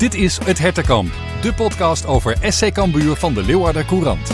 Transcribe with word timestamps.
Dit 0.00 0.14
is 0.14 0.38
Het 0.44 0.58
Hertenkamp, 0.58 1.12
de 1.42 1.54
podcast 1.54 2.06
over 2.06 2.36
SC 2.40 2.72
Cambuur 2.72 3.16
van 3.16 3.34
de 3.34 3.42
Leeuwarder 3.42 3.84
Courant. 3.84 4.30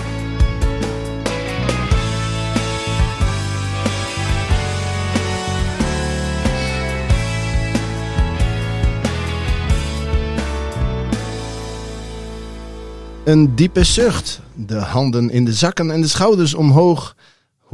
Een 13.25 13.55
diepe 13.55 13.85
zucht, 13.85 14.41
de 14.55 14.79
handen 14.79 15.31
in 15.31 15.45
de 15.45 15.53
zakken 15.53 15.91
en 15.91 16.01
de 16.01 16.09
schouders 16.09 16.55
omhoog. 16.55 17.16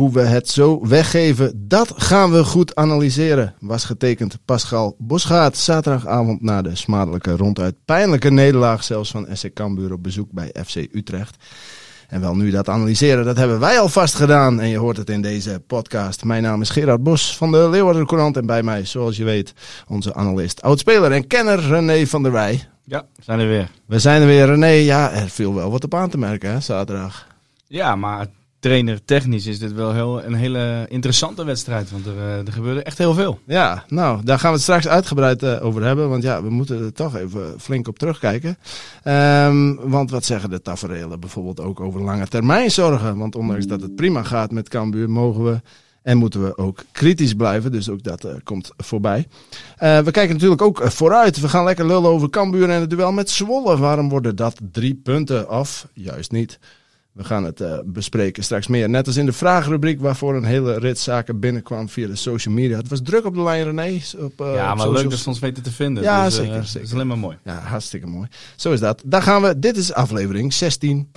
Hoe 0.03 0.13
we 0.13 0.21
het 0.21 0.49
zo 0.49 0.87
weggeven, 0.87 1.69
dat 1.69 1.93
gaan 1.97 2.31
we 2.31 2.45
goed 2.45 2.75
analyseren. 2.75 3.55
Was 3.61 3.85
getekend 3.85 4.39
Pascal 4.45 4.95
Bosgaard 4.99 5.57
zaterdagavond 5.57 6.43
na 6.43 6.63
de 6.63 6.77
smadelijke 6.77 7.37
ronduit 7.37 7.75
pijnlijke 7.85 8.31
nederlaag 8.31 8.85
zelfs 8.85 9.11
van 9.11 9.27
SC 9.33 9.53
Cambuur 9.53 9.93
op 9.93 10.03
bezoek 10.03 10.29
bij 10.31 10.55
FC 10.67 10.77
Utrecht. 10.77 11.37
En 12.09 12.21
wel 12.21 12.37
nu 12.37 12.51
dat 12.51 12.69
analyseren, 12.69 13.25
dat 13.25 13.37
hebben 13.37 13.61
wij 13.61 13.79
alvast 13.79 14.15
gedaan. 14.15 14.61
En 14.61 14.69
je 14.69 14.79
hoort 14.79 14.97
het 14.97 15.11
in 15.11 15.23
deze 15.23 15.63
podcast. 15.67 16.25
Mijn 16.25 16.43
naam 16.43 16.61
is 16.61 16.71
Gerard 16.71 17.03
Bos 17.03 17.37
van 17.37 17.53
de 17.53 17.69
Leeuwarden 17.69 18.07
Courant. 18.07 18.37
En 18.37 18.47
bij 18.47 18.63
mij, 18.63 18.85
zoals 18.85 19.17
je 19.17 19.25
weet, 19.25 19.55
onze 19.89 20.15
analist, 20.15 20.63
oudspeler 20.63 21.13
en 21.13 21.27
kenner 21.27 21.61
René 21.61 22.07
van 22.07 22.23
der 22.23 22.33
Wij. 22.33 22.69
Ja, 22.85 23.07
we 23.17 23.23
zijn 23.23 23.41
er 23.41 23.49
weer. 23.49 23.71
We 23.87 23.99
zijn 23.99 24.21
er 24.21 24.27
weer, 24.27 24.47
René. 24.47 24.67
Ja, 24.67 25.13
er 25.13 25.29
viel 25.29 25.55
wel 25.55 25.71
wat 25.71 25.85
op 25.85 25.95
aan 25.95 26.11
te 26.11 26.19
merken, 26.19 26.51
hè, 26.51 26.61
zaterdag. 26.61 27.27
Ja, 27.67 27.97
maar 27.97 28.27
trainer 28.63 29.05
technisch 29.05 29.47
is 29.47 29.59
dit 29.59 29.73
wel 29.73 30.25
een 30.25 30.35
hele 30.35 30.87
interessante 30.89 31.45
wedstrijd. 31.45 31.91
Want 31.91 32.07
er, 32.07 32.17
eh, 32.17 32.47
er 32.47 32.53
gebeurde 32.53 32.83
echt 32.83 32.99
heel 32.99 33.15
veel. 33.15 33.39
Ja, 33.45 33.85
nou, 33.89 34.25
daar 34.25 34.39
gaan 34.39 34.49
we 34.49 34.55
het 34.55 34.63
straks 34.63 34.89
uitgebreid 34.89 35.43
uh, 35.43 35.65
over 35.65 35.83
hebben. 35.83 36.09
Want 36.09 36.23
ja, 36.23 36.43
we 36.43 36.51
moeten 36.51 36.85
er 36.85 36.93
toch 36.93 37.17
even 37.17 37.61
flink 37.61 37.89
op 37.89 37.99
terugkijken. 37.99 38.59
Um, 39.05 39.91
want 39.91 40.11
wat 40.11 40.25
zeggen 40.25 40.51
de 40.51 40.63
tafereelen 40.63 41.21
bijvoorbeeld 41.21 41.61
ook 41.61 41.81
over 41.81 42.03
lange 42.03 42.27
termijn 42.27 42.71
zorgen? 42.71 43.19
Want 43.19 43.35
ondanks 43.35 43.67
dat 43.67 43.81
het 43.81 43.95
prima 43.95 44.23
gaat 44.23 44.51
met 44.51 44.69
Cambuur, 44.69 45.11
mogen 45.11 45.45
we 45.45 45.61
en 46.03 46.17
moeten 46.17 46.45
we 46.45 46.59
ook 46.59 46.85
kritisch 46.93 47.35
blijven. 47.35 47.73
Dus 47.73 47.89
ook 47.89 48.03
dat 48.03 48.25
uh, 48.25 48.33
komt 48.45 48.71
voorbij. 48.77 49.27
We 49.79 50.11
kijken 50.11 50.33
natuurlijk 50.33 50.63
ook 50.63 50.83
vooruit. 50.85 51.41
We 51.41 51.49
gaan 51.49 51.65
lekker 51.65 51.87
lullen 51.87 52.11
over 52.11 52.31
Cambuur 52.31 52.71
en 52.71 52.81
het 52.81 52.91
duel 52.91 53.13
met 53.13 53.31
Zwolle. 53.31 53.77
Waarom 53.77 54.09
worden 54.09 54.37
dat 54.37 54.61
drie 54.73 54.95
punten 54.95 55.49
af? 55.49 55.87
Juist 55.93 56.33
niet. 56.33 56.59
We 57.13 57.25
gaan 57.25 57.45
het 57.45 57.61
uh, 57.61 57.79
bespreken 57.85 58.45
straks 58.45 58.67
meer. 58.67 58.89
Net 58.89 59.07
als 59.07 59.17
in 59.17 59.27
de 59.27 59.33
vraagrubriek 59.33 60.01
waarvoor 60.01 60.35
een 60.35 60.45
hele 60.45 60.79
rit 60.79 60.99
zaken 60.99 61.41
binnenkwam 61.41 61.89
via 61.89 62.07
de 62.07 62.17
social 62.17 62.55
media. 62.55 62.77
Het 62.77 62.89
was 62.89 63.01
druk 63.03 63.25
op 63.25 63.35
de 63.35 63.43
lijn 63.43 63.65
René. 63.65 64.01
Op, 64.19 64.41
uh, 64.41 64.55
ja, 64.55 64.75
maar 64.75 64.91
leuk 64.91 65.11
dat 65.11 65.19
ze 65.19 65.29
ons 65.29 65.39
weten 65.39 65.63
te 65.63 65.73
vinden. 65.73 66.03
Ja, 66.03 66.25
dus, 66.25 66.35
zeker, 66.35 66.57
uh, 66.57 66.63
zeker. 66.63 66.73
Dat 66.73 66.83
is 66.83 66.93
alleen 66.93 67.07
maar 67.07 67.19
mooi. 67.19 67.37
Ja, 67.45 67.59
hartstikke 67.59 68.07
mooi. 68.07 68.29
Zo 68.57 68.73
is 68.73 68.81
dat. 68.81 69.03
Daar 69.07 69.23
gaan 69.23 69.43
we. 69.43 69.59
Dit 69.59 69.77
is 69.77 69.93
aflevering 69.93 70.53
16. 70.53 71.09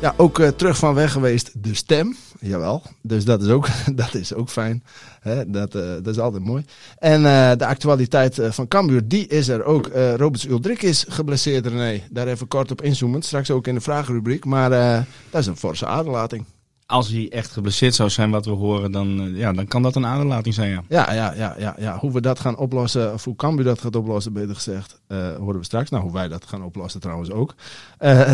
Ja, 0.00 0.14
ook 0.16 0.38
uh, 0.38 0.48
terug 0.48 0.78
van 0.78 0.94
weg 0.94 1.12
geweest 1.12 1.62
de 1.62 1.74
stem. 1.74 2.16
Jawel, 2.40 2.82
dus 3.02 3.24
dat 3.24 3.42
is 3.42 3.48
ook, 3.48 3.68
dat 3.94 4.14
is 4.14 4.34
ook 4.34 4.48
fijn. 4.48 4.84
Dat, 5.46 5.74
uh, 5.74 5.82
dat 5.82 6.06
is 6.06 6.18
altijd 6.18 6.44
mooi. 6.44 6.64
En 6.98 7.22
uh, 7.22 7.52
de 7.56 7.66
actualiteit 7.66 8.38
van 8.42 8.68
Cambuur, 8.68 9.08
die 9.08 9.26
is 9.26 9.48
er 9.48 9.64
ook. 9.64 9.86
Roberts 10.16 10.46
Uldrik 10.46 10.82
is 10.82 11.04
geblesseerd, 11.08 11.66
René. 11.66 12.02
Daar 12.10 12.26
even 12.26 12.48
kort 12.48 12.70
op 12.70 12.82
inzoomen. 12.82 13.22
Straks 13.22 13.50
ook 13.50 13.66
in 13.66 13.74
de 13.74 13.80
vragenrubriek. 13.80 14.44
Maar 14.44 14.70
dat 15.30 15.40
is 15.40 15.46
een 15.46 15.56
forse 15.56 15.86
aderlating. 15.86 16.44
Als 16.90 17.08
hij 17.08 17.28
echt 17.30 17.50
geblesseerd 17.50 17.94
zou 17.94 18.10
zijn, 18.10 18.30
wat 18.30 18.44
we 18.44 18.50
horen, 18.50 18.92
dan, 18.92 19.30
ja, 19.34 19.52
dan 19.52 19.66
kan 19.66 19.82
dat 19.82 19.96
een 19.96 20.06
aderlating 20.06 20.54
zijn, 20.54 20.70
ja. 20.70 20.82
Ja, 20.88 21.12
ja, 21.12 21.54
ja, 21.58 21.74
ja. 21.78 21.98
Hoe 21.98 22.12
we 22.12 22.20
dat 22.20 22.40
gaan 22.40 22.56
oplossen, 22.56 23.12
of 23.12 23.24
hoe 23.24 23.36
Cambuur 23.36 23.64
dat 23.64 23.80
gaat 23.80 23.96
oplossen, 23.96 24.32
beter 24.32 24.54
gezegd, 24.54 25.00
uh, 25.08 25.36
horen 25.36 25.58
we 25.58 25.64
straks. 25.64 25.90
Nou, 25.90 26.02
hoe 26.02 26.12
wij 26.12 26.28
dat 26.28 26.46
gaan 26.46 26.64
oplossen 26.64 27.00
trouwens 27.00 27.30
ook. 27.30 27.54
Uh, 28.00 28.30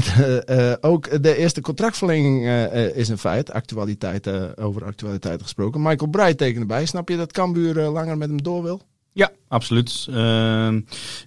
ook 0.80 1.22
de 1.22 1.36
eerste 1.36 1.60
contractverlenging 1.60 2.46
is 2.94 3.08
een 3.08 3.18
feit. 3.18 3.52
Actualiteit, 3.52 4.56
over 4.58 4.84
actualiteit 4.84 5.42
gesproken. 5.42 5.82
Michael 5.82 6.10
Breij 6.10 6.34
tekende 6.34 6.66
bij. 6.66 6.86
Snap 6.86 7.08
je 7.08 7.16
dat 7.16 7.32
Cambuur 7.32 7.74
langer 7.74 8.18
met 8.18 8.28
hem 8.28 8.42
door 8.42 8.62
wil? 8.62 8.80
Ja, 9.16 9.30
absoluut. 9.48 10.06
Uh, 10.10 10.68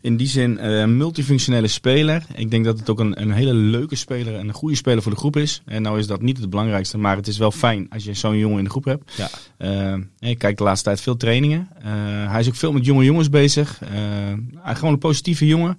in 0.01 0.17
die 0.17 0.27
zin 0.27 0.65
een 0.65 0.89
uh, 0.89 0.95
multifunctionele 0.95 1.67
speler. 1.67 2.25
Ik 2.35 2.51
denk 2.51 2.65
dat 2.65 2.79
het 2.79 2.89
ook 2.89 2.99
een, 2.99 3.21
een 3.21 3.31
hele 3.31 3.53
leuke 3.53 3.95
speler 3.95 4.35
en 4.35 4.47
een 4.47 4.53
goede 4.53 4.75
speler 4.75 5.01
voor 5.01 5.11
de 5.11 5.17
groep 5.17 5.37
is. 5.37 5.61
En 5.65 5.81
nou 5.81 5.99
is 5.99 6.07
dat 6.07 6.21
niet 6.21 6.37
het 6.37 6.49
belangrijkste, 6.49 6.97
maar 6.97 7.15
het 7.15 7.27
is 7.27 7.37
wel 7.37 7.51
fijn 7.51 7.87
als 7.89 8.03
je 8.03 8.13
zo'n 8.13 8.37
jongen 8.37 8.57
in 8.57 8.63
de 8.63 8.69
groep 8.69 8.85
hebt. 8.85 9.13
Ja. 9.15 9.29
Uh, 9.57 10.03
ik 10.19 10.37
kijk 10.37 10.57
de 10.57 10.63
laatste 10.63 10.85
tijd 10.85 11.01
veel 11.01 11.17
trainingen. 11.17 11.69
hij 12.27 12.39
is 12.39 12.47
ook 12.47 12.55
veel 12.55 12.71
met 12.71 12.85
jonge 12.85 13.03
jongens 13.03 13.29
bezig. 13.29 13.79
gewoon 14.63 14.93
een 14.93 14.99
positieve 14.99 15.45
jongen. 15.45 15.77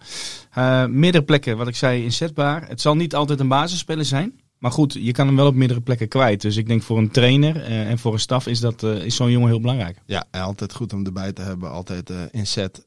meerdere 0.89 1.25
plekken, 1.25 1.57
wat 1.57 1.69
ik 1.69 1.77
zei, 1.77 2.05
inzetbaar. 2.05 2.69
Het 2.69 2.81
zal 2.81 2.97
niet 2.97 3.15
altijd 3.15 3.41
een 3.41 3.49
basisspeler 3.49 4.05
zijn. 4.05 4.33
Maar 4.59 4.71
goed, 4.71 4.93
je 5.01 5.13
kan 5.13 5.27
hem 5.27 5.37
wel 5.37 5.47
op 5.47 5.55
meerdere 5.55 5.81
plekken 5.81 6.09
kwijt. 6.09 6.41
Dus 6.41 6.57
ik 6.57 6.67
denk 6.67 6.83
voor 6.83 6.99
een 6.99 7.11
trainer 7.11 7.57
uh, 7.57 7.91
en 7.91 7.99
voor 7.99 8.13
een 8.13 8.19
staf 8.19 8.47
is, 8.47 8.61
dat, 8.61 8.83
uh, 8.83 9.05
is 9.05 9.17
zo'n 9.17 9.31
jongen 9.31 9.49
heel 9.49 9.61
belangrijk. 9.61 9.99
Ja, 10.07 10.25
altijd 10.31 10.75
goed 10.75 10.93
om 10.93 11.07
erbij 11.07 11.33
te 11.33 11.43
hebben. 11.43 11.71
Altijd 11.71 12.11
uh, 12.11 12.17
inzet 12.31 12.85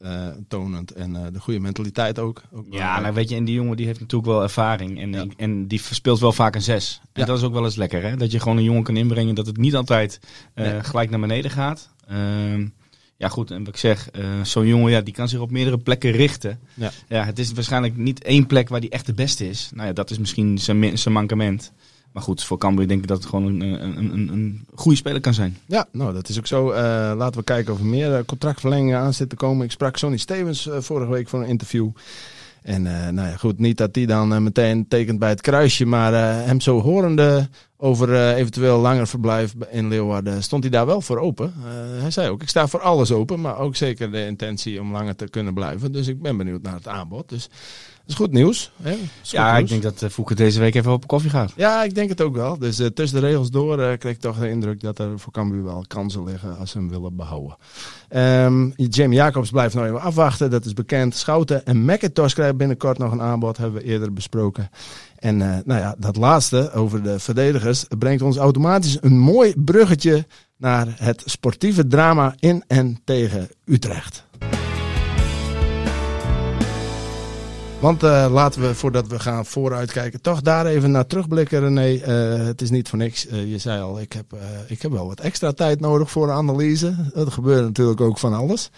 tonend 0.48 0.92
en 0.92 1.14
de 1.34 1.40
goede 1.40 1.60
mentaliteit 1.60 2.20
ook. 2.20 2.42
ook 2.52 2.66
ja, 2.70 3.00
nou 3.00 3.14
weet 3.14 3.30
je, 3.30 3.36
en 3.36 3.46
die 3.46 3.56
jongen 3.56 3.78
die 3.78 3.86
heeft 3.86 4.00
natuurlijk 4.00 4.32
wel 4.32 4.44
ervaring. 4.44 5.02
En, 5.02 5.14
ja. 5.14 5.26
en 5.38 5.68
die 5.68 5.82
speelt 5.92 6.20
wel 6.20 6.32
vaak 6.32 6.56
een 6.56 6.62
zes. 6.62 7.02
En 7.04 7.22
ja. 7.22 7.26
dat 7.26 7.38
is 7.38 7.44
ook 7.44 7.54
wel 7.54 7.64
eens 7.64 7.76
lekker, 7.76 8.04
hè? 8.04 8.16
Dat 8.18 8.32
je 8.32 8.40
gewoon 8.40 8.58
een 8.58 8.64
jongen 8.64 8.84
kan 8.84 8.98
inbrengen 8.98 9.36
dat 9.36 9.46
het 9.46 9.58
niet 9.58 9.76
altijd 9.76 10.20
gelijk 10.82 11.10
naar 11.10 11.20
beneden 11.20 11.52
gaat. 11.52 11.94
Ehm, 12.08 12.68
ja, 13.22 13.28
goed, 13.28 13.52
en 13.52 13.60
wat 13.60 13.68
ik 13.68 13.80
zeg, 13.80 14.10
uh, 14.16 14.26
zo'n 14.44 14.68
jongen 14.68 14.92
ja, 14.92 15.02
die 15.02 15.14
kan 15.14 15.30
zich 15.30 15.40
op 15.40 15.52
meerdere 15.52 15.78
plekken 15.78 16.12
richten. 16.12 16.60
Ja. 16.74 16.92
ja, 17.08 17.26
het 17.26 17.40
is 17.40 17.52
waarschijnlijk 17.52 17.98
niet 17.98 18.24
één 18.24 18.48
plek 18.48 18.70
waar 18.70 18.80
die 18.80 18.90
echt 18.90 19.06
de 19.06 19.14
beste 19.14 19.50
is. 19.50 19.70
Nou 19.74 19.88
ja, 19.88 19.94
dat 19.94 20.10
is 20.10 20.20
misschien 20.20 20.58
zijn, 20.58 20.98
zijn 20.98 21.14
mankement. 21.14 21.72
Maar 22.12 22.24
goed, 22.24 22.44
voor 22.44 22.58
Cambuur 22.58 22.88
denk 22.88 23.02
ik 23.02 23.08
dat 23.08 23.18
het 23.18 23.26
gewoon 23.26 23.46
een, 23.46 23.62
een, 23.62 23.98
een, 23.98 24.28
een 24.30 24.66
goede 24.76 24.98
speler 24.98 25.22
kan 25.22 25.34
zijn. 25.34 25.58
Ja, 25.66 25.88
nou 25.92 26.14
dat 26.14 26.30
is 26.30 26.38
ook 26.38 26.48
zo. 26.48 26.70
Uh, 26.70 26.78
laten 27.18 27.40
we 27.40 27.44
kijken 27.44 27.74
of 27.74 27.80
er 27.80 27.86
meer 27.86 28.26
contractverlengingen 28.26 29.00
aan 29.00 29.14
zitten 29.14 29.38
te 29.38 29.46
komen. 29.46 29.66
Ik 29.66 29.72
sprak 29.72 29.98
Sonny 29.98 30.18
Stevens 30.18 30.68
uh, 30.68 30.78
vorige 30.80 31.12
week 31.12 31.30
voor 31.30 31.42
een 31.42 31.48
interview. 31.48 31.90
En 32.62 32.86
uh, 32.86 33.08
nou 33.08 33.28
ja, 33.28 33.36
goed, 33.36 33.60
niet 33.60 33.78
dat 33.78 33.96
hij 33.96 34.06
dan 34.06 34.34
uh, 34.34 34.40
meteen 34.40 34.88
tekent 34.88 35.20
bij 35.20 35.30
het 35.30 35.42
kruisje, 35.42 35.86
maar 35.86 36.14
uh, 36.14 36.46
hem 36.46 36.62
zo 36.62 36.82
horende 36.82 37.50
over 37.78 38.34
eventueel 38.34 38.80
langer 38.80 39.08
verblijf 39.08 39.54
in 39.70 39.88
Leeuwarden, 39.88 40.44
stond 40.44 40.64
hij 40.64 40.72
daar 40.72 40.86
wel 40.86 41.02
voor 41.02 41.20
open. 41.20 41.54
hij 42.00 42.12
zei 42.12 42.30
ook, 42.30 42.42
ik 42.42 42.50
sta 42.50 42.68
voor 42.68 42.82
alles 42.82 43.12
open, 43.12 43.42
maar 43.42 43.58
ook 43.58 43.76
zeker 43.76 44.12
de 44.12 44.26
intentie 44.26 44.82
om 44.82 44.92
langer 44.92 45.16
te 45.16 45.30
kunnen 45.30 45.54
blijven. 45.54 45.92
Dus 45.92 46.08
ik 46.08 46.22
ben 46.22 46.38
benieuwd 46.38 46.62
naar 46.62 46.74
het 46.74 46.88
aanbod. 46.88 47.30
Dus 47.30 47.50
is 48.12 48.18
goed 48.18 48.32
nieuws. 48.32 48.72
Hè? 48.82 48.92
Is 49.24 49.32
ja, 49.32 49.52
goed 49.52 49.62
ik 49.62 49.68
denk 49.68 49.82
dat 49.82 50.02
uh, 50.02 50.10
Fouke 50.10 50.36
deze 50.36 50.60
week 50.60 50.76
even 50.76 50.92
op 50.92 51.08
koffie 51.08 51.30
gaat. 51.30 51.54
Ja, 51.56 51.84
ik 51.84 51.96
denk 51.96 52.10
het 52.10 52.22
ook 52.22 52.36
wel. 52.36 52.58
Dus 52.58 52.80
uh, 52.80 52.88
tussen 52.88 53.22
de 53.22 53.28
regels 53.28 53.50
door 53.50 53.80
uh, 53.80 53.98
kreeg 53.98 54.14
ik 54.14 54.20
toch 54.20 54.40
de 54.40 54.50
indruk 54.50 54.82
dat 54.82 55.00
er 55.00 55.20
voor 55.20 55.32
Cambuur 55.32 55.64
wel 55.64 55.86
kansen 55.88 56.24
liggen 56.24 56.58
als 56.58 56.72
ze 56.72 56.78
hem 56.78 56.90
willen 56.90 57.16
behouden. 57.16 57.58
Um, 58.16 58.74
Jamie 58.76 59.18
Jacobs 59.18 59.50
blijft 59.50 59.76
nog 59.76 59.86
even 59.86 60.02
afwachten, 60.02 60.50
dat 60.50 60.66
is 60.66 60.74
bekend. 60.74 61.16
Schouten 61.16 61.66
en 61.66 61.86
McIntosh 61.86 62.34
krijgen 62.34 62.58
binnenkort 62.58 62.98
nog 62.98 63.12
een 63.12 63.22
aanbod, 63.22 63.58
hebben 63.58 63.82
we 63.82 63.88
eerder 63.88 64.14
besproken. 64.14 64.70
En 65.16 65.38
nou 65.38 65.64
ja, 65.66 65.96
dat 65.98 66.16
laatste 66.16 66.72
over 66.72 67.04
de 67.04 67.20
verdedigers 67.20 67.86
brengt 67.98 68.22
ons 68.22 68.38
automatisch 68.38 68.98
een 69.02 69.18
mooi 69.18 69.54
bruggetje 69.58 70.26
naar 70.58 70.96
het 70.98 71.24
sportieve 71.26 71.88
drama 71.88 72.36
in 72.40 72.64
en 72.68 73.00
tegen 73.04 73.50
Utrecht. 73.66 74.30
Want 77.82 78.04
uh, 78.04 78.28
laten 78.32 78.62
we, 78.62 78.76
voordat 78.76 79.08
we 79.08 79.20
gaan 79.20 79.46
vooruitkijken, 79.46 80.22
toch 80.22 80.42
daar 80.42 80.66
even 80.66 80.92
naar 80.92 81.08
terugblikken, 81.08 81.60
René. 81.60 81.92
Uh, 81.92 82.46
het 82.46 82.62
is 82.62 82.70
niet 82.70 82.90
voor 82.90 82.98
niks. 82.98 83.28
Uh, 83.28 83.52
je 83.52 83.58
zei 83.58 83.82
al, 83.82 84.00
ik 84.00 84.14
heb, 84.14 84.36
ik 84.68 84.82
heb 84.82 84.92
wel 84.92 85.08
wat 85.08 85.20
extra 85.20 85.52
tijd 85.52 85.80
nodig 85.80 86.12
voor 86.12 86.26
de 86.26 86.32
analyse. 86.32 86.96
Dat 87.14 87.34
gebeurt 87.34 87.64
natuurlijk 87.64 88.02
ook 88.02 88.18
van 88.18 88.34
alles. 88.34 88.70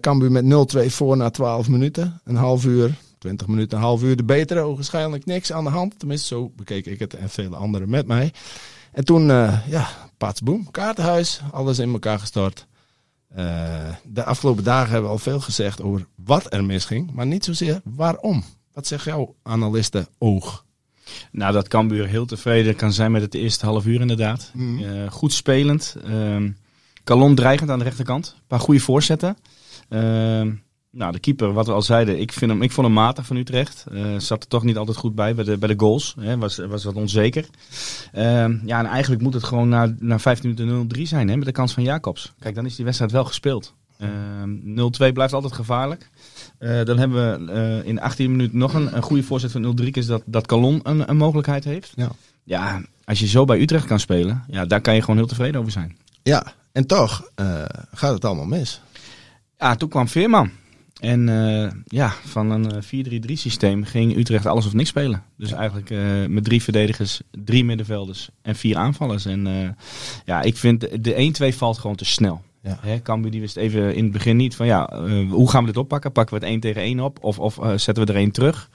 Cambuur 0.00 0.32
met 0.32 0.74
0-2 0.76 0.86
voor 0.86 1.16
na 1.16 1.30
12 1.30 1.68
minuten. 1.68 2.20
Een 2.24 2.36
half 2.36 2.64
uur, 2.64 2.94
20 3.18 3.46
minuten, 3.46 3.78
een 3.78 3.84
half 3.84 4.02
uur 4.02 4.16
de 4.16 4.24
betere. 4.24 4.60
Ogenschijnlijk 4.60 5.26
niks 5.26 5.52
aan 5.52 5.64
de 5.64 5.70
hand. 5.70 5.98
Tenminste, 5.98 6.26
zo 6.26 6.50
bekeek 6.56 6.86
ik 6.86 6.98
het 6.98 7.14
en 7.14 7.30
vele 7.30 7.56
anderen 7.56 7.90
met 7.90 8.06
mij. 8.06 8.32
En 8.92 9.04
toen, 9.04 9.26
ja, 9.66 9.88
patsboom, 10.18 10.70
kaartenhuis, 10.70 11.40
alles 11.52 11.78
in 11.78 11.92
elkaar 11.92 12.18
gestort. 12.18 12.66
Uh, 13.38 13.88
de 14.04 14.24
afgelopen 14.24 14.64
dagen 14.64 14.90
hebben 14.90 15.10
we 15.10 15.16
al 15.16 15.22
veel 15.22 15.40
gezegd 15.40 15.82
over 15.82 16.06
wat 16.14 16.52
er 16.52 16.64
misging, 16.64 17.12
maar 17.12 17.26
niet 17.26 17.44
zozeer 17.44 17.80
waarom. 17.84 18.44
Wat 18.72 18.86
zegt 18.86 19.04
jouw 19.04 19.34
analisten 19.42 20.06
oog? 20.18 20.64
Nou, 21.30 21.52
dat 21.52 21.68
Cambuur 21.68 22.06
heel 22.06 22.26
tevreden 22.26 22.76
kan 22.76 22.92
zijn 22.92 23.12
met 23.12 23.22
het 23.22 23.34
eerste 23.34 23.66
half 23.66 23.86
uur 23.86 24.00
inderdaad. 24.00 24.50
Mm. 24.52 24.78
Uh, 24.78 25.10
goed 25.10 25.32
spelend. 25.32 25.96
Uh, 26.06 26.50
Calon 27.04 27.34
dreigend 27.34 27.70
aan 27.70 27.78
de 27.78 27.84
rechterkant. 27.84 28.34
Een 28.36 28.46
paar 28.46 28.60
goede 28.60 28.80
voorzetten. 28.80 29.36
Nou, 30.94 31.12
de 31.12 31.18
keeper, 31.18 31.52
wat 31.52 31.66
we 31.66 31.72
al 31.72 31.82
zeiden, 31.82 32.20
ik, 32.20 32.32
vind 32.32 32.50
hem, 32.50 32.62
ik 32.62 32.72
vond 32.72 32.86
hem 32.86 32.96
matig 32.96 33.26
van 33.26 33.36
Utrecht. 33.36 33.84
Uh, 33.92 34.18
zat 34.18 34.42
er 34.42 34.48
toch 34.48 34.62
niet 34.62 34.76
altijd 34.76 34.96
goed 34.96 35.14
bij 35.14 35.34
bij 35.34 35.44
de, 35.44 35.58
bij 35.58 35.68
de 35.68 35.80
goals. 35.80 36.14
Hè, 36.20 36.38
was, 36.38 36.56
was 36.56 36.84
wat 36.84 36.94
onzeker. 36.94 37.46
Uh, 38.14 38.22
ja, 38.64 38.78
en 38.78 38.86
eigenlijk 38.86 39.22
moet 39.22 39.34
het 39.34 39.44
gewoon 39.44 39.68
na, 39.68 39.94
na 39.98 40.18
15 40.18 40.54
minuten 40.56 40.98
0-3 40.98 41.02
zijn 41.02 41.28
hè, 41.28 41.36
met 41.36 41.46
de 41.46 41.52
kans 41.52 41.72
van 41.72 41.82
Jacobs. 41.82 42.32
Kijk, 42.38 42.54
dan 42.54 42.66
is 42.66 42.76
die 42.76 42.84
wedstrijd 42.84 43.12
wel 43.12 43.24
gespeeld. 43.24 43.74
Ehm 43.98 44.50
0-2 45.08 45.12
blijft 45.12 45.32
altijd 45.32 45.52
gevaarlijk. 45.52 46.10
Eh, 46.58 46.84
dan 46.84 46.98
hebben 46.98 47.46
we 47.46 47.52
eh, 47.52 47.88
in 47.88 47.94
de 47.94 48.00
18 48.00 48.30
minuten 48.30 48.58
nog 48.58 48.74
een, 48.74 48.96
een 48.96 49.02
goede 49.02 49.22
voorzet 49.22 49.52
van 49.52 49.78
0-3 49.80 49.84
is 49.84 50.06
dat, 50.06 50.22
dat 50.26 50.46
Calon 50.46 50.80
een, 50.82 51.08
een 51.10 51.16
mogelijkheid 51.16 51.64
heeft. 51.64 51.92
Ja. 51.96 52.10
ja, 52.44 52.82
als 53.04 53.20
je 53.20 53.26
zo 53.26 53.44
bij 53.44 53.60
Utrecht 53.60 53.86
kan 53.86 54.00
spelen, 54.00 54.44
ja, 54.48 54.66
daar 54.66 54.80
kan 54.80 54.94
je 54.94 55.00
gewoon 55.00 55.16
heel 55.16 55.26
tevreden 55.26 55.60
over 55.60 55.72
zijn. 55.72 55.96
Ja, 56.22 56.52
en 56.72 56.86
toch 56.86 57.30
eh, 57.34 57.64
gaat 57.92 58.14
het 58.14 58.24
allemaal 58.24 58.46
mis. 58.46 58.80
Ja, 59.58 59.76
toen 59.76 59.88
kwam 59.88 60.08
Veerman. 60.08 60.50
En 61.00 61.28
eh, 61.28 61.70
ja, 61.84 62.08
van 62.24 62.50
een 62.50 62.70
eh, 62.72 63.28
4-3-3 63.28 63.32
systeem 63.32 63.84
ging 63.84 64.16
Utrecht 64.16 64.46
alles 64.46 64.66
of 64.66 64.72
niks 64.72 64.88
spelen. 64.88 65.22
Dus 65.36 65.52
eigenlijk 65.52 65.90
eh, 65.90 65.98
met 66.28 66.44
drie 66.44 66.62
verdedigers, 66.62 67.20
drie 67.44 67.64
middenvelders 67.64 68.28
en 68.42 68.56
vier 68.56 68.76
aanvallers. 68.76 69.24
En 69.26 69.46
eh, 69.46 69.68
ja, 70.24 70.42
ik 70.42 70.56
vind 70.56 70.80
de- 70.80 71.00
de 71.00 71.14
1-2 71.52 71.56
valt 71.56 71.78
gewoon 71.78 71.96
te 71.96 72.04
snel. 72.04 72.42
Ja. 72.62 72.78
Hè, 72.80 73.02
Cambuur 73.02 73.30
die 73.30 73.40
wist 73.40 73.56
even 73.56 73.94
in 73.94 74.02
het 74.02 74.12
begin 74.12 74.36
niet 74.36 74.56
van 74.56 74.66
ja, 74.66 74.88
eh, 74.88 75.30
hoe 75.30 75.50
gaan 75.50 75.60
we 75.60 75.66
dit 75.66 75.76
oppakken? 75.76 76.12
Pakken 76.12 76.34
we 76.34 76.40
het 76.40 76.50
1 76.50 76.60
tegen 76.60 76.82
1 76.82 77.00
op 77.00 77.18
of, 77.24 77.38
of 77.38 77.58
eh, 77.58 77.68
zetten 77.76 78.06
we 78.06 78.12
er 78.12 78.18
één 78.18 78.30
terug? 78.30 78.70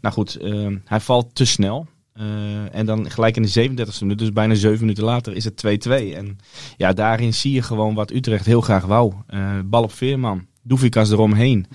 Nou 0.00 0.14
goed, 0.14 0.36
eh, 0.36 0.66
hij 0.84 1.00
valt 1.00 1.34
te 1.34 1.44
snel. 1.44 1.86
Eh, 2.12 2.74
en 2.74 2.86
dan 2.86 3.10
gelijk 3.10 3.36
in 3.36 3.42
de 3.42 3.48
37e 3.48 3.98
minuut, 4.00 4.18
dus 4.18 4.32
bijna 4.32 4.54
7 4.54 4.80
minuten 4.80 5.04
later, 5.04 5.36
is 5.36 5.44
het 5.44 5.56
2-2. 5.56 6.14
En 6.14 6.38
ja, 6.76 6.92
daarin 6.92 7.34
zie 7.34 7.52
je 7.52 7.62
gewoon 7.62 7.94
wat 7.94 8.10
Utrecht 8.12 8.46
heel 8.46 8.60
graag 8.60 8.84
wou. 8.84 9.12
Eh, 9.26 9.58
bal 9.64 9.82
op 9.82 9.92
Veerman, 9.92 10.46
Doefikas 10.64 11.10
eromheen. 11.10 11.66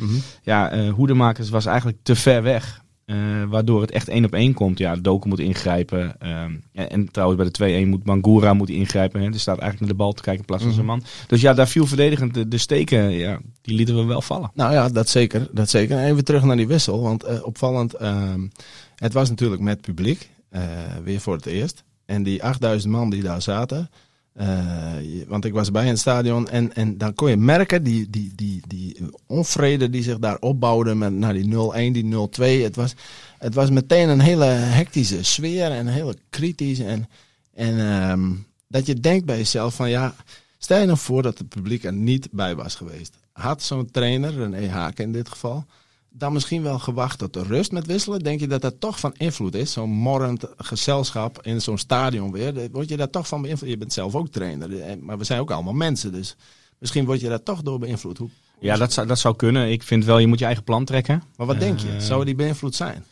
Ja, 0.44 0.72
eh 0.72 0.90
Hoedemakers 0.94 1.50
was 1.50 1.66
eigenlijk 1.66 1.98
te 2.04 2.16
ver 2.16 2.44
weg. 2.44 2.82
eh, 3.06 3.16
waardoor 3.48 3.82
het 3.82 3.92
echt 3.92 4.08
één 4.08 4.26
op 4.26 4.34
één 4.34 4.54
komt. 4.54 4.78
Ja, 4.78 4.96
Doku 4.96 5.28
moet 5.28 5.40
ingrijpen. 5.40 6.20
ehm, 6.20 6.52
en, 6.74 6.90
en 6.90 7.12
trouwens 7.12 7.40
bij 7.58 7.70
de 7.70 7.86
2-1 7.86 7.90
moet 7.90 8.04
Bangura 8.04 8.54
moet 8.54 8.70
ingrijpen. 8.70 9.22
Hè. 9.22 9.28
Er 9.28 9.40
staat 9.40 9.58
eigenlijk 9.60 9.80
naar 9.80 9.90
de 9.90 10.04
bal 10.04 10.14
te 10.14 10.22
kijken 10.22 10.42
in 10.42 10.48
plaats 10.48 10.64
van 10.64 10.74
zijn 10.74 10.86
man. 10.86 11.04
Dus 11.28 11.42
ja, 11.42 11.54
daar 11.54 11.68
viel 11.68 11.86
verdedigend 11.88 12.34
de, 12.34 12.48
de 12.48 12.58
steken. 12.58 13.10
Ja, 13.12 13.40
die 13.62 13.76
lieten 13.76 13.96
we 13.96 14.04
wel 14.04 14.22
vallen. 14.22 14.52
Nou 14.54 14.74
ja, 14.74 14.90
dat 14.90 15.10
zeker. 15.10 15.48
Dat 15.52 15.70
zeker. 15.70 15.98
En 15.98 16.06
even 16.12 16.24
terug 16.24 16.44
naar 16.44 16.56
die 16.58 16.68
wissel. 16.68 17.02
Want 17.02 17.24
eh, 17.24 17.46
opvallend, 17.46 17.94
ehm, 17.94 18.48
het 18.96 19.14
was 19.14 19.30
natuurlijk 19.30 19.62
met 19.62 19.82
publiek. 19.82 20.30
weer 21.04 21.20
voor 21.20 21.36
het 21.36 21.46
eerst. 21.46 21.84
En 22.06 22.24
die 22.24 22.44
8000 22.44 22.92
man 22.94 23.10
die 23.10 23.22
daar 23.24 23.42
zaten. 23.42 23.90
Eh, 24.40 25.28
want 25.28 25.46
ik 25.46 25.54
was 25.54 25.72
bij 25.72 25.88
het 25.88 26.00
stadion. 26.00 26.50
En, 26.50 26.76
en 26.76 26.98
dan 26.98 27.14
kon 27.14 27.30
je 27.30 27.38
merken 27.38 27.84
die, 27.84 28.10
die, 28.10 28.32
die, 28.36 28.62
die 28.68 28.98
onvrede 29.26 29.90
die 29.90 30.04
zich 30.04 30.20
daar 30.20 30.38
opbouwde. 30.40 30.96
Met, 30.96 31.14
naar 31.14 31.34
die 31.34 31.46
0-1, 31.46 31.48
die 31.92 32.04
0-2. 32.04 32.64
Het 32.64 32.76
was, 32.76 32.94
het 33.38 33.54
was 33.54 33.70
meteen 33.70 34.10
een 34.10 34.20
hele 34.20 34.46
hectische 34.46 35.24
sfeer. 35.24 35.72
En 35.72 35.88
heel 35.88 36.14
kritisch. 36.30 36.80
En, 36.80 37.10
en 37.54 37.80
ehm, 37.80 38.32
dat 38.68 38.86
je 38.86 39.00
denkt 39.00 39.26
bij 39.26 39.38
jezelf 39.38 39.76
van 39.76 39.90
ja... 39.90 40.16
Stel 40.58 40.80
je 40.80 40.86
nou 40.86 40.98
voor 40.98 41.22
dat 41.22 41.38
het 41.38 41.50
publiek 41.50 41.84
er 41.84 41.94
niet 41.94 42.28
bij 42.32 42.56
was 42.56 42.76
geweest. 42.76 43.18
Had 43.32 43.64
zo'n 43.64 43.92
trainer, 43.92 44.34
René 44.34 44.68
Haken 44.68 45.04
in 45.04 45.12
dit 45.12 45.30
geval, 45.30 45.66
dan 46.10 46.34
misschien 46.34 46.62
wel 46.62 46.80
gewacht 46.80 47.20
tot 47.20 47.34
de 47.34 47.44
rust 47.44 47.72
met 47.72 47.86
wisselen? 47.86 48.20
Denk 48.20 48.40
je 48.40 48.48
dat 48.48 48.62
dat 48.62 48.80
toch 48.80 49.00
van 49.00 49.14
invloed 49.18 49.56
is? 49.56 49.72
Zo'n 49.72 49.90
morrend 49.90 50.46
gezelschap 50.58 51.42
in 51.42 51.62
zo'n 51.62 51.78
stadion 51.78 52.32
weer. 52.32 52.70
Word 52.72 52.90
je 52.90 52.98
daar 52.98 53.10
toch 53.10 53.28
van 53.28 53.42
beïnvloed? 53.42 53.70
Je 53.70 53.78
bent 53.78 53.94
zelf 53.94 54.16
ook 54.16 54.30
trainer, 54.30 54.80
eh, 54.80 54.96
maar 55.02 55.18
we 55.18 55.24
zijn 55.24 55.40
ook 55.40 55.52
allemaal 55.52 55.74
mensen. 55.74 56.12
Dus 56.12 56.36
misschien 56.78 57.06
word 57.06 57.20
je 57.20 57.30
daar 57.30 57.44
toch 57.44 57.62
door 57.62 57.80
beïnvloed. 57.80 58.18
Hoe, 58.18 58.30
Ja, 58.60 58.78
dat 58.78 58.94
zou, 58.94 59.08
dat 59.08 59.20
zou 59.20 59.36
kunnen. 59.36 59.72
Ik 59.72 59.84
vind 59.84 60.06
wel, 60.06 60.18
je 60.18 60.28
moet 60.28 60.40
je 60.40 60.46
eigen 60.46 60.64
plan 60.64 60.86
trekken. 60.86 61.24
maar 61.38 61.48
wat 61.48 61.60
denk 61.60 61.80
je? 61.80 61.90
Eh, 61.90 62.00
Zou 62.00 62.26
die 62.26 62.36
beïnvloed 62.36 62.76
zijn? 62.76 63.04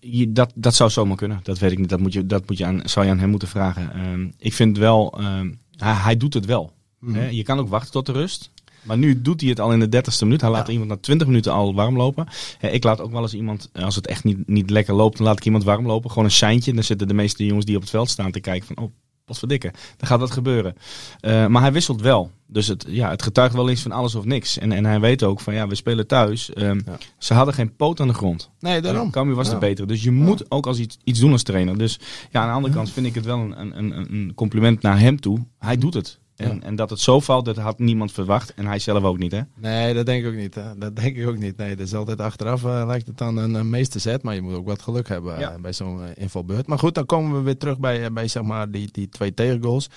Je, 0.00 0.32
dat, 0.32 0.52
dat 0.54 0.74
zou 0.74 0.90
zomaar 0.90 1.16
kunnen. 1.16 1.40
Dat 1.42 1.58
weet 1.58 1.72
ik 1.72 1.78
niet. 1.78 1.88
Dat, 1.88 2.00
moet 2.00 2.12
je, 2.12 2.26
dat 2.26 2.48
moet 2.48 2.58
je 2.58 2.64
aan, 2.66 2.80
zou 2.84 3.06
je 3.06 3.12
aan 3.12 3.18
hem 3.18 3.30
moeten 3.30 3.48
vragen. 3.48 3.92
Ehm, 3.92 4.28
ik 4.38 4.52
vind 4.52 4.78
wel, 4.78 5.18
ehm, 5.18 5.52
hij, 5.76 5.92
hij 5.92 6.16
doet 6.16 6.34
het 6.34 6.44
wel. 6.46 6.72
Mhm. 6.98 7.14
Hè, 7.14 7.28
je 7.28 7.42
kan 7.42 7.58
ook 7.58 7.68
wachten 7.68 7.92
tot 7.92 8.06
de 8.06 8.12
rust. 8.12 8.50
Maar 8.82 8.98
nu 8.98 9.22
doet 9.22 9.40
hij 9.40 9.50
het 9.50 9.60
al 9.60 9.72
in 9.72 9.80
de 9.80 10.02
30ste 10.02 10.22
minuut. 10.22 10.40
Hij 10.40 10.50
laat 10.50 10.66
Ja. 10.66 10.72
iemand 10.72 10.90
na 10.90 10.96
20 10.96 11.26
minuten 11.26 11.52
al 11.52 11.74
warm 11.74 11.96
lopen. 11.96 12.26
Ik 12.60 12.84
laat 12.84 13.00
ook 13.00 13.10
wel 13.12 13.22
eens 13.22 13.34
iemand, 13.34 13.70
als 13.72 13.94
het 13.94 14.06
echt 14.06 14.24
niet, 14.24 14.48
niet 14.48 14.70
lekker 14.70 14.94
loopt, 14.94 15.16
dan 15.16 15.26
laat 15.26 15.36
ik 15.38 15.44
iemand 15.44 15.64
warm 15.64 15.86
lopen. 15.86 16.10
Gewoon 16.10 16.24
een 16.24 16.30
seintje. 16.30 16.70
En 16.70 16.76
dan 16.76 16.84
zitten 16.84 17.08
de 17.08 17.14
meeste 17.14 17.46
jongens 17.46 17.66
die 17.66 17.74
op 17.76 17.80
het 17.82 17.90
veld 17.90 18.08
staan 18.10 18.30
te 18.30 18.40
kijken 18.40 18.66
van, 18.66 18.84
oh, 18.84 18.92
wat 19.26 19.38
verdikken. 19.38 19.72
Dan 19.96 20.08
gaat 20.08 20.20
dat 20.20 20.30
gebeuren. 20.30 20.76
Eh, 21.20 21.46
maar 21.46 21.62
hij 21.62 21.72
wisselt 21.72 22.00
wel. 22.00 22.30
Dus 22.46 22.66
het, 22.66 22.84
ja, 22.88 23.10
het 23.10 23.22
getuigt 23.22 23.54
wel 23.54 23.68
eens 23.68 23.82
van 23.82 23.92
alles 23.92 24.14
of 24.14 24.24
niks. 24.24 24.58
En, 24.58 24.72
en 24.72 24.84
hij 24.84 25.00
weet 25.00 25.22
ook 25.22 25.40
van, 25.40 25.54
ja, 25.54 25.66
we 25.68 25.74
spelen 25.74 26.06
thuis. 26.06 26.52
Ehm, 26.52 26.80
Ja. 26.86 26.98
Ze 27.18 27.34
hadden 27.34 27.54
geen 27.54 27.76
poot 27.76 28.00
aan 28.00 28.08
de 28.08 28.14
grond. 28.14 28.50
Nee, 28.60 28.80
daarom. 28.80 29.10
Cambuur 29.10 29.34
was 29.36 29.46
Ja. 29.46 29.52
de 29.52 29.58
betere. 29.58 29.86
Dus 29.86 30.02
je 30.02 30.10
moet 30.10 30.50
ook 30.50 30.66
als 30.66 30.78
iets, 30.78 30.98
iets 31.04 31.20
doen 31.20 31.32
als 31.32 31.42
trainer. 31.42 31.78
Dus 31.78 31.98
ja, 32.30 32.40
aan 32.40 32.48
de 32.48 32.54
andere 32.54 32.74
kant 32.74 32.90
vind 32.90 33.06
ik 33.06 33.14
het 33.14 33.24
wel 33.24 33.38
een, 33.38 33.78
een- 33.78 34.12
een 34.14 34.32
compliment 34.34 34.82
naar 34.82 34.98
hem 35.00 35.20
toe. 35.20 35.38
Hij 35.58 35.78
doet 35.78 35.94
het. 35.94 36.18
En, 36.38 36.54
Ja. 36.54 36.60
en 36.62 36.76
dat 36.76 36.90
het 36.90 37.00
zo 37.00 37.20
valt, 37.20 37.44
dat 37.44 37.56
had 37.56 37.78
niemand 37.78 38.12
verwacht. 38.12 38.54
En 38.54 38.66
hij 38.66 38.78
zelf 38.78 39.02
ook 39.04 39.18
niet, 39.18 39.32
hè? 39.32 39.40
Nee, 39.56 39.94
dat 39.94 40.06
denk 40.06 40.24
ik 40.24 40.28
ook 40.30 40.36
niet. 40.38 40.54
Hè. 40.54 40.78
Dat 40.78 40.96
denk 40.96 41.16
ik 41.16 41.26
ook 41.28 41.38
niet. 41.38 41.56
Nee, 41.56 41.76
dat 41.76 41.86
is 41.86 41.94
altijd 41.94 42.20
achteraf 42.20 42.64
eh, 42.64 42.82
lijkt 42.86 43.06
het 43.06 43.18
dan 43.18 43.36
een, 43.36 43.54
een 43.54 43.70
meesterzet. 43.70 44.22
Maar 44.22 44.34
je 44.34 44.42
moet 44.42 44.54
ook 44.54 44.66
wat 44.66 44.82
geluk 44.82 45.08
hebben 45.08 45.36
eh, 45.38 45.54
bij 45.60 45.72
zo'n 45.72 46.02
eh, 46.04 46.10
invalbeurt. 46.14 46.66
Maar 46.66 46.78
goed, 46.78 46.94
dan 46.94 47.06
komen 47.06 47.36
we 47.36 47.42
weer 47.42 47.56
terug 47.56 47.78
bij, 47.78 48.12
bij 48.12 48.28
zeg 48.28 48.42
maar, 48.42 48.70
die, 48.70 48.88
die 48.92 49.08
twee 49.08 49.34
tegengoals. 49.34 49.88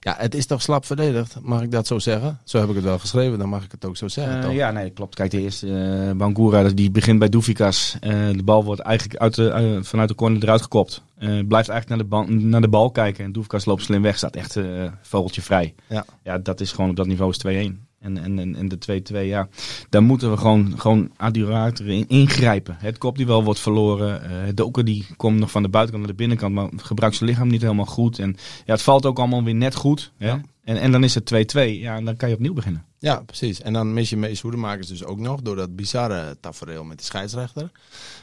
Ja, 0.00 0.14
het 0.18 0.34
is 0.34 0.46
toch 0.46 0.62
slap 0.62 0.84
verdedigd, 0.84 1.36
mag 1.42 1.62
ik 1.62 1.70
dat 1.70 1.86
zo 1.86 1.98
zeggen? 1.98 2.38
Zo 2.44 2.58
heb 2.58 2.68
ik 2.68 2.74
het 2.74 2.84
wel 2.84 2.98
geschreven, 2.98 3.38
dan 3.38 3.48
mag 3.48 3.64
ik 3.64 3.70
het 3.70 3.84
ook 3.84 3.96
zo 3.96 4.08
zeggen. 4.08 4.36
Eh, 4.36 4.42
toch? 4.42 4.52
ja, 4.52 4.70
nee, 4.70 4.90
klopt. 4.90 5.14
Kijk, 5.14 5.30
de 5.30 5.40
eerste 5.40 6.06
eh 6.08 6.16
Bangura, 6.16 6.62
die 6.62 6.90
begint 6.90 7.18
bij 7.18 7.28
Doefikas. 7.28 7.96
Eh, 8.00 8.10
de 8.30 8.42
bal 8.42 8.64
wordt 8.64 8.80
eigenlijk 8.80 9.20
uit 9.20 9.34
de, 9.34 9.78
vanuit 9.82 10.08
de 10.08 10.14
corner 10.14 10.42
eruit 10.42 10.62
gekopt. 10.62 11.02
Blijft 11.48 11.68
eigenlijk 11.68 11.88
naar 11.88 11.98
de, 11.98 12.04
bal, 12.04 12.24
naar 12.24 12.60
de 12.60 12.68
bal 12.68 12.90
kijken. 12.90 13.24
En 13.24 13.32
Doefikas 13.32 13.64
loopt 13.64 13.82
slim 13.82 14.02
weg, 14.02 14.16
staat 14.16 14.36
echt 14.36 14.56
vogeltje 15.02 15.42
vrij. 15.42 15.74
Ja. 15.86 16.04
ja, 16.22 16.38
dat 16.38 16.60
is 16.60 16.72
gewoon 16.72 16.90
op 16.90 16.96
dat 16.96 17.06
niveau 17.06 17.30
is 17.30 17.70
2-1. 17.70 17.87
En, 18.00 18.18
en, 18.18 18.56
en, 18.56 18.68
de 18.68 19.02
2-2, 19.12 19.26
ja, 19.26 19.48
daar 19.88 20.02
moeten 20.02 20.30
we 20.30 20.36
gewoon, 20.36 20.80
gewoon 20.80 21.10
erin 21.18 22.08
ingrijpen. 22.08 22.76
Het 22.78 22.98
kopduel 22.98 23.44
wordt 23.44 23.60
verloren. 23.60 24.22
eh 24.22 24.54
Doker 24.54 24.84
die 24.84 25.06
komt 25.16 25.38
nog 25.38 25.50
van 25.50 25.62
de 25.62 25.68
buitenkant 25.68 26.06
naar 26.06 26.16
de 26.16 26.22
binnenkant, 26.22 26.54
maar 26.54 26.68
gebruikt 26.76 27.16
zijn 27.16 27.30
lichaam 27.30 27.48
niet 27.48 27.62
helemaal 27.62 27.86
goed. 27.86 28.18
En 28.18 28.36
ja, 28.64 28.72
het 28.72 28.82
valt 28.82 29.06
ook 29.06 29.18
allemaal 29.18 29.44
weer 29.44 29.54
net 29.54 29.74
goed. 29.74 30.12
Hè? 30.16 30.26
Ja. 30.28 30.40
En, 30.64 30.76
en 30.76 30.92
dan 30.92 31.04
is 31.04 31.14
het 31.14 31.54
2-2. 31.56 31.58
Ja, 31.58 31.96
en 31.96 32.04
dan 32.04 32.16
kan 32.16 32.28
je 32.28 32.34
opnieuw 32.34 32.52
beginnen. 32.52 32.84
Ja, 32.98 33.20
precies. 33.20 33.60
En 33.62 33.72
dan 33.72 33.92
mis 33.92 34.10
je 34.10 34.16
Mees 34.16 34.40
Hoedemakers 34.40 34.86
dus 34.86 35.04
ook 35.04 35.18
nog 35.18 35.42
door 35.42 35.56
dat 35.56 35.76
bizarre 35.76 36.36
tafereel 36.40 36.84
met 36.84 36.96
die 36.96 37.06
scheidsrechter. 37.06 37.70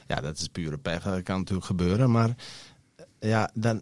Ja, 0.07 0.21
dat 0.21 0.37
is 0.37 0.47
pure 0.47 0.77
pech. 0.77 1.03
Dat 1.03 1.23
kan 1.23 1.37
natuurlijk 1.37 1.65
gebeuren. 1.65 2.11
Maar 2.11 2.35
ja, 3.19 3.51
dan, 3.53 3.81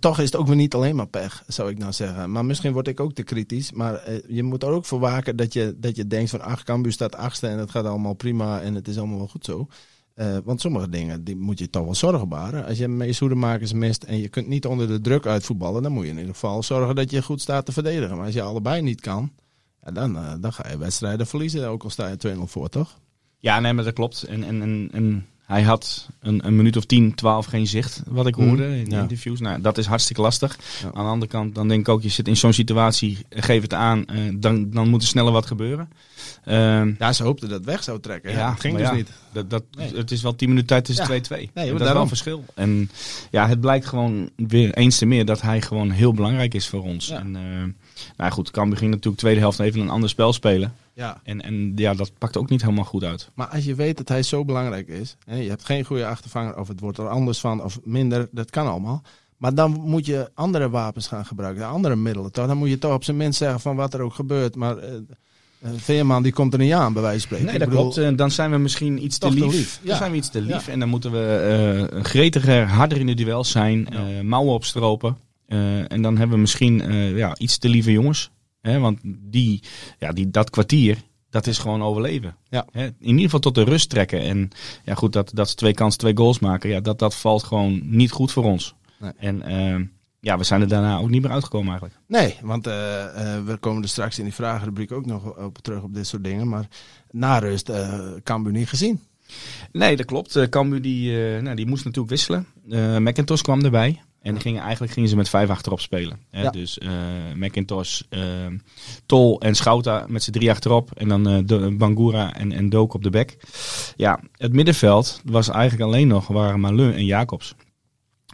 toch 0.00 0.18
is 0.18 0.24
het 0.24 0.36
ook 0.36 0.46
weer 0.46 0.56
niet 0.56 0.74
alleen 0.74 0.96
maar 0.96 1.08
pech, 1.08 1.44
zou 1.46 1.70
ik 1.70 1.78
nou 1.78 1.92
zeggen. 1.92 2.30
Maar 2.30 2.44
misschien 2.44 2.72
word 2.72 2.88
ik 2.88 3.00
ook 3.00 3.12
te 3.12 3.22
kritisch. 3.22 3.72
Maar 3.72 3.94
eh, 3.94 4.18
je 4.28 4.42
moet 4.42 4.62
er 4.62 4.68
ook 4.68 4.84
voor 4.84 5.00
waken 5.00 5.36
dat 5.36 5.52
je, 5.52 5.76
dat 5.76 5.96
je 5.96 6.06
denkt 6.06 6.30
van... 6.30 6.40
ach, 6.40 6.62
Cambuur 6.62 6.92
staat 6.92 7.16
achtste 7.16 7.46
en 7.46 7.58
het 7.58 7.70
gaat 7.70 7.84
allemaal 7.84 8.14
prima 8.14 8.60
en 8.60 8.74
het 8.74 8.88
is 8.88 8.98
allemaal 8.98 9.18
wel 9.18 9.28
goed 9.28 9.44
zo. 9.44 9.68
Eh, 10.14 10.36
want 10.44 10.60
sommige 10.60 10.88
dingen 10.88 11.24
die 11.24 11.36
moet 11.36 11.58
je 11.58 11.70
toch 11.70 11.84
wel 11.84 11.94
zorgen 11.94 12.28
baren. 12.28 12.66
Als 12.66 12.78
je 12.78 12.88
Mees 12.88 13.18
Hoedemakers 13.18 13.72
mist 13.72 14.02
en 14.02 14.18
je 14.18 14.28
kunt 14.28 14.48
niet 14.48 14.66
onder 14.66 14.88
de 14.88 15.00
druk 15.00 15.26
uitvoetballen... 15.26 15.82
dan 15.82 15.92
moet 15.92 16.04
je 16.04 16.10
in 16.10 16.18
ieder 16.18 16.32
geval 16.32 16.62
zorgen 16.62 16.94
dat 16.94 17.10
je 17.10 17.22
goed 17.22 17.40
staat 17.40 17.66
te 17.66 17.72
verdedigen. 17.72 18.16
Maar 18.16 18.24
als 18.24 18.34
je 18.34 18.42
allebei 18.42 18.82
niet 18.82 19.00
kan... 19.00 19.32
Ja, 19.84 19.90
dan, 19.90 20.16
eh, 20.16 20.32
dan 20.40 20.52
ga 20.52 20.68
je 20.70 20.78
wedstrijden 20.78 21.26
verliezen, 21.26 21.68
ook 21.68 21.82
al 21.82 21.90
sta 21.90 22.08
je 22.08 22.36
2-0 22.36 22.38
voor, 22.42 22.68
toch? 22.68 22.98
Ja, 23.38 23.60
nee, 23.60 23.72
maar 23.72 23.84
dat 23.84 23.94
klopt. 23.94 24.22
En, 24.22 24.44
en, 24.44 24.62
en, 24.62 24.88
en 24.92 25.26
hij 25.48 25.62
had 25.62 26.08
een, 26.20 26.46
een 26.46 26.56
minuut 26.56 26.76
of 26.76 26.84
10, 26.84 27.14
12 27.14 27.46
geen 27.46 27.66
zicht, 27.66 28.02
wat 28.06 28.26
ik 28.26 28.36
Mm, 28.36 28.46
hoorde 28.48 28.78
in 28.78 28.90
ja. 28.90 29.00
interviews. 29.00 29.40
Nou, 29.40 29.60
dat 29.60 29.78
is 29.78 29.86
hartstikke 29.86 30.22
lastig. 30.22 30.58
Ja. 30.82 30.86
Aan 30.94 31.04
de 31.04 31.10
andere 31.10 31.30
kant, 31.30 31.54
dan 31.54 31.68
denk 31.68 31.80
ik 31.80 31.88
ook, 31.88 32.02
je 32.02 32.08
zit 32.08 32.28
in 32.28 32.36
zo'n 32.36 32.52
situatie, 32.52 33.18
geef 33.30 33.62
het 33.62 33.74
aan, 33.74 34.04
eh, 34.06 34.16
dan, 34.34 34.70
dan 34.70 34.88
moet 34.88 35.02
er 35.02 35.08
sneller 35.08 35.32
wat 35.32 35.46
gebeuren. 35.46 35.88
Ehm, 36.44 36.92
Ja, 36.98 37.12
ze 37.12 37.22
hoopten 37.22 37.48
dat 37.48 37.58
het 37.58 37.66
weg 37.66 37.82
zou 37.82 38.00
trekken. 38.00 38.30
Ja, 38.32 38.50
dat 38.50 38.60
ging 38.60 38.76
dus 38.76 38.90
niet. 38.90 39.10
Dat, 39.32 39.50
dat, 39.50 39.64
Nee. 39.76 39.96
Het 39.96 40.10
is 40.10 40.22
wel 40.22 40.34
10 40.34 40.48
minuten 40.48 40.68
tijd, 40.68 40.96
Ja. 40.96 41.04
2-2. 41.04 41.08
maar 41.28 41.38
En 41.38 41.50
dat 41.54 41.64
is 41.64 41.70
wel 41.70 41.78
daarom. 41.78 42.02
een 42.02 42.08
verschil. 42.08 42.44
En 42.54 42.90
ja, 43.30 43.48
het 43.48 43.60
blijkt 43.60 43.86
gewoon 43.86 44.30
weer 44.36 44.74
eens 44.74 44.98
te 44.98 45.06
meer 45.06 45.24
dat 45.24 45.40
hij 45.40 45.60
gewoon 45.62 45.90
heel 45.90 46.12
belangrijk 46.14 46.54
is 46.54 46.68
voor 46.68 46.82
ons. 46.82 47.10
En, 47.10 47.36
eh, 47.36 47.42
nou 48.16 48.30
goed, 48.32 48.50
kan 48.50 48.70
begin 48.70 48.90
natuurlijk 48.90 49.16
tweede 49.18 49.40
helft 49.40 49.58
even 49.58 49.80
een 49.80 49.90
ander 49.90 50.08
spel 50.08 50.32
spelen. 50.32 50.74
Ja. 50.98 51.20
En, 51.24 51.40
en 51.40 51.72
ja, 51.76 51.94
dat 51.94 52.12
pakt 52.18 52.36
ook 52.36 52.50
niet 52.50 52.62
helemaal 52.62 52.84
goed 52.84 53.04
uit. 53.04 53.30
Maar 53.34 53.46
als 53.46 53.64
je 53.64 53.74
weet 53.74 53.96
dat 53.96 54.08
hij 54.08 54.22
zo 54.22 54.44
belangrijk 54.44 54.88
is, 54.88 55.16
hè, 55.24 55.36
je 55.36 55.48
hebt 55.48 55.64
geen 55.64 55.84
goede 55.84 56.06
achtervanger 56.06 56.58
of 56.58 56.68
het 56.68 56.80
wordt 56.80 56.98
er 56.98 57.08
anders 57.08 57.38
van 57.38 57.62
of 57.62 57.78
minder, 57.84 58.28
dat 58.30 58.50
kan 58.50 58.66
allemaal. 58.66 59.02
Maar 59.36 59.54
dan 59.54 59.80
moet 59.84 60.06
je 60.06 60.30
andere 60.34 60.70
wapens 60.70 61.06
gaan 61.06 61.26
gebruiken, 61.26 61.66
andere 61.66 61.96
middelen. 61.96 62.32
Toch? 62.32 62.46
Dan 62.46 62.56
moet 62.56 62.68
je 62.68 62.78
toch 62.78 62.94
op 62.94 63.04
zijn 63.04 63.16
minst 63.16 63.38
zeggen 63.38 63.60
van 63.60 63.76
wat 63.76 63.94
er 63.94 64.00
ook 64.00 64.14
gebeurt. 64.14 64.56
Maar 64.56 64.78
eh, 64.78 64.90
Veerman 65.76 66.22
die 66.22 66.32
komt 66.32 66.52
er 66.52 66.58
niet 66.58 66.72
aan, 66.72 66.92
bij 66.92 67.02
wijze 67.02 67.18
van 67.18 67.26
spreken. 67.26 67.46
Nee, 67.46 67.58
dat 67.58 67.68
bedoel, 67.68 67.90
klopt. 67.90 68.10
Eh, 68.10 68.16
Dan 68.16 68.30
zijn 68.30 68.50
we 68.50 68.56
misschien 68.56 69.04
iets 69.04 69.18
te 69.18 69.30
lief. 69.30 69.80
Dan 69.82 69.96
zijn 69.96 70.10
we 70.10 70.16
iets 70.16 70.30
te 70.30 70.40
lief. 70.40 70.66
Ja. 70.66 70.72
En 70.72 70.78
dan 70.78 70.88
moeten 70.88 71.12
we 71.12 72.00
gretiger, 72.02 72.66
harder 72.66 72.98
in 72.98 73.06
de 73.06 73.14
duels 73.14 73.50
zijn. 73.50 73.86
Ja. 73.90 74.22
mouwen 74.22 74.54
opstropen. 74.54 75.16
En 75.88 76.02
dan 76.02 76.16
hebben 76.16 76.34
we 76.34 76.40
misschien 76.40 76.92
ja, 77.16 77.36
iets 77.36 77.58
te 77.58 77.68
lieve 77.68 77.92
jongens. 77.92 78.30
Hè, 78.68 78.78
want 78.78 79.00
die, 79.04 79.62
ja, 79.98 80.12
die, 80.12 80.30
dat 80.30 80.50
kwartier, 80.50 80.98
dat 81.30 81.46
is 81.46 81.58
gewoon 81.58 81.82
overleven. 81.82 82.36
Ja. 82.48 82.66
Hè, 82.72 82.84
in 82.84 82.96
ieder 83.00 83.24
geval 83.24 83.40
tot 83.40 83.54
de 83.54 83.62
rust 83.62 83.90
trekken. 83.90 84.20
En 84.20 84.50
ja, 84.84 84.94
goed, 84.94 85.12
dat, 85.12 85.30
dat 85.34 85.48
ze 85.48 85.54
twee 85.54 85.74
kansen, 85.74 86.00
twee 86.00 86.16
goals 86.16 86.38
maken. 86.38 86.70
Ja, 86.70 86.80
dat, 86.80 86.98
dat 86.98 87.14
valt 87.14 87.42
gewoon 87.42 87.80
niet 87.84 88.10
goed 88.10 88.32
voor 88.32 88.44
ons. 88.44 88.74
Nee. 88.98 89.12
En 89.18 89.42
eh, 89.42 89.86
ja, 90.20 90.38
we 90.38 90.44
zijn 90.44 90.60
er 90.60 90.68
daarna 90.68 90.98
ook 90.98 91.10
niet 91.10 91.22
meer 91.22 91.30
uitgekomen 91.30 91.68
eigenlijk. 91.68 92.00
Nee, 92.06 92.36
want 92.42 92.66
uh, 92.66 92.74
uh, 92.74 93.44
we 93.44 93.56
komen 93.60 93.82
er 93.82 93.88
straks 93.88 94.18
in 94.18 94.24
die 94.24 94.34
vragenrubriek 94.34 94.92
ook 94.92 95.06
nog 95.06 95.36
op 95.36 95.58
terug 95.58 95.82
op 95.82 95.94
dit 95.94 96.06
soort 96.06 96.24
dingen. 96.24 96.48
Maar 96.48 96.68
na 97.10 97.38
rust 97.38 97.70
uh, 97.70 98.04
Cambuur 98.22 98.52
niet 98.52 98.68
gezien. 98.68 99.00
Nee, 99.72 99.96
dat 99.96 100.06
klopt. 100.06 100.48
Cambuur 100.48 100.82
die, 100.82 101.12
nou, 101.40 101.56
die 101.56 101.66
moest 101.66 101.84
natuurlijk 101.84 102.10
wisselen. 102.10 102.46
McIntosh 103.02 103.40
kwam 103.40 103.64
erbij. 103.64 104.00
En 104.28 104.40
gingen, 104.40 104.62
eigenlijk 104.62 104.92
gingen 104.92 105.08
ze 105.08 105.16
met 105.16 105.28
vijf 105.28 105.48
achterop 105.50 105.80
spelen. 105.80 106.18
Hè? 106.30 106.42
Ja. 106.42 106.50
Dus 106.50 106.78
McIntosh, 107.34 108.00
Tol 109.06 109.40
en 109.40 109.54
Schouta 109.54 110.04
met 110.08 110.22
z'n 110.22 110.30
drie 110.30 110.50
achterop. 110.50 110.90
En 110.92 111.08
dan 111.08 111.46
de, 111.46 111.74
Bangura 111.78 112.34
en, 112.34 112.52
en 112.52 112.68
Dook 112.68 112.94
op 112.94 113.02
de 113.02 113.10
bek. 113.10 113.36
Ja, 113.96 114.20
het 114.32 114.52
middenveld 114.52 115.20
was 115.24 115.48
eigenlijk 115.48 115.82
alleen 115.82 116.08
nog 116.08 116.26
waren 116.26 116.60
Malun 116.60 116.92
en 116.92 117.04
Jacobs. 117.04 117.54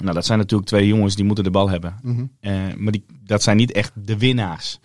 Nou, 0.03 0.15
dat 0.15 0.27
zijn 0.27 0.39
natuurlijk 0.39 0.69
twee 0.69 0.87
jongens 0.87 1.17
die 1.17 1.25
moeten 1.25 1.45
de 1.45 1.51
bal 1.51 1.69
hebben. 1.71 1.99
Mm 2.03 2.33
maar 2.77 2.93
die, 2.93 3.05
dat 3.25 3.43
zijn 3.43 3.57
niet 3.57 3.73
echt 3.73 3.93
de 3.95 4.19
winnaars. 4.19 4.79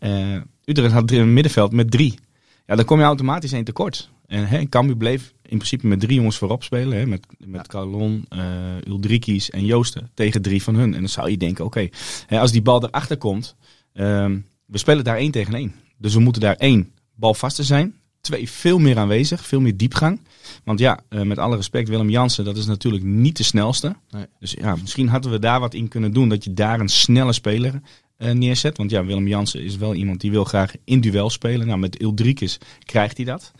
Uh, 0.00 0.40
Utrecht 0.64 0.92
had 0.92 1.10
een 1.10 1.32
middenveld 1.32 1.72
met 1.72 1.90
drie. 1.90 2.18
Ja, 2.66 2.76
dan 2.76 2.84
kom 2.84 2.98
je 2.98 3.04
automatisch 3.04 3.52
één 3.52 3.64
tekort. 3.64 4.10
En 4.26 4.46
hè, 4.46 4.68
Cambuur 4.68 4.96
bleef 4.96 5.34
in 5.48 5.56
principe 5.56 5.86
met 5.86 6.00
drie 6.00 6.16
jongens 6.16 6.38
voorop 6.38 6.62
spelen. 6.62 6.98
Hè, 6.98 7.06
met 7.06 7.26
met 7.38 7.60
ja. 7.60 7.62
Calon, 7.62 8.26
uh, 8.34 8.40
Uldrikis 8.86 9.50
en 9.50 9.64
Joosten 9.64 10.10
tegen 10.14 10.42
drie 10.42 10.62
van 10.62 10.74
hun. 10.74 10.94
En 10.94 11.00
dan 11.00 11.08
zou 11.08 11.30
je 11.30 11.36
denken, 11.36 11.64
oké, 11.64 11.88
okay, 12.26 12.38
als 12.38 12.52
die 12.52 12.62
bal 12.62 12.84
erachter 12.84 13.16
komt... 13.16 13.56
Uh, 13.94 14.30
we 14.66 14.78
spelen 14.78 15.04
daar 15.04 15.16
één 15.16 15.30
tegen 15.30 15.54
één. 15.54 15.74
Dus 15.98 16.14
we 16.14 16.20
moeten 16.20 16.42
daar 16.42 16.54
één 16.54 16.92
balvaster 17.14 17.64
zijn. 17.64 17.94
Twee, 18.20 18.50
veel 18.50 18.78
meer 18.78 18.98
aanwezig, 18.98 19.46
veel 19.46 19.60
meer 19.60 19.76
diepgang. 19.76 20.20
Want 20.64 20.78
ja, 20.78 21.00
uh, 21.10 21.22
met 21.22 21.38
alle 21.38 21.56
respect, 21.56 21.88
Willem 21.88 22.10
Jansen, 22.10 22.44
dat 22.44 22.56
is 22.56 22.66
natuurlijk 22.66 23.04
niet 23.04 23.36
de 23.36 23.42
snelste. 23.42 23.96
Nee. 24.10 24.26
Dus 24.38 24.52
ja, 24.52 24.76
misschien 24.76 25.08
hadden 25.08 25.30
we 25.30 25.38
daar 25.38 25.60
wat 25.60 25.74
in 25.74 25.88
kunnen 25.88 26.12
doen. 26.12 26.28
Dat 26.28 26.44
je 26.44 26.54
daar 26.54 26.80
een 26.80 26.88
snelle 26.88 27.32
speler 27.32 27.80
neerzet. 28.18 28.76
Want 28.76 28.90
ja, 28.90 29.04
Willem 29.04 29.28
Jansen 29.28 29.62
is 29.62 29.76
wel 29.76 29.94
iemand 29.94 30.20
die 30.20 30.30
wil 30.30 30.44
graag 30.44 30.72
in 30.84 31.00
duel 31.00 31.30
spelen. 31.30 31.66
Nou, 31.66 31.78
met 31.78 31.98
Ildrikis 31.98 32.58
krijgt 32.84 33.16
hij 33.16 33.26
dat. 33.26 33.52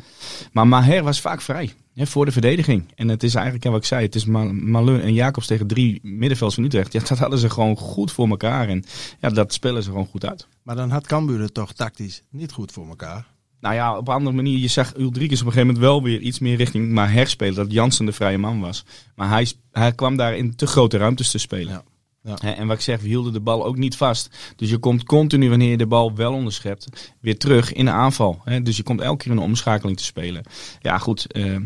Maar 0.53 0.69
Maher 0.69 1.03
was 1.03 1.21
vaak 1.21 1.41
vrij. 1.41 1.73
Hè, 1.95 2.07
voor 2.07 2.25
de 2.25 2.33
verdediging. 2.33 2.85
En 2.95 3.09
het 3.09 3.23
is 3.23 3.35
eigenlijk, 3.35 3.65
ja, 3.65 3.71
wat 3.71 3.81
ik 3.81 3.87
zei, 3.87 4.03
het 4.05 4.15
is 4.15 4.25
Malun 4.25 5.01
en 5.01 5.15
Jacobs 5.15 5.47
tegen 5.47 5.67
drie 5.67 6.01
middenvelds 6.03 6.55
van 6.55 6.65
Utrecht. 6.65 6.93
Ja, 6.93 7.01
dat 7.09 7.19
hadden 7.19 7.39
ze 7.39 7.51
gewoon 7.51 7.77
goed 7.77 8.13
voor 8.13 8.29
elkaar. 8.29 8.69
En 8.69 8.85
ja, 9.21 9.29
dat 9.29 9.53
spelen 9.53 9.83
ze 9.83 9.91
gewoon 9.91 10.07
goed 10.07 10.27
uit. 10.27 10.47
Maar 10.63 10.77
dan 10.77 10.91
had 10.91 11.07
Cambuur 11.07 11.41
het 11.41 11.55
toch 11.55 11.73
tactisch 11.73 12.23
niet 12.31 12.53
goed 12.53 12.73
voor 12.73 12.89
elkaar? 12.89 13.27
Nou 13.61 13.75
ja, 13.75 13.97
op 13.97 14.09
een 14.09 14.15
andere 14.15 14.37
manier. 14.37 14.59
Je 14.59 14.69
zag 14.69 14.97
Ulrikes 14.97 15.41
op 15.41 15.47
een 15.47 15.53
gegeven 15.53 15.67
moment 15.67 15.79
wel 15.79 16.03
weer 16.03 16.21
iets 16.21 16.39
meer 16.39 16.57
richting 16.57 16.93
maar 16.93 17.13
herspelen. 17.13 17.55
Dat 17.55 17.73
Jansen 17.73 18.07
de 18.07 18.13
vrije 18.13 18.39
man 18.39 18.61
was. 18.61 18.85
Maar 19.15 19.29
hij, 19.29 19.53
hij 19.73 19.93
kwam 19.93 20.17
daar 20.17 20.37
in 20.37 20.57
te 20.57 20.67
grote 20.67 20.97
ruimtes 20.97 21.31
te 21.31 21.39
spelen. 21.39 21.73
Ja. 21.73 21.85
Ja. 22.27 22.57
En 22.57 22.67
wat 22.67 22.77
ik 22.77 22.83
zeg, 22.83 23.01
we 23.01 23.07
hielden 23.07 23.33
de 23.33 23.41
bal 23.41 23.65
ook 23.65 23.77
niet 23.77 23.97
vast. 23.97 24.55
Dus 24.57 24.71
je 24.71 24.79
komt 24.79 25.05
continu, 25.05 25.49
wanneer 25.49 25.71
je 25.71 25.77
de 25.77 25.87
bal 25.87 26.15
wel 26.15 26.33
onderschept, 26.33 27.13
weer 27.21 27.39
terug 27.39 27.73
in 27.73 27.85
de 27.85 27.91
aanval. 27.91 28.43
Dus 28.63 28.77
je 28.77 28.83
komt 28.83 29.01
elke 29.01 29.25
keer 29.25 29.33
een 29.33 29.39
omschakeling 29.39 29.97
te 29.97 30.05
spelen. 30.05 30.43
Ja, 30.81 30.99
goed. 30.99 31.33
Eh, 31.33 31.57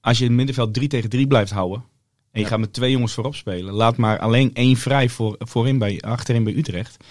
als 0.00 0.18
je 0.18 0.22
in 0.24 0.30
het 0.30 0.36
middenveld 0.36 0.74
3 0.74 0.88
tegen 0.88 1.10
3 1.10 1.26
blijft 1.26 1.50
houden. 1.50 1.84
En 2.32 2.40
je 2.40 2.46
gaat 2.46 2.58
met 2.58 2.72
twee 2.72 2.90
jongens 2.90 3.12
voorop 3.12 3.34
spelen. 3.34 3.74
Laat 3.74 3.96
maar 3.96 4.18
alleen 4.18 4.54
één 4.54 4.76
vrij 4.76 5.08
voor, 5.08 5.36
voorin 5.38 5.78
bij, 5.78 6.00
achterin 6.00 6.44
bij 6.44 6.54
Utrecht. 6.54 7.04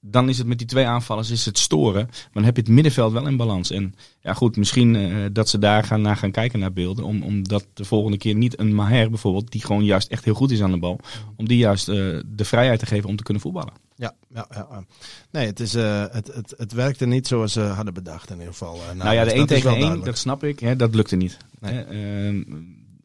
Dan 0.00 0.28
is 0.28 0.38
het 0.38 0.46
met 0.46 0.58
die 0.58 0.66
twee 0.66 0.86
aanvallers 0.86 1.30
is 1.30 1.44
het 1.44 1.58
storen. 1.58 2.06
Maar 2.06 2.30
dan 2.32 2.44
heb 2.44 2.56
je 2.56 2.62
het 2.62 2.70
middenveld 2.70 3.12
wel 3.12 3.26
in 3.26 3.36
balans. 3.36 3.70
En 3.70 3.94
ja, 4.20 4.32
goed, 4.32 4.56
misschien 4.56 4.94
uh, 4.94 5.26
dat 5.32 5.48
ze 5.48 5.58
daar 5.58 5.84
gaan, 5.84 6.00
naar 6.00 6.16
gaan 6.16 6.30
kijken 6.30 6.58
naar 6.58 6.72
beelden. 6.72 7.04
Om, 7.04 7.22
omdat 7.22 7.66
de 7.74 7.84
volgende 7.84 8.18
keer 8.18 8.34
niet 8.34 8.58
een 8.58 8.74
Maher 8.74 9.10
bijvoorbeeld, 9.10 9.52
die 9.52 9.64
gewoon 9.64 9.84
juist 9.84 10.08
echt 10.08 10.24
heel 10.24 10.34
goed 10.34 10.50
is 10.50 10.62
aan 10.62 10.70
de 10.70 10.78
bal. 10.78 11.00
Om 11.36 11.48
die 11.48 11.58
juist 11.58 11.88
uh, 11.88 12.20
de 12.26 12.44
vrijheid 12.44 12.78
te 12.78 12.86
geven 12.86 13.08
om 13.08 13.16
te 13.16 13.22
kunnen 13.22 13.42
voetballen. 13.42 13.72
Ja, 13.94 14.14
ja, 14.34 14.46
ja. 14.50 14.84
nee, 15.30 15.46
het, 15.46 15.60
is, 15.60 15.74
uh, 15.74 16.04
het, 16.10 16.26
het, 16.34 16.54
het 16.56 16.72
werkte 16.72 17.06
niet 17.06 17.26
zoals 17.26 17.52
ze 17.52 17.60
hadden 17.60 17.94
bedacht 17.94 18.30
in 18.30 18.36
ieder 18.36 18.52
geval. 18.52 18.76
nou, 18.76 18.96
nou 18.96 19.14
ja, 19.14 19.24
de 19.24 19.32
1 19.32 19.46
tegen 19.46 19.76
1, 19.76 20.04
dat 20.04 20.18
snap 20.18 20.44
ik, 20.44 20.60
hè, 20.60 20.76
dat 20.76 20.94
lukte 20.94 21.16
niet. 21.16 21.36
Nee. 21.60 21.84
Ehm, 21.84 22.42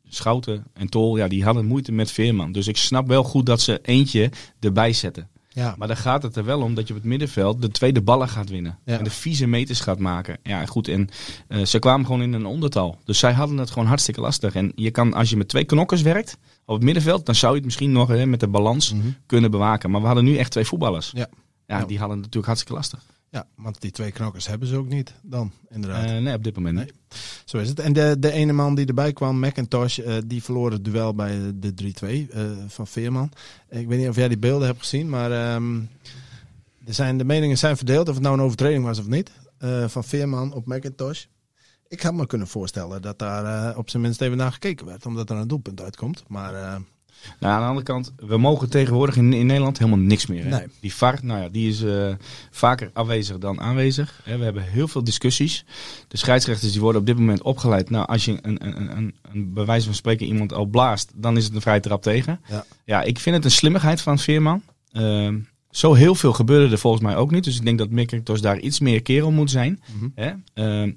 Schouten 0.08 0.64
en 0.74 0.90
Tol, 0.90 1.18
ja, 1.18 1.28
die 1.28 1.44
hadden 1.44 1.66
moeite 1.66 1.92
met 1.92 2.12
Veerman. 2.12 2.52
Dus 2.52 2.68
ik 2.68 2.78
snap 2.78 3.08
wel 3.08 3.24
goed 3.24 3.46
dat 3.46 3.62
ze 3.62 3.80
eentje 3.82 4.32
erbij 4.60 4.94
zetten. 4.94 5.30
Ja. 5.54 5.76
Maar 5.78 5.88
dan 5.88 5.98
gaat 5.98 6.24
het 6.24 6.36
er 6.36 6.46
wel 6.46 6.62
om 6.62 6.74
dat 6.74 6.88
je 6.88 6.94
op 6.94 7.00
het 7.00 7.10
middenveld 7.10 7.62
de 7.62 7.70
tweede 7.70 8.02
ballen 8.02 8.30
gaat 8.30 8.50
winnen. 8.50 8.80
En 8.86 9.04
de 9.04 9.10
vieze 9.10 9.48
meters 9.48 9.80
gaat 9.80 10.00
maken. 10.00 10.38
Ja, 10.44 10.66
goed. 10.66 10.88
En 10.88 11.10
uh, 11.48 11.66
ze 11.66 11.80
kwamen 11.80 12.06
gewoon 12.06 12.22
in 12.22 12.34
een 12.34 12.46
ondertal. 12.46 12.98
Dus 13.04 13.20
zij 13.20 13.34
hadden 13.34 13.58
het 13.58 13.72
gewoon 13.72 13.88
hartstikke 13.88 14.22
lastig. 14.22 14.56
En 14.56 14.72
je 14.76 14.92
kan, 14.92 15.14
als 15.14 15.30
je 15.30 15.38
met 15.38 15.48
twee 15.48 15.64
knokkers 15.64 16.02
werkt 16.02 16.38
op 16.66 16.76
het 16.76 16.84
middenveld, 16.84 17.26
dan 17.26 17.36
zou 17.36 17.52
je 17.52 17.58
het 17.58 17.66
misschien 17.66 17.92
nog 17.92 18.08
hè, 18.08 18.26
met 18.26 18.40
de 18.40 18.48
balans 18.48 18.94
mhm. 18.94 19.08
kunnen 19.26 19.52
bewaken. 19.52 19.92
Maar 19.92 20.02
we 20.02 20.06
hadden 20.06 20.26
nu 20.26 20.38
echt 20.38 20.52
twee 20.52 20.66
voetballers. 20.66 21.12
Ja. 21.16 21.28
Ja, 21.68 21.86
die 21.86 21.98
hadden 21.98 22.18
het 22.18 22.26
natuurlijk 22.26 22.46
hartstikke 22.46 22.74
lastig. 22.74 23.00
Ja, 23.34 23.48
want 23.56 23.82
die 23.82 23.92
twee 23.92 24.12
knokkers 24.12 24.48
hebben 24.48 24.68
ze 24.68 24.76
ook 24.76 24.88
niet 24.88 25.14
dan, 25.22 25.52
inderdaad. 25.70 26.10
Uh, 26.10 26.18
nee, 26.18 26.36
op 26.36 26.44
dit 26.44 26.56
moment 26.56 26.78
niet. 26.78 26.94
Zo 27.46 27.58
is 27.58 27.70
het. 27.70 27.80
En 27.80 27.94
de, 27.94 28.16
de 28.20 28.32
ene 28.32 28.54
man 28.54 28.76
die 28.76 28.86
erbij 28.86 29.14
kwam, 29.14 29.40
McIntosh, 29.40 29.98
uh, 29.98 30.16
die 30.26 30.44
verloor 30.44 30.72
het 30.72 30.86
duel 30.86 31.16
bij 31.16 31.52
de 31.56 31.74
3-2 32.30 32.36
uh, 32.36 32.52
van 32.68 32.88
Veerman. 32.88 33.32
Ik 33.70 33.88
weet 33.88 34.00
niet 34.00 34.08
of 34.08 34.16
jij 34.16 34.28
die 34.28 34.38
beelden 34.38 34.68
hebt 34.68 34.80
gezien, 34.80 35.10
maar 35.10 35.56
um, 35.56 35.90
er 36.86 36.94
zijn, 36.94 37.18
de 37.18 37.24
meningen 37.24 37.58
zijn 37.58 37.78
verdeeld 37.78 38.08
of 38.08 38.14
het 38.14 38.24
nou 38.24 38.38
een 38.38 38.44
overtreding 38.44 38.84
was 38.84 39.00
of 39.00 39.08
niet. 39.08 39.32
Van 39.88 40.04
Veerman 40.04 40.54
op 40.54 40.66
McIntosh. 40.66 41.24
Ik 41.88 42.02
had 42.02 42.14
me 42.14 42.26
kunnen 42.26 42.48
voorstellen 42.48 43.02
dat 43.02 43.20
daar 43.20 43.78
op 43.78 43.90
zijn 43.90 44.02
minst 44.02 44.22
even 44.22 44.38
naar 44.38 44.52
gekeken 44.52 44.86
werd, 44.86 45.06
omdat 45.06 45.30
er 45.30 45.36
een 45.36 45.48
doelpunt 45.48 45.82
uitkomt. 45.82 46.24
Maar 46.28 46.82
nou, 47.40 47.54
aan 47.54 47.62
de 47.62 47.68
andere 47.68 47.86
kant, 47.86 48.14
we 48.16 48.38
mogen 48.38 48.70
tegenwoordig 48.70 49.16
in, 49.16 49.34
in 49.34 49.46
Nederland 49.46 49.78
helemaal 49.78 50.00
niks 50.00 50.26
meer. 50.26 50.46
Hè? 50.46 50.66
Die 50.80 50.94
VAR, 50.94 51.20
nou 51.22 51.42
ja, 51.42 51.50
die 51.50 51.70
is 51.70 51.82
uh, 51.82 52.14
vaker 52.52 52.90
afwezig 52.94 53.38
dan 53.38 53.62
aanwezig. 53.62 54.22
Hè? 54.24 54.38
We 54.38 54.44
hebben 54.44 54.64
heel 54.64 54.88
veel 54.88 55.04
discussies. 55.04 55.66
De 56.08 56.18
scheidsrechters 56.18 56.72
die 56.72 56.82
worden 56.82 57.02
op 57.02 57.08
dit 57.08 57.18
moment 57.18 57.42
opgeleid. 57.42 57.90
Nou, 57.90 58.08
als 58.08 58.26
je 58.26 58.38
een, 58.42 58.68
een, 58.68 58.98
een, 58.98 59.14
een 59.32 59.54
bij 59.54 59.66
wijze 59.66 59.86
van 59.86 59.96
spreken 59.96 60.28
iemand 60.28 60.54
al 60.54 60.66
blaast, 60.66 61.12
dan 61.16 61.38
is 61.38 61.46
het 61.46 61.56
een 61.56 61.62
vrije 61.62 61.80
trap 61.80 62.02
tegen. 62.02 62.40
Ja, 62.50 62.66
ja 62.86 63.02
ik 63.02 63.20
vind 63.20 63.36
het 63.36 63.46
een 63.46 63.52
slimmigheid 63.52 64.02
van 64.02 64.20
Veerman. 64.20 64.62
Uh, 64.92 65.34
zo 65.72 65.94
heel 65.94 66.16
veel 66.16 66.34
gebeurde 66.34 66.72
er 66.72 66.80
volgens 66.80 67.04
mij 67.04 67.16
ook 67.16 67.32
niet. 67.32 67.44
Dus 67.44 67.56
ik 67.56 67.66
denk 67.66 67.78
dat 67.78 67.90
Mick 67.90 68.26
daar 68.42 68.60
iets 68.60 68.80
meer 68.80 69.02
kerel 69.02 69.32
moet 69.32 69.52
zijn. 69.52 69.82
Mm 69.94 70.00
-hmm. 70.00 70.12
hè? 70.16 70.84
Uh, 70.84 70.94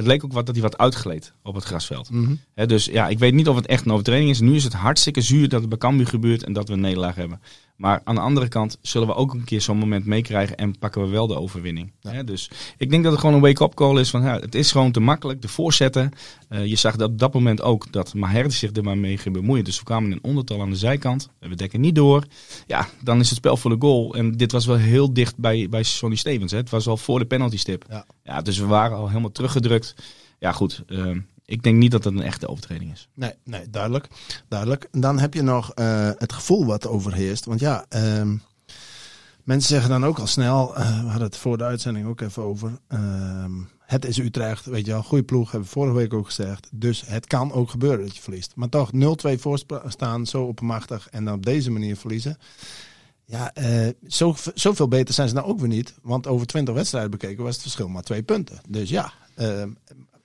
het 0.00 0.08
leek 0.08 0.24
ook 0.24 0.32
wat 0.32 0.46
dat 0.46 0.54
hij 0.54 0.64
wat 0.64 0.78
uitgleed 0.78 1.32
op 1.42 1.54
het 1.54 1.64
grasveld. 1.64 2.10
Mm 2.10 2.40
dus 2.54 2.84
ja, 2.84 3.08
ik 3.08 3.18
weet 3.18 3.34
niet 3.34 3.48
of 3.48 3.56
het 3.56 3.66
echt 3.66 3.84
een 3.84 3.92
overtreding 3.92 4.30
is. 4.30 4.40
Nu 4.40 4.54
is 4.54 4.64
het 4.64 4.72
hartstikke 4.72 5.20
zuur 5.20 5.48
dat 5.48 5.60
het 5.60 5.68
bij 5.68 5.78
Cambuur 5.78 6.06
gebeurt 6.06 6.44
en 6.44 6.52
dat 6.52 6.68
we 6.68 6.74
een 6.74 6.80
nederlaag 6.80 7.14
hebben. 7.14 7.40
Maar 7.80 8.00
aan 8.04 8.14
de 8.14 8.20
andere 8.20 8.48
kant 8.48 8.78
zullen 8.82 9.08
we 9.08 9.14
ook 9.14 9.32
een 9.32 9.44
keer 9.44 9.60
zo'n 9.60 9.78
moment 9.78 10.06
meekrijgen 10.06 10.56
en 10.56 10.78
pakken 10.78 11.02
we 11.02 11.08
wel 11.08 11.26
de 11.26 11.38
overwinning. 11.38 11.92
dus 12.24 12.50
ik 12.76 12.90
denk 12.90 13.02
dat 13.02 13.12
het 13.12 13.20
gewoon 13.20 13.36
een 13.36 13.42
wake-up 13.42 13.74
call 13.74 14.00
is 14.00 14.10
van 14.10 14.22
ja, 14.22 14.38
het 14.38 14.54
is 14.54 14.72
gewoon 14.72 14.92
te 14.92 15.00
makkelijk, 15.00 15.42
de 15.42 15.48
voorzetten. 15.48 16.10
Uh, 16.50 16.66
je 16.66 16.76
zag 16.76 16.96
dat 16.96 17.10
op 17.10 17.18
dat 17.18 17.34
moment 17.34 17.62
ook 17.62 17.92
dat 17.92 18.14
Maher 18.14 18.52
zich 18.52 18.76
er 18.76 18.84
maar 18.84 18.98
mee 18.98 19.18
ging 19.18 19.34
bemoeien. 19.34 19.64
Dus 19.64 19.78
we 19.78 19.84
kwamen 19.84 20.10
in 20.10 20.16
een 20.16 20.24
ondertal 20.24 20.60
aan 20.60 20.70
de 20.70 20.76
zijkant. 20.76 21.28
We 21.38 21.54
dekken 21.54 21.80
niet 21.80 21.94
door. 21.94 22.24
Ja, 22.66 22.88
dan 23.02 23.20
is 23.20 23.28
het 23.28 23.38
spel 23.38 23.56
voor 23.56 23.70
de 23.70 23.76
goal. 23.78 24.14
En 24.14 24.32
dit 24.32 24.52
was 24.52 24.66
wel 24.66 24.76
heel 24.76 25.12
dicht 25.12 25.36
bij, 25.36 25.68
bij 25.68 25.82
Sonny 25.82 26.16
Stevens. 26.16 26.52
Hè. 26.52 26.58
Het 26.58 26.70
was 26.70 26.86
al 26.86 26.96
voor 26.96 27.18
de 27.18 27.24
penalty 27.26 27.58
stip. 27.58 27.84
Ja. 27.88 28.06
ja, 28.22 28.42
dus 28.42 28.58
we 28.58 28.66
waren 28.66 28.96
al 28.96 29.08
helemaal 29.08 29.32
teruggedrukt. 29.32 29.94
Ja, 30.38 30.52
goed. 30.52 30.82
Uh, 30.86 31.16
ik 31.50 31.62
denk 31.62 31.76
niet 31.76 31.90
dat 31.90 32.04
het 32.04 32.14
een 32.14 32.22
echte 32.22 32.48
overtreding 32.48 32.92
is. 32.92 33.08
Nee, 33.14 33.32
nee 33.44 33.70
duidelijk. 33.70 34.08
duidelijk. 34.48 34.88
Dan 34.90 35.18
heb 35.18 35.34
je 35.34 35.42
nog 35.42 35.72
uh, 35.78 36.10
het 36.18 36.32
gevoel 36.32 36.66
wat 36.66 36.86
overheerst. 36.86 37.44
Want 37.44 37.60
ja, 37.60 37.84
uh, 37.96 38.32
mensen 39.44 39.68
zeggen 39.68 39.90
dan 39.90 40.04
ook 40.04 40.18
al 40.18 40.26
snel, 40.26 40.78
uh, 40.78 41.00
we 41.00 41.08
hadden 41.08 41.26
het 41.26 41.36
voor 41.36 41.58
de 41.58 41.64
uitzending 41.64 42.06
ook 42.06 42.20
even 42.20 42.42
over. 42.42 42.78
Ehm, 42.88 43.52
het 43.78 44.04
is 44.04 44.18
Utrecht, 44.18 44.64
weet 44.64 44.86
je 44.86 44.92
wel, 44.92 45.02
goede 45.02 45.24
ploeg, 45.24 45.50
hebben 45.50 45.68
we 45.68 45.74
vorige 45.74 45.96
week 45.96 46.14
ook 46.14 46.26
gezegd. 46.26 46.68
Dus 46.72 47.02
het 47.06 47.26
kan 47.26 47.52
ook 47.52 47.70
gebeuren 47.70 48.04
dat 48.04 48.16
je 48.16 48.22
verliest. 48.22 48.52
Maar 48.56 48.68
toch 48.68 48.90
0-2 48.92 49.38
voorstaan, 49.38 50.26
zo 50.26 50.42
oppermachtig 50.42 51.08
en 51.10 51.24
dan 51.24 51.34
op 51.34 51.46
deze 51.46 51.70
manier 51.70 51.96
verliezen. 51.96 52.38
Ja, 53.24 53.52
uh, 53.58 53.88
zo, 54.08 54.34
zoveel 54.54 54.88
beter 54.88 55.14
zijn 55.14 55.28
ze 55.28 55.34
nou 55.34 55.46
ook 55.46 55.60
weer 55.60 55.68
niet. 55.68 55.94
Want 56.02 56.26
over 56.26 56.46
20 56.46 56.74
wedstrijden 56.74 57.10
bekeken 57.10 57.44
was 57.44 57.52
het 57.52 57.62
verschil 57.62 57.88
maar 57.88 58.02
twee 58.02 58.22
punten. 58.22 58.60
Dus 58.68 58.88
ja, 58.88 59.12
uh, 59.36 59.62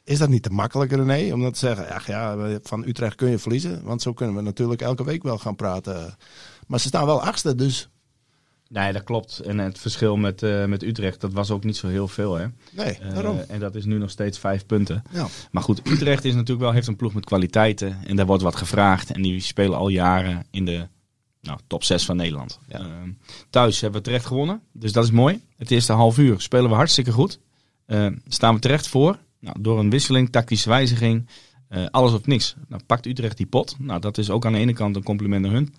is 0.05 0.17
dat 0.17 0.29
niet 0.29 0.43
te 0.43 0.49
makkelijk, 0.49 0.91
René? 0.91 1.33
Om 1.33 1.41
dat 1.41 1.53
te 1.53 1.59
zeggen, 1.59 1.89
ach 1.89 2.07
ja, 2.07 2.37
van 2.63 2.87
Utrecht 2.87 3.15
kun 3.15 3.29
je 3.29 3.39
verliezen. 3.39 3.83
Want 3.83 4.01
zo 4.01 4.13
kunnen 4.13 4.35
we 4.35 4.41
natuurlijk 4.41 4.81
elke 4.81 5.03
week 5.03 5.23
wel 5.23 5.37
gaan 5.37 5.55
praten. 5.55 6.15
Maar 6.67 6.79
ze 6.79 6.87
staan 6.87 7.05
wel 7.05 7.21
achtste, 7.21 7.55
dus... 7.55 7.89
Nee, 8.69 8.93
dat 8.93 9.03
klopt. 9.03 9.39
En 9.39 9.57
het 9.57 9.79
verschil 9.79 10.17
met, 10.17 10.41
uh, 10.41 10.65
met 10.65 10.83
Utrecht, 10.83 11.21
dat 11.21 11.33
was 11.33 11.51
ook 11.51 11.63
niet 11.63 11.77
zo 11.77 11.87
heel 11.87 12.07
veel. 12.07 12.35
Hè? 12.35 12.45
Nee, 12.71 12.97
uh, 13.01 13.13
daarom. 13.13 13.39
en 13.47 13.59
dat 13.59 13.75
is 13.75 13.85
nu 13.85 13.97
nog 13.97 14.09
steeds 14.09 14.39
vijf 14.39 14.65
punten. 14.65 15.03
Ja. 15.11 15.27
Maar 15.51 15.63
goed, 15.63 15.87
Utrecht 15.87 16.25
is 16.25 16.33
natuurlijk 16.33 16.61
wel, 16.61 16.71
heeft 16.71 16.87
een 16.87 16.95
ploeg 16.95 17.13
met 17.13 17.25
kwaliteiten. 17.25 17.97
En 18.07 18.15
daar 18.15 18.25
wordt 18.25 18.43
wat 18.43 18.55
gevraagd. 18.55 19.11
En 19.11 19.21
die 19.21 19.39
spelen 19.39 19.77
al 19.77 19.87
jaren 19.87 20.45
in 20.51 20.65
de 20.65 20.87
nou, 21.41 21.59
top 21.67 21.83
6 21.83 22.05
van 22.05 22.15
Nederland. 22.15 22.59
Ja. 22.67 22.79
Uh, 22.79 22.85
thuis 23.49 23.81
hebben 23.81 23.99
we 23.99 24.05
terecht 24.05 24.25
gewonnen. 24.25 24.61
Dus 24.71 24.91
dat 24.91 25.03
is 25.03 25.11
mooi. 25.11 25.41
Het 25.57 25.71
eerste 25.71 25.93
half 25.93 26.17
uur 26.17 26.41
spelen 26.41 26.69
we 26.69 26.75
hartstikke 26.75 27.11
goed. 27.11 27.39
staan 28.27 28.53
we 28.53 28.59
terecht 28.59 28.87
voor. 28.87 29.19
Nou, 29.45 29.61
door 29.61 29.79
een 29.79 29.89
wisseling, 29.89 30.29
tactische 30.29 30.69
wijziging, 30.69 31.27
uh, 31.69 31.85
alles 31.91 32.13
of 32.13 32.25
niks. 32.25 32.55
Nou, 32.67 32.81
pakt 32.85 33.05
Utrecht 33.05 33.37
die 33.37 33.45
pot. 33.45 33.75
Nou, 33.79 33.99
dat 33.99 34.17
is 34.17 34.29
ook 34.29 34.45
aan 34.45 34.51
de 34.51 34.59
ene 34.59 34.73
kant 34.73 34.95
een 34.95 35.03
compliment 35.03 35.41
naar 35.41 35.51
hun. 35.51 35.73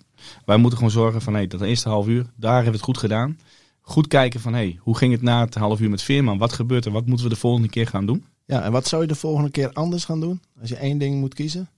Wij 0.45 0.57
moeten 0.57 0.77
gewoon 0.77 0.93
zorgen 0.93 1.21
van 1.21 1.33
hey, 1.33 1.47
dat 1.47 1.61
eerste 1.61 1.89
half 1.89 2.07
uur, 2.07 2.25
daar 2.35 2.53
hebben 2.53 2.71
we 2.71 2.77
het 2.77 2.85
goed 2.85 2.97
gedaan. 2.97 3.39
Goed 3.81 4.07
kijken 4.07 4.39
van 4.39 4.53
hey, 4.53 4.77
hoe 4.79 4.97
ging 4.97 5.11
het 5.11 5.21
na 5.21 5.45
het 5.45 5.55
half 5.55 5.79
uur 5.79 5.89
met 5.89 6.01
Veerman? 6.01 6.37
Wat 6.37 6.53
gebeurt 6.53 6.85
er? 6.85 6.91
Wat 6.91 7.05
moeten 7.05 7.25
we 7.25 7.33
de 7.33 7.39
volgende 7.39 7.69
keer 7.69 7.87
gaan 7.87 8.05
doen? 8.05 8.25
Ja, 8.45 8.61
en 8.63 8.71
wat 8.71 8.87
zou 8.87 9.01
je 9.01 9.07
de 9.07 9.15
volgende 9.15 9.49
keer 9.49 9.73
anders 9.73 10.05
gaan 10.05 10.19
doen? 10.19 10.41
Als 10.61 10.69
je 10.69 10.75
één 10.75 10.97
ding 10.97 11.19
moet 11.19 11.33
kiezen? 11.33 11.69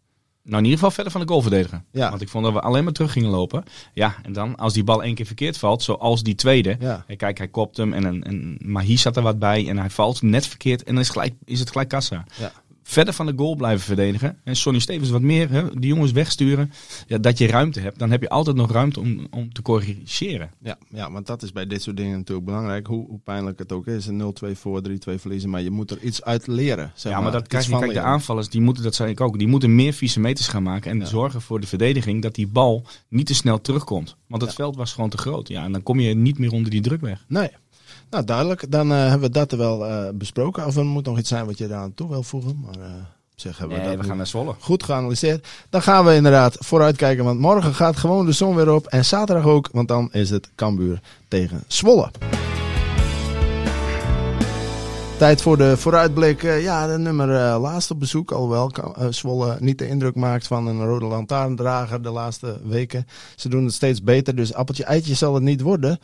Nou, 0.50 0.62
in 0.64 0.70
ieder 0.70 0.80
geval 0.80 0.92
verder 0.92 1.12
van 1.12 1.22
de 1.22 1.28
goal 1.28 1.42
verdedigen. 1.42 1.86
Ja. 1.92 2.10
Want 2.10 2.22
ik 2.22 2.30
vond 2.30 2.44
dat 2.44 2.54
we 2.54 2.60
alleen 2.60 2.84
maar 2.84 2.94
terug 2.94 3.12
gingen 3.12 3.30
lopen. 3.30 3.64
Ja, 3.94 4.16
en 4.24 4.34
dan 4.34 4.56
als 4.56 4.74
die 4.74 4.84
bal 4.84 5.04
één 5.04 5.16
keer 5.16 5.26
verkeerd 5.26 5.58
valt, 5.58 5.84
zoals 5.84 6.24
die 6.24 6.36
tweede. 6.36 6.76
Ja. 6.80 7.06
Kijk, 7.18 7.38
hij 7.38 7.48
kopt 7.48 7.78
hem 7.78 7.94
en, 7.94 8.06
en, 8.06 8.24
en 8.24 8.58
Mahi 8.62 8.98
zat 8.98 9.18
er 9.18 9.24
wat 9.24 9.40
bij 9.40 9.68
en 9.68 9.78
hij 9.78 9.90
valt 9.90 10.22
net 10.22 10.48
verkeerd 10.48 10.84
en 10.84 10.94
dan 10.94 11.04
is, 11.04 11.10
gelijk, 11.10 11.34
is 11.46 11.60
het 11.60 11.70
gelijk 11.70 11.90
kassa. 11.90 12.26
Ja. 12.40 12.52
Verder 12.90 13.14
van 13.14 13.26
de 13.26 13.34
goal 13.36 13.56
blijven 13.56 13.86
verdedigen. 13.86 14.38
En 14.44 14.56
Sonny 14.56 14.80
Stevens 14.80 15.10
wat 15.10 15.22
meer, 15.22 15.50
hè, 15.50 15.80
die 15.80 15.90
jongens 15.90 16.12
wegsturen. 16.12 16.72
Ja, 17.08 17.18
dat 17.18 17.38
je 17.38 17.48
ruimte 17.48 17.80
hebt. 17.80 18.00
Dan 18.00 18.12
heb 18.12 18.22
je 18.22 18.30
altijd 18.30 18.56
nog 18.56 18.72
ruimte 18.72 19.00
om, 19.00 19.28
om 19.32 19.54
te 19.54 19.62
corrigeren. 19.62 20.52
Ja, 20.62 20.78
ja, 20.90 21.12
want 21.12 21.28
dat 21.28 21.44
is 21.44 21.52
bij 21.52 21.68
dit 21.68 21.82
soort 21.82 21.98
dingen 21.98 22.18
natuurlijk 22.18 22.46
belangrijk. 22.46 22.88
Hoe, 22.88 23.08
hoe 23.08 23.20
pijnlijk 23.20 23.60
het 23.60 23.72
ook 23.72 23.88
is. 23.88 24.06
Een 24.08 24.34
0-2 24.46 24.52
voor, 24.58 24.82
3-2 24.90 24.94
verliezen. 25.16 25.50
Maar 25.50 25.62
je 25.62 25.70
moet 25.70 25.92
er 25.92 26.00
iets 26.02 26.24
uit 26.24 26.48
leren. 26.48 26.92
Zeg 26.96 27.12
ja, 27.12 27.22
maar 27.22 27.32
dat 27.32 27.48
krijg 27.48 27.64
je. 27.66 27.72
van 27.72 27.80
Kijk, 27.80 27.94
de 27.94 28.02
aanvallers, 28.02 28.50
die 28.50 28.62
moeten, 28.62 28.84
dat 28.84 28.96
zei 28.96 29.10
ik 29.12 29.22
ook, 29.22 29.38
die 29.38 29.48
moeten 29.48 29.76
meer 29.76 29.94
vieze 29.94 30.20
meters 30.20 30.48
gaan 30.48 30.64
maken. 30.64 30.92
En 30.92 31.08
zorgen 31.08 31.42
voor 31.42 31.60
de 31.60 31.68
verdediging 31.68 32.22
dat 32.22 32.36
die 32.36 32.48
bal 32.48 32.86
niet 33.10 33.26
te 33.26 33.34
snel 33.36 33.62
terugkomt. 33.62 34.16
Want 34.28 34.42
het 34.42 34.52
Ja. 34.52 34.58
veld 34.58 34.76
was 34.76 34.94
gewoon 34.94 35.10
te 35.10 35.18
groot. 35.18 35.48
Ja, 35.48 35.64
en 35.64 35.72
dan 35.72 35.84
kom 35.84 36.00
je 36.00 36.14
niet 36.16 36.40
meer 36.40 36.52
onder 36.52 36.72
die 36.72 36.82
druk 36.82 37.02
weg. 37.02 37.26
Nee. 37.28 37.50
Nou, 38.10 38.24
duidelijk. 38.26 38.72
Dan 38.72 38.92
eh, 38.92 38.98
hebben 38.98 39.20
we 39.22 39.30
dat 39.30 39.52
er 39.52 39.58
wel 39.58 39.86
eh, 39.86 40.10
besproken. 40.14 40.66
Of 40.66 40.76
er 40.76 40.86
moet 40.86 41.06
nog 41.06 41.18
iets 41.18 41.30
zijn 41.30 41.46
wat 41.46 41.58
je 41.58 41.68
daar 41.68 41.80
aan 41.80 41.94
toe 41.94 42.10
wil 42.10 42.24
voegen. 42.24 42.60
Maar 42.66 42.76
op 43.32 43.46
zich 43.46 43.58
hebben 43.58 43.78
we 43.78 43.84
Nee, 43.84 43.92
dat 43.92 44.02
we 44.02 44.08
gaan 44.08 44.18
naar 44.18 44.28
Zwolle. 44.28 44.56
goed 44.60 44.84
geanalyseerd. 44.84 45.48
Dan 45.70 45.82
gaan 45.82 46.06
we 46.06 46.16
inderdaad 46.16 46.56
vooruitkijken. 46.60 47.24
Want 47.24 47.40
morgen 47.40 47.74
gaat 47.76 47.98
gewoon 47.98 48.26
de 48.26 48.32
zon 48.32 48.56
weer 48.56 48.74
op. 48.74 48.88
En 48.88 49.06
zaterdag 49.06 49.46
ook. 49.46 49.70
Want 49.72 49.88
dan 49.88 50.10
is 50.12 50.30
het 50.30 50.50
Cambuur 50.56 51.02
tegen 51.28 51.64
Zwolle. 51.68 52.12
Tijd 55.18 55.42
voor 55.42 55.58
de 55.58 55.78
vooruitblik. 55.78 56.42
Ja, 56.42 56.88
de 56.88 56.98
nummer 56.98 57.28
laatst 57.60 57.92
op 57.92 58.00
bezoek. 58.00 58.32
Alhoewel 58.32 58.72
eh, 58.72 59.08
Zwolle 59.10 59.58
niet 59.60 59.78
de 59.78 59.88
indruk 59.88 60.16
maakt 60.16 60.48
van 60.48 60.68
een 60.68 60.86
rode 60.86 61.06
lantaarndrager 61.06 62.02
de 62.02 62.10
laatste 62.10 62.60
weken. 62.64 63.08
Ze 63.36 63.50
doen 63.50 63.66
het 63.66 63.74
steeds 63.74 64.04
beter, 64.04 64.36
dus 64.36 64.54
appeltje 64.54 64.84
eitje 64.84 65.14
zal 65.14 65.34
het 65.34 65.44
niet 65.44 65.62
worden. 65.62 66.00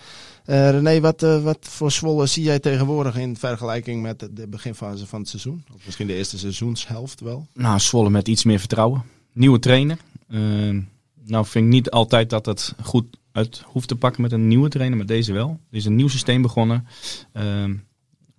Eh 0.46 0.70
René, 0.70 1.00
wat, 1.00 1.24
eh, 1.24 1.44
wat 1.44 1.58
voor 1.62 1.92
Zwolle 1.92 2.26
zie 2.26 2.44
jij 2.44 2.60
tegenwoordig 2.60 3.16
in 3.18 3.36
vergelijking 3.38 4.02
met 4.02 4.28
de- 4.32 4.48
beginfase 4.48 5.08
van 5.08 5.20
het 5.20 5.30
seizoen? 5.30 5.64
Of 5.76 5.86
misschien 5.86 6.08
de 6.08 6.14
eerste 6.16 6.38
seizoenshelft 6.38 7.20
wel? 7.22 7.48
Nou, 7.54 7.80
Zwolle 7.80 8.10
met 8.10 8.28
iets 8.28 8.44
meer 8.44 8.60
vertrouwen. 8.60 9.04
Nieuwe 9.34 9.60
trainer. 9.60 9.98
Eh, 10.28 10.40
nou 11.26 11.46
vind 11.46 11.66
ik 11.66 11.72
niet 11.72 11.90
altijd 11.92 12.30
dat 12.30 12.46
het 12.46 12.74
goed 12.84 13.06
uit 13.32 13.62
hoeft 13.66 13.88
te 13.88 13.96
pakken 13.96 14.22
met 14.22 14.32
een 14.32 14.48
nieuwe 14.48 14.70
trainer, 14.70 14.98
maar 14.98 15.06
deze 15.06 15.34
wel. 15.34 15.50
Er 15.72 15.78
is 15.78 15.86
een 15.86 15.96
nieuw 15.96 16.08
systeem 16.08 16.42
begonnen. 16.42 16.88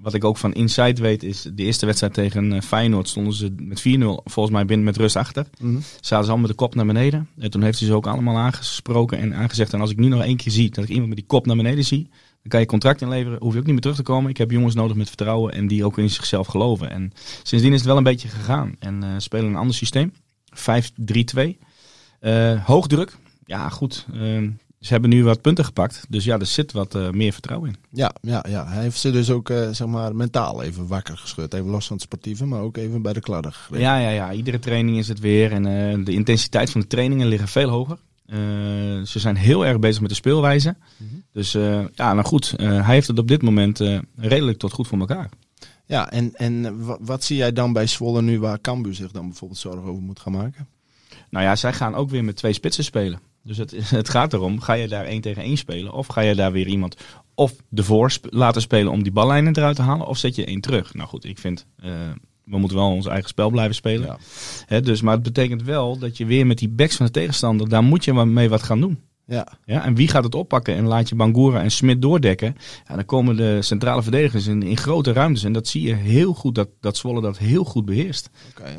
Wat 0.07 0.15
ik 0.15 0.25
ook 0.25 0.37
van 0.37 0.53
Inside 0.53 1.03
weet 1.03 1.23
is, 1.23 1.43
de 1.55 1.63
eerste 1.63 1.87
wedstrijd 1.87 2.15
tegen 2.15 2.53
eh, 2.53 2.61
Feyenoord 2.61 3.09
stonden 3.09 3.33
ze 3.33 3.55
met 3.57 3.81
4-0 3.81 3.83
volgens 4.25 4.55
mij 4.55 4.65
binnen 4.65 4.87
met 4.87 4.97
rust 4.97 5.17
achter. 5.17 5.47
Mhm. 5.61 5.79
Zaten 5.81 6.07
ze 6.09 6.15
allemaal 6.15 6.39
met 6.39 6.49
de 6.49 6.55
kop 6.55 6.75
naar 6.75 6.87
beneden. 6.87 7.29
En 7.39 7.51
toen 7.51 7.63
heeft 7.63 7.79
hij 7.79 7.89
ze 7.89 7.95
ook 7.95 8.07
allemaal 8.07 8.37
aangesproken 8.37 9.19
en 9.19 9.35
aangezegd. 9.35 9.73
En 9.73 9.81
als 9.81 9.91
ik 9.91 9.97
nu 9.97 10.09
nog 10.09 10.23
één 10.23 10.37
keer 10.37 10.53
zie 10.53 10.71
dat 10.71 10.85
ik 10.85 10.91
iemand 10.91 11.09
met 11.09 11.17
die 11.17 11.27
kop 11.27 11.47
naar 11.47 11.57
beneden 11.57 11.85
zie, 11.85 12.09
dan 12.43 12.49
kan 12.49 12.61
je 12.61 12.67
contract 12.67 13.01
inleveren. 13.01 13.39
Hoef 13.41 13.53
je 13.53 13.59
ook 13.59 13.65
niet 13.65 13.73
meer 13.73 13.83
terug 13.83 13.97
te 13.97 14.03
komen. 14.03 14.31
Ik 14.31 14.37
heb 14.37 14.51
jongens 14.51 14.75
nodig 14.75 14.97
met 14.97 15.09
vertrouwen 15.09 15.53
en 15.53 15.67
die 15.67 15.85
ook 15.85 15.99
in 15.99 16.11
zichzelf 16.11 16.47
geloven. 16.47 16.91
En 16.91 17.13
sindsdien 17.43 17.73
is 17.73 17.79
het 17.79 17.89
wel 17.89 17.97
een 17.97 18.03
beetje 18.03 18.29
gegaan. 18.29 18.77
En 18.79 19.03
eh, 19.03 19.11
spelen 19.17 19.47
een 19.47 19.57
ander 19.57 19.75
systeem. 19.75 20.13
5-3-2. 20.55 21.59
Eh 22.21 22.65
hoogdruk. 22.65 23.17
Ja, 23.45 23.69
goed. 23.69 24.07
Eh, 24.13 24.43
ze 24.87 24.93
hebben 24.93 25.11
nu 25.11 25.25
wat 25.25 25.41
punten 25.41 25.65
gepakt. 25.65 26.05
Dus 26.09 26.25
ja, 26.25 26.39
er 26.39 26.47
zit 26.47 26.73
wat 26.73 26.95
eh, 26.95 27.11
meer 27.11 27.33
vertrouwen 27.33 27.69
in. 27.69 27.77
Ja, 27.93 28.13
ja, 28.21 28.45
ja, 28.49 28.67
hij 28.69 28.83
heeft 28.83 28.99
ze 28.99 29.11
dus 29.11 29.31
ook 29.31 29.51
eh, 29.51 29.69
zeg 29.71 29.87
maar, 29.87 30.17
mentaal 30.17 30.63
even 30.63 30.87
wakker 30.87 31.17
geschud. 31.17 31.55
Even 31.55 31.67
los 31.71 31.87
van 31.87 31.97
het 31.97 32.05
sportieve, 32.05 32.47
maar 32.47 32.61
ook 32.61 32.77
even 32.77 33.03
bij 33.03 33.13
de 33.13 33.21
kladder. 33.21 33.69
Ja, 33.73 33.99
ja, 33.99 34.09
ja. 34.11 34.33
Iedere 34.33 34.59
training 34.59 34.99
is 34.99 35.09
het 35.09 35.21
weer. 35.21 35.53
En 35.53 35.67
eh, 35.67 36.05
de 36.05 36.13
intensiteit 36.13 36.71
van 36.71 36.81
de 36.81 36.87
trainingen 36.87 37.27
liggen 37.27 37.49
veel 37.49 37.69
hoger. 37.69 37.99
Ze 39.07 39.19
zijn 39.19 39.37
heel 39.37 39.67
erg 39.67 39.79
bezig 39.79 40.01
met 40.01 40.11
de 40.11 40.17
speelwijze. 40.17 40.77
Mhm. 40.97 41.15
Dus 41.33 41.53
ja, 41.53 42.13
nou 42.15 42.23
goed. 42.25 42.55
hij 42.57 42.95
heeft 42.95 43.09
het 43.09 43.19
op 43.19 43.29
dit 43.29 43.43
moment 43.43 43.81
redelijk 44.17 44.59
tot 44.59 44.73
goed 44.73 44.87
voor 44.89 44.99
elkaar. 44.99 45.29
Ja, 45.87 46.11
en, 46.11 46.35
en 46.35 46.85
wa- 46.85 46.99
wat 47.01 47.25
zie 47.25 47.37
jij 47.37 47.53
dan 47.53 47.73
bij 47.73 47.87
Zwolle 47.87 48.23
nu 48.23 48.41
waar 48.41 48.61
Cambuur 48.61 48.95
zich 48.95 49.11
dan 49.11 49.27
bijvoorbeeld 49.29 49.61
zorgen 49.61 49.83
over 49.83 50.03
moet 50.03 50.21
gaan 50.21 50.33
maken? 50.33 50.67
Nou 51.31 51.45
ja, 51.45 51.57
zij 51.57 51.73
gaan 51.73 51.95
ook 51.95 52.11
weer 52.11 52.25
met 52.25 52.37
twee 52.37 52.53
spitsen 52.53 52.85
spelen. 52.85 53.21
Dus 53.47 53.57
het, 53.57 53.75
het 53.91 54.09
gaat 54.09 54.33
erom, 54.33 54.61
ga 54.61 54.73
je 54.73 54.89
daar 54.89 55.05
één 55.05 55.21
tegen 55.21 55.43
één 55.43 55.57
spelen? 55.57 55.93
Of 55.93 56.07
ga 56.07 56.21
je 56.21 56.35
daar 56.35 56.53
weer 56.53 56.67
iemand 56.67 56.97
of 57.35 57.55
de 57.69 57.83
voor 57.83 58.13
laten 58.23 58.63
spelen 58.63 58.93
om 58.93 59.03
die 59.03 59.13
ballijnen 59.13 59.57
eruit 59.57 59.77
te 59.77 59.83
halen? 59.83 60.07
Of 60.07 60.19
zet 60.19 60.35
je 60.35 60.45
één 60.45 60.61
terug? 60.61 60.95
Nou 60.95 61.09
goed, 61.09 61.25
ik 61.25 61.39
vind, 61.39 61.67
eh, 61.77 61.91
we 62.45 62.59
moeten 62.59 62.77
wel 62.77 62.91
ons 62.91 63.07
eigen 63.07 63.29
spel 63.29 63.51
blijven 63.51 63.75
spelen. 63.75 64.19
Ja. 64.69 64.81
Dus, 64.81 65.01
maar 65.03 65.15
het 65.15 65.23
betekent 65.23 65.63
wel 65.63 65.99
dat 65.99 66.17
je 66.17 66.27
weer 66.27 66.47
met 66.47 66.59
die 66.59 66.69
backs 66.69 66.97
van 66.97 67.07
de 67.07 67.13
tegenstander, 67.13 67.69
daar 67.69 67.83
moet 67.83 68.05
je 68.05 68.13
mee 68.13 68.49
wat 68.49 68.63
gaan 68.63 68.81
doen. 68.81 68.99
Ja, 69.27 69.49
Ja, 69.65 69.85
en 69.85 69.95
wie 69.95 70.09
gaat 70.09 70.25
het 70.25 70.35
oppakken? 70.35 70.75
En 70.75 70.87
laat 70.87 71.09
je 71.09 71.15
Bangura 71.15 71.63
en 71.63 71.71
Smit 71.71 72.03
doordekken. 72.03 72.57
Ja, 72.89 72.95
dan 72.95 73.05
komen 73.05 73.37
de 73.37 73.63
centrale 73.63 74.03
verdedigers 74.03 74.47
in, 74.47 74.63
in 74.63 74.77
grote 74.77 75.13
ruimtes. 75.13 75.45
En 75.45 75.53
dat 75.53 75.67
zie 75.67 75.83
je 75.83 75.95
heel 75.95 76.35
goed, 76.35 76.55
dat, 76.55 76.69
dat 76.81 76.97
Zwolle 76.97 77.21
dat 77.21 77.39
heel 77.39 77.65
goed 77.65 77.85
beheerst. 77.85 78.31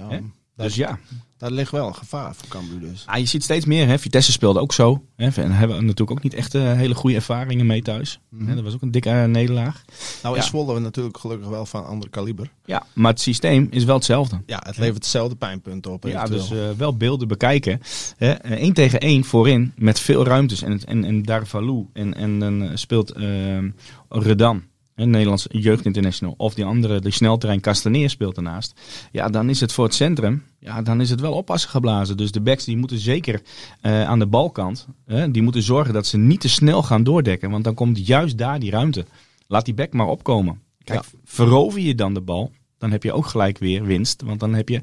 ja. 0.10 0.20
Dus 0.58 0.76
ja, 0.76 1.00
daar 1.38 1.52
ligt 1.52 1.72
wel 1.72 1.88
een 1.88 1.96
gevaar 1.96 2.36
voor 2.36 2.48
Cambuur 2.48 2.80
dus. 2.80 3.04
Ah, 3.06 3.18
je 3.18 3.26
ziet 3.26 3.44
steeds 3.44 3.66
meer. 3.66 3.88
Hè. 3.88 4.00
Vitesse 4.00 4.32
speelde 4.32 4.60
ook 4.60 4.74
zo. 4.74 5.04
Hè. 5.16 5.26
En 5.26 5.52
hebben 5.52 5.78
we 5.78 5.84
natuurlijk 5.84 6.12
ook 6.12 6.24
niet 6.24 6.34
echt 6.34 6.56
eh, 6.56 6.74
hele 6.74 6.96
goede 6.96 7.16
ervaringen 7.16 7.66
mee 7.66 7.82
thuis. 7.82 8.20
Mhm. 8.30 8.48
Hè, 8.48 8.56
dat 8.56 8.64
was 8.64 8.74
ook 8.74 8.82
een 8.82 8.92
dikke 8.92 9.10
eh, 9.10 9.24
nederlaag. 9.24 9.84
Nou 10.24 10.38
is 10.38 10.44
Ja. 10.44 10.50
Zwolle 10.50 10.80
natuurlijk 10.80 11.18
gelukkig 11.18 11.48
wel 11.48 11.66
van 11.66 11.86
ander 11.86 12.10
kaliber. 12.10 12.52
Ja, 12.66 12.86
maar 12.94 13.12
het 13.12 13.22
systeem 13.22 13.68
is 13.72 13.84
wel 13.84 13.96
hetzelfde. 13.96 14.42
Ja, 14.46 14.62
het 14.66 14.78
levert 14.78 14.96
hetzelfde 14.96 15.36
pijnpunten 15.36 15.92
op. 15.92 16.04
Ja, 16.04 16.24
eventueel. 16.24 16.48
dus 16.50 16.72
eh, 16.72 16.78
wel 16.78 16.98
beelden 16.98 17.28
bekijken. 17.28 17.82
Eén 18.42 18.74
tegen 18.74 19.00
één 19.00 19.24
voorin 19.24 19.74
met 19.76 20.00
veel 20.00 20.26
ruimtes. 20.26 20.62
En, 20.62 20.86
en, 20.86 21.04
en 21.04 21.24
Darvalu 21.24 21.86
en, 21.94 22.14
en 22.14 22.40
dan 22.40 22.72
speelt 22.74 23.12
eh, 23.12 23.58
Redan. 24.10 24.64
Een 24.98 25.10
Nederlands 25.10 25.46
jeugdinternational. 25.50 26.34
Of 26.38 26.54
die 26.54 26.66
andere, 26.66 27.00
die 27.00 27.12
snelterrein 27.12 27.62
Castaneer 27.62 28.10
speelt 28.10 28.36
daarnaast. 28.36 28.80
Ja, 29.12 29.30
dan 29.30 29.50
is 29.50 29.60
het 29.60 29.74
voor 29.74 29.86
het 29.86 29.94
centrum. 29.94 30.44
Ja, 30.60 30.82
dan 30.82 31.02
is 31.02 31.10
het 31.10 31.20
wel 31.20 31.34
oppassen 31.34 31.70
geblazen. 31.70 32.18
Dus 32.18 32.32
de 32.32 32.42
backs 32.42 32.64
die 32.64 32.78
moeten 32.78 33.00
zeker 33.00 33.42
eh, 33.82 34.04
aan 34.04 34.20
de 34.20 34.28
balkant. 34.28 34.88
hè, 35.06 35.32
die 35.32 35.42
moeten 35.42 35.62
zorgen 35.62 35.94
dat 35.94 36.06
ze 36.06 36.18
niet 36.18 36.40
te 36.42 36.50
snel 36.50 36.84
gaan 36.84 37.04
doordekken. 37.04 37.50
Want 37.50 37.64
dan 37.64 37.74
komt 37.74 38.08
juist 38.08 38.38
daar 38.38 38.60
die 38.60 38.72
ruimte. 38.72 39.06
Laat 39.48 39.66
die 39.66 39.74
back 39.74 39.94
maar 39.94 40.08
opkomen. 40.08 40.62
Kijk, 40.84 41.04
verover 41.24 41.80
je 41.80 41.96
dan 41.96 42.14
de 42.14 42.22
bal. 42.22 42.52
Dan 42.78 42.92
heb 42.92 43.04
je 43.04 43.14
ook 43.14 43.26
gelijk 43.26 43.58
weer 43.58 43.84
winst. 43.84 44.22
Want 44.22 44.40
dan 44.40 44.54
heb 44.54 44.70
je 44.70 44.82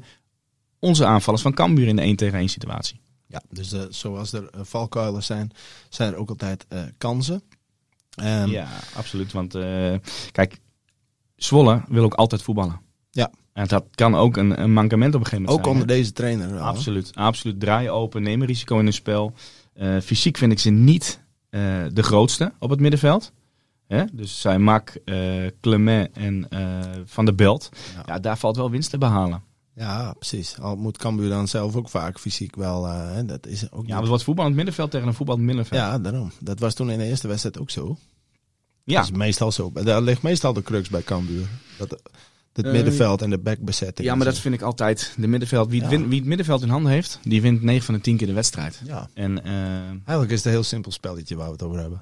onze 0.79 1.05
aanvallers 1.05 1.41
van 1.41 1.53
Cambuur 1.53 1.87
in 1.87 1.95
de 1.95 2.01
1 2.01 2.15
tegen 2.15 2.39
1 2.39 2.49
situatie. 2.49 2.99
Ja, 3.27 3.41
dus 3.49 3.71
eh, 3.71 3.81
zoals 3.89 4.33
er 4.33 4.49
eh, 4.49 4.61
valkuilen 4.63 5.23
zijn, 5.23 5.51
zijn 5.89 6.13
er 6.13 6.19
ook 6.19 6.29
altijd 6.29 6.65
eh, 6.67 6.83
kansen. 6.97 7.41
Ehm, 8.15 8.49
ja, 8.49 8.67
absoluut. 8.95 9.31
Want 9.31 9.55
eh, 9.55 9.93
kijk, 10.31 10.59
Zwolle 11.35 11.81
wil 11.87 12.03
ook 12.03 12.13
altijd 12.13 12.41
voetballen. 12.41 12.81
Ja. 13.11 13.31
En 13.53 13.67
dat 13.67 13.85
kan 13.91 14.15
ook 14.15 14.37
een, 14.37 14.61
een 14.61 14.73
mankement 14.73 15.15
op 15.15 15.19
een 15.19 15.25
gegeven 15.25 15.45
moment 15.45 15.59
Ook 15.59 15.65
zijn. 15.65 15.81
onder 15.81 15.95
hè? 15.95 16.01
deze 16.01 16.13
trainer. 16.13 16.49
wel, 16.49 16.57
hè? 16.57 16.63
Absoluut, 16.63 17.11
absoluut. 17.13 17.59
Draaien 17.59 17.93
open, 17.93 18.23
nemen 18.23 18.47
risico 18.47 18.79
in 18.79 18.85
een 18.85 18.93
spel. 18.93 19.33
Eh, 19.73 19.99
fysiek 19.99 20.37
vind 20.37 20.51
ik 20.51 20.59
ze 20.59 20.69
niet 20.69 21.23
eh, 21.49 21.61
de 21.93 22.03
grootste 22.03 22.53
op 22.59 22.69
het 22.69 22.79
middenveld. 22.79 23.31
Hè? 23.87 24.03
Dus 24.11 24.41
zij 24.41 24.59
Mak, 24.59 24.97
Clement 25.61 26.09
en 26.17 26.47
Van 27.05 27.25
der 27.25 27.35
Belt. 27.35 27.69
Ja. 27.95 28.03
Ja, 28.05 28.19
daar 28.19 28.37
valt 28.37 28.55
wel 28.55 28.69
winst 28.71 28.89
te 28.89 28.97
behalen. 28.97 29.43
Ja, 29.75 30.13
precies. 30.13 30.59
Al 30.59 30.75
moet 30.75 30.97
Cambuur 30.97 31.29
dan 31.29 31.47
zelf 31.47 31.75
ook 31.75 31.89
vaak 31.89 32.19
fysiek 32.19 32.55
wel. 32.55 32.85
hè, 32.85 33.25
dat 33.25 33.47
is 33.47 33.71
ook 33.71 33.87
Ja, 33.87 33.99
het 33.99 34.07
wordt 34.07 34.23
voetbal 34.23 34.43
aan 34.43 34.49
het 34.49 34.57
middenveld 34.57 34.91
tegen 34.91 35.07
een 35.07 35.13
voetbal 35.13 35.35
aan 35.35 35.41
het 35.41 35.49
middenveld. 35.55 35.81
ja, 35.81 35.99
daarom. 35.99 36.31
Dat 36.39 36.59
was 36.59 36.73
toen 36.73 36.89
in 36.91 36.97
de 36.97 37.05
eerste 37.05 37.27
wedstrijd 37.27 37.59
ook 37.59 37.69
zo. 37.69 37.97
ja. 38.83 38.95
Dat 38.99 39.09
is 39.11 39.17
meestal 39.17 39.51
zo. 39.51 39.71
Daar 39.71 40.01
ligt 40.01 40.21
meestal 40.21 40.53
de 40.53 40.61
crux 40.63 40.89
bij 40.89 41.01
Cambuur. 41.03 41.47
Dat 41.77 42.01
het 42.55 42.65
Eh, 42.65 42.71
middenveld 42.71 43.21
en 43.21 43.29
de 43.29 43.37
backbezetting. 43.37 44.07
Ja, 44.07 44.15
maar 44.15 44.25
dat 44.25 44.37
vind 44.39 44.55
ik 44.55 44.61
altijd. 44.61 45.13
De 45.17 45.27
middenveld, 45.27 45.69
wie, 45.69 45.81
het 45.81 45.91
Ja. 45.91 45.97
win- 45.97 46.09
wie 46.09 46.19
het 46.19 46.27
middenveld 46.27 46.61
in 46.61 46.69
handen 46.69 46.91
heeft, 46.91 47.19
die 47.23 47.41
wint 47.41 47.61
9 47.61 47.85
van 47.85 47.93
de 47.93 48.01
10 48.01 48.17
keer 48.17 48.27
de 48.27 48.33
wedstrijd. 48.33 48.81
Ja. 48.85 49.07
En 49.13 49.43
eh, 49.45 49.51
Eigenlijk 50.05 50.29
is 50.31 50.37
het 50.37 50.45
een 50.45 50.51
heel 50.51 50.63
simpel 50.63 50.91
spelletje 50.91 51.35
waar 51.35 51.45
we 51.45 51.51
het 51.51 51.63
over 51.63 51.79
hebben. 51.79 51.99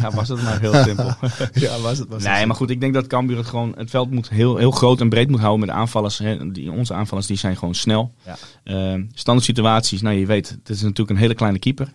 ja, 0.00 0.10
was 0.10 0.28
het 0.28 0.42
maar 0.42 0.60
heel 0.60 0.74
simpel. 0.74 1.04
ja, 1.54 1.78
was 1.80 1.98
het. 1.98 2.08
Was 2.08 2.22
het 2.22 2.32
nee, 2.32 2.46
maar 2.46 2.56
goed, 2.56 2.70
ik 2.70 2.80
denk 2.80 2.94
dat 2.94 3.06
Cambuur 3.06 3.36
het 3.36 3.46
gewoon, 3.46 3.72
het 3.76 3.90
veld 3.90 4.10
moet 4.10 4.28
heel, 4.28 4.56
heel 4.56 4.70
groot 4.70 5.00
en 5.00 5.08
breed 5.08 5.28
moet 5.30 5.40
houden 5.40 5.60
met 5.60 5.68
de 5.68 5.74
aanvallers. 5.74 6.18
Hè. 6.18 6.50
Die, 6.50 6.70
onze 6.72 6.94
aanvallers 6.94 7.26
die 7.26 7.36
zijn 7.36 7.56
gewoon 7.56 7.74
snel. 7.74 8.14
Ja. 8.24 8.36
Eh, 8.64 9.00
standaard 9.14 9.46
situaties, 9.46 10.00
nou 10.02 10.16
je 10.16 10.26
weet, 10.26 10.48
het 10.48 10.68
is 10.68 10.80
natuurlijk 10.82 11.10
een 11.10 11.16
hele 11.16 11.34
kleine 11.34 11.58
keeper. 11.58 11.92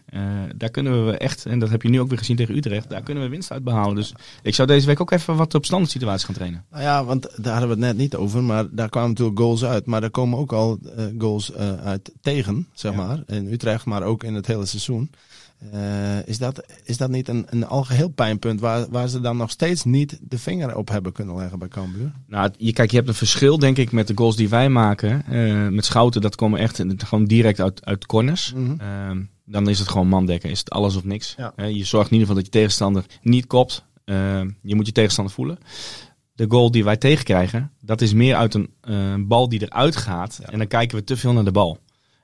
Daar 0.55 0.69
kunnen 0.69 1.05
we 1.05 1.17
echt, 1.17 1.45
en 1.45 1.59
dat 1.59 1.69
heb 1.69 1.81
je 1.81 1.89
nu 1.89 1.99
ook 1.99 2.09
weer 2.09 2.17
gezien 2.17 2.35
tegen 2.35 2.55
Utrecht, 2.55 2.89
daar 2.89 3.01
kunnen 3.03 3.23
we 3.23 3.29
winst 3.29 3.51
uit 3.51 3.63
behalen. 3.63 3.95
Dus 3.95 4.13
ik 4.41 4.55
zou 4.55 4.67
deze 4.67 4.85
week 4.85 5.01
ook 5.01 5.11
even 5.11 5.35
wat 5.35 5.55
op 5.55 5.65
standaard 5.65 5.91
situaties 5.91 6.25
gaan 6.25 6.35
trainen. 6.35 6.63
Nou 6.71 6.83
ja, 6.83 7.05
want 7.05 7.27
daar 7.43 7.51
hadden 7.59 7.69
we 7.69 7.78
het 7.79 7.87
net 7.87 7.97
niet 7.97 8.15
over, 8.15 8.43
maar 8.43 8.65
daar 8.71 8.89
kwamen 8.89 9.09
natuurlijk 9.09 9.39
goals 9.39 9.63
uit. 9.65 9.85
Maar 9.85 10.03
er 10.03 10.11
komen 10.11 10.39
ook 10.39 10.53
al 10.53 10.79
eh, 10.95 11.05
goals 11.17 11.51
eh, 11.51 11.73
uit 11.73 12.11
tegen, 12.21 12.67
zeg 12.73 12.91
Ja. 12.91 12.97
maar. 12.97 13.23
In 13.27 13.51
Utrecht, 13.51 13.85
maar 13.85 14.03
ook 14.03 14.23
in 14.23 14.33
het 14.33 14.47
hele 14.47 14.65
seizoen. 14.65 15.11
Eh, 15.71 16.27
is, 16.27 16.37
dat, 16.37 16.63
is 16.83 16.97
dat 16.97 17.09
niet 17.09 17.27
een, 17.27 17.45
een 17.49 17.65
algeheel 17.67 18.09
pijnpunt 18.09 18.59
waar, 18.59 18.85
waar 18.89 19.07
ze 19.07 19.19
dan 19.21 19.37
nog 19.37 19.49
steeds 19.51 19.83
niet 19.83 20.19
de 20.21 20.37
vinger 20.37 20.75
op 20.75 20.89
hebben 20.89 21.11
kunnen 21.11 21.35
leggen 21.35 21.59
bij 21.59 21.67
Cambuur? 21.67 22.11
Nou, 22.27 22.51
je, 22.57 22.73
kijk, 22.73 22.89
je 22.91 22.95
hebt 22.97 23.09
een 23.09 23.15
verschil 23.15 23.59
denk 23.59 23.77
ik 23.77 23.91
met 23.91 24.07
de 24.07 24.17
goals 24.17 24.35
die 24.35 24.49
wij 24.49 24.69
maken. 24.69 25.23
Met 25.75 25.85
Schouten, 25.85 26.21
dat 26.21 26.35
komen 26.35 26.59
echt 26.59 26.83
gewoon 26.97 27.25
direct 27.25 27.59
uit, 27.59 27.85
uit 27.85 28.05
corners. 28.05 28.53
Mhm. 28.55 28.79
Ehm, 28.79 29.21
dan 29.45 29.69
is 29.69 29.79
het 29.79 29.87
gewoon 29.89 30.07
mandekken. 30.07 30.49
Is 30.49 30.59
het 30.59 30.69
alles 30.69 30.95
of 30.95 31.03
niks. 31.03 31.35
Ja. 31.37 31.53
Je 31.65 31.83
zorgt 31.83 32.11
in 32.11 32.17
ieder 32.17 32.27
geval 32.27 32.35
dat 32.35 32.45
je 32.45 32.59
tegenstander 32.59 33.05
niet 33.21 33.47
kopt. 33.47 33.83
Ehm, 34.05 34.49
je 34.61 34.75
moet 34.75 34.85
je 34.85 34.91
tegenstander 34.91 35.33
voelen. 35.33 35.57
De 36.39 36.45
goal 36.49 36.71
die 36.71 36.83
wij 36.83 36.97
tegenkrijgen, 36.97 37.71
dat 37.81 38.01
is 38.01 38.13
meer 38.13 38.35
uit 38.35 38.53
een 38.53 38.69
eh, 38.81 39.13
bal 39.17 39.49
die 39.49 39.61
eruit 39.61 39.95
gaat. 39.95 40.37
Ja. 40.41 40.49
En 40.51 40.57
dan 40.57 40.67
kijken 40.67 40.97
we 40.97 41.03
te 41.03 41.17
veel 41.17 41.33
naar 41.33 41.43
de 41.43 41.51
bal. 41.51 41.79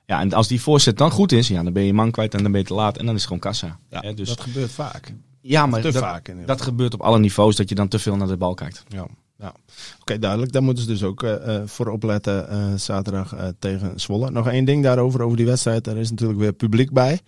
Ja, 0.05 0.19
en 0.19 0.33
als 0.33 0.47
die 0.47 0.61
voorzet 0.61 0.97
dan 0.97 1.11
goed 1.11 1.31
is, 1.31 1.47
ja, 1.47 1.63
dan 1.63 1.73
ben 1.73 1.83
je 1.83 1.93
man 1.93 2.11
kwijt 2.11 2.33
en 2.33 2.43
dan 2.43 2.51
ben 2.51 2.61
je 2.61 2.67
te 2.67 2.73
laat. 2.73 2.97
En 2.97 3.05
dan 3.05 3.15
is 3.15 3.21
het 3.21 3.27
gewoon 3.27 3.51
kassa. 3.51 3.79
Hè, 3.89 4.13
dus, 4.13 4.27
Dat 4.27 4.41
gebeurt 4.41 4.71
vaak. 4.71 5.13
ja, 5.41 5.65
maar 5.65 5.81
te 5.81 5.91
dat, 5.91 6.01
vaak. 6.01 6.33
Dat 6.45 6.61
gebeurt 6.61 6.93
op 6.93 7.01
alle 7.01 7.19
niveaus, 7.19 7.55
dat 7.55 7.69
je 7.69 7.75
dan 7.75 7.87
te 7.87 7.99
veel 7.99 8.15
naar 8.15 8.27
de 8.27 8.37
bal 8.37 8.53
kijkt. 8.53 8.83
Ja, 8.87 9.07
ja. 9.37 9.53
oké, 9.99 10.19
duidelijk. 10.19 10.51
Daar 10.51 10.63
moeten 10.63 10.83
ze 10.83 10.89
dus 10.89 11.03
ook 11.03 11.23
eh, 11.23 11.55
eh, 11.55 11.67
voor 11.67 11.87
opletten 11.87 12.79
zaterdag 12.79 13.35
tegen 13.59 13.99
Zwolle. 13.99 14.31
Nog 14.31 14.47
één 14.47 14.65
ding 14.65 14.83
daarover, 14.83 15.21
over 15.21 15.37
die 15.37 15.45
wedstrijd. 15.45 15.83
Daar 15.83 15.97
is 15.97 16.09
natuurlijk 16.09 16.39
weer 16.39 16.53
publiek 16.53 16.91
bij. 16.91 17.19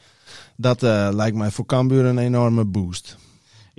Dat 0.56 0.82
lijkt 1.14 1.38
mij 1.38 1.52
voor 1.52 1.66
Cambuur 1.66 2.06
een 2.06 2.18
enorme 2.18 2.66
boost. 2.66 3.18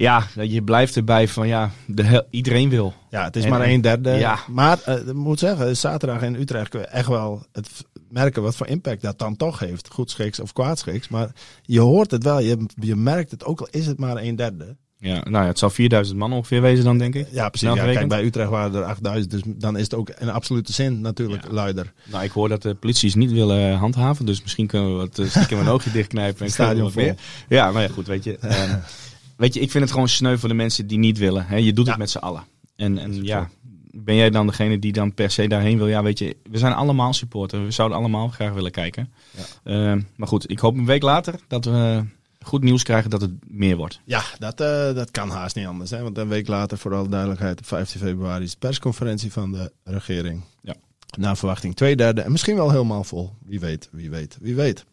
Ja, 0.01 0.27
je 0.41 0.63
blijft 0.63 0.97
erbij 0.97 1.29
van 1.29 1.49
ja, 1.49 1.71
de 1.87 2.03
hel- 2.03 2.27
iedereen 2.31 2.69
wil. 2.69 2.95
Ja, 3.11 3.25
het 3.25 3.37
is 3.37 3.45
En- 3.45 3.51
maar 3.51 3.61
en- 3.61 3.71
een 3.71 3.81
derde. 3.81 4.11
ja. 4.11 4.39
Maar 4.49 4.79
eh, 4.85 4.95
ik 5.07 5.13
moet 5.15 5.39
zeggen, 5.39 5.77
zaterdag 5.77 6.23
in 6.23 6.35
Utrecht 6.35 6.69
kun 6.69 6.81
je 6.81 6.87
echt 6.87 7.09
wel 7.09 7.47
het 7.53 7.69
merken 8.11 8.43
wat 8.43 8.57
voor 8.57 8.67
impact 8.67 9.03
dat 9.03 9.19
dan 9.19 9.37
toch 9.37 9.59
heeft. 9.59 9.89
Goed 9.93 10.11
schiks 10.11 10.41
of 10.41 10.53
kwaad 10.53 10.79
schiks. 10.79 11.09
Maar 11.09 11.31
je 11.63 11.81
hoort 11.81 12.11
het 12.11 12.23
wel, 12.25 12.41
je, 12.41 12.67
je 12.81 12.97
merkt 12.97 13.31
het 13.31 13.45
ook 13.45 13.61
al 13.61 13.69
is 13.71 13.87
het 13.87 13.99
maar 13.99 14.17
een 14.17 14.37
derde. 14.37 14.77
Ja, 15.01 15.15
nou 15.15 15.31
ja, 15.43 15.47
het 15.47 15.59
zal 15.59 15.71
4000 15.71 16.19
man 16.19 16.33
ongeveer 16.33 16.61
wezen 16.63 16.85
dan, 16.85 16.99
denk 16.99 17.15
ik. 17.15 17.27
Ja, 17.31 17.49
precies. 17.49 17.69
Ja, 17.75 17.93
kijk, 17.93 18.09
bij 18.09 18.25
Utrecht 18.25 18.51
waren 18.51 18.75
er 18.75 18.85
8000, 18.85 19.31
dus 19.31 19.41
dan 19.47 19.77
is 19.77 19.83
het 19.83 19.95
ook 19.95 20.11
in 20.11 20.29
absolute 20.31 20.73
zin 20.73 21.01
natuurlijk 21.01 21.45
Ja. 21.45 21.53
luider. 21.53 21.93
Nou, 22.05 22.25
ik 22.25 22.31
hoor 22.31 22.49
dat 22.49 22.63
de 22.63 22.75
politie 22.75 23.17
niet 23.17 23.33
willen 23.33 23.75
handhaven, 23.77 24.27
dus 24.27 24.43
misschien 24.43 24.67
kunnen 24.67 24.91
we 24.93 24.97
wat 24.97 25.19
uh, 25.19 25.29
stiekem 25.29 25.59
een 25.59 25.69
oogje 25.75 25.91
dichtknijpen. 25.91 26.45
En 26.47 26.51
Stadion 26.53 26.93
kunnen 26.93 26.95
we 26.95 27.15
wat 27.17 27.17
meer. 27.49 27.59
Ja, 27.59 27.71
nou 27.71 27.83
ja, 27.83 27.89
goed, 27.89 28.07
weet 28.07 28.25
je. 28.25 28.39
ehm, 28.39 28.77
weet 29.39 29.55
je, 29.55 29.61
ik 29.61 29.71
vind 29.71 29.85
het 29.85 29.93
gewoon 29.93 30.09
sneu 30.09 30.37
voor 30.37 30.49
de 30.49 30.55
mensen 30.55 30.87
die 30.87 30.99
niet 30.99 31.19
willen. 31.19 31.47
Hè. 31.47 31.57
Je 31.57 31.73
doet 31.73 31.85
Ja. 31.85 31.91
het 31.91 32.01
met 32.01 32.11
z'n 32.11 32.19
allen. 32.19 32.45
En, 32.77 32.99
en 32.99 33.25
ja, 33.25 33.51
ben 33.91 34.15
jij 34.15 34.31
dan 34.31 34.47
degene 34.47 34.79
die 34.79 34.93
dan 34.93 35.15
per 35.15 35.31
se 35.31 35.47
daarheen 35.49 35.77
wil? 35.79 35.87
Ja, 35.87 36.03
weet 36.03 36.19
je, 36.19 36.37
we 36.51 36.59
zijn 36.59 36.73
allemaal 36.73 37.13
supporter. 37.13 37.65
We 37.65 37.71
zouden 37.71 37.99
allemaal 37.99 38.29
graag 38.29 38.53
willen 38.53 38.71
kijken. 38.71 39.13
Ja. 39.31 39.43
Ehm, 39.73 40.01
maar 40.17 40.29
goed, 40.29 40.51
ik 40.51 40.59
hoop 40.59 40.77
een 40.77 40.87
week 40.87 41.03
later 41.03 41.35
dat 41.49 41.65
we 41.65 42.05
goed 42.41 42.63
nieuws 42.63 42.83
krijgen 42.83 43.11
dat 43.11 43.21
het 43.21 43.31
meer 43.47 43.77
wordt. 43.77 44.01
Ja, 44.05 44.23
dat, 44.39 44.61
eh, 44.61 44.95
dat 44.95 45.11
kan 45.11 45.31
haast 45.31 45.57
niet 45.57 45.67
anders. 45.67 45.91
Hè? 45.91 46.03
Want 46.03 46.19
een 46.19 46.29
week 46.29 46.49
later, 46.49 46.79
voor 46.79 46.95
alle 46.95 47.09
duidelijkheid, 47.09 47.59
op 47.59 47.67
15 47.67 48.01
februari 48.01 48.45
is 48.45 48.51
de 48.51 48.59
persconferentie 48.59 49.33
van 49.33 49.53
de 49.53 49.73
regering. 49.85 50.43
Ja. 50.63 50.75
Naar 51.19 51.37
verwachting 51.37 51.77
twee 51.77 51.97
derde 51.97 52.21
en 52.21 52.33
misschien 52.33 52.57
wel 52.57 52.71
helemaal 52.71 53.05
vol. 53.05 53.33
Wie 53.45 53.61
weet, 53.61 53.89
wie 53.93 54.11
weet, 54.11 54.39
wie 54.41 54.55
weet. 54.55 54.85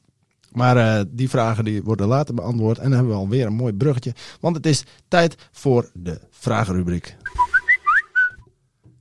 Maar 0.55 0.77
eh, 0.77 1.05
die 1.07 1.29
vragen 1.29 1.65
die 1.65 1.83
worden 1.83 2.07
later 2.07 2.33
beantwoord. 2.33 2.77
En 2.77 2.83
dan 2.83 2.93
hebben 2.93 3.11
we 3.11 3.19
alweer 3.19 3.45
een 3.45 3.53
mooi 3.53 3.73
bruggetje. 3.73 4.13
Want 4.39 4.55
het 4.55 4.65
is 4.65 4.83
tijd 5.07 5.35
voor 5.51 5.89
de 5.93 6.19
vragenrubriek. 6.29 7.15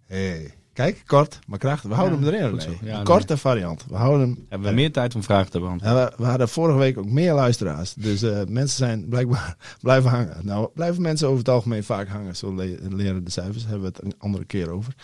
Hey. 0.06 0.54
Kijk, 0.74 1.02
kort, 1.06 1.38
maar 1.46 1.58
krachtig. 1.58 1.90
We 1.90 1.96
houden 1.96 2.18
Ja, 2.20 2.24
hem 2.24 2.34
erin. 2.34 2.60
Ja, 2.82 2.94
nee. 2.94 3.02
korte 3.04 3.36
variant. 3.36 3.84
We 3.88 3.96
houden 3.96 4.20
hem 4.28 4.46
Hebben 4.48 4.68
we 4.68 4.74
meer 4.74 4.92
tijd 4.92 5.14
om 5.14 5.22
vragen 5.22 5.50
te 5.50 5.60
beantwoorden? 5.60 5.98
ja, 6.00 6.08
we, 6.16 6.22
we 6.22 6.28
hadden 6.28 6.48
vorige 6.48 6.78
week 6.78 6.98
ook 6.98 7.10
meer 7.10 7.32
luisteraars. 7.32 7.94
Dus 7.94 8.22
eh, 8.22 8.38
mensen 8.48 8.76
zijn 8.76 9.08
blijkbaar 9.08 9.56
blijven 9.80 10.10
hangen. 10.10 10.36
Nou, 10.42 10.68
blijven 10.74 11.02
mensen 11.02 11.26
over 11.26 11.38
het 11.38 11.48
algemeen 11.48 11.84
vaak 11.84 12.08
hangen. 12.08 12.36
Zo 12.36 12.54
le- 12.54 12.76
leren 12.90 13.24
de 13.24 13.30
cijfers. 13.30 13.62
Daar 13.62 13.70
hebben 13.70 13.90
we 13.90 13.96
het 13.96 14.04
een 14.04 14.14
andere 14.18 14.44
keer 14.44 14.70
over. 14.70 14.94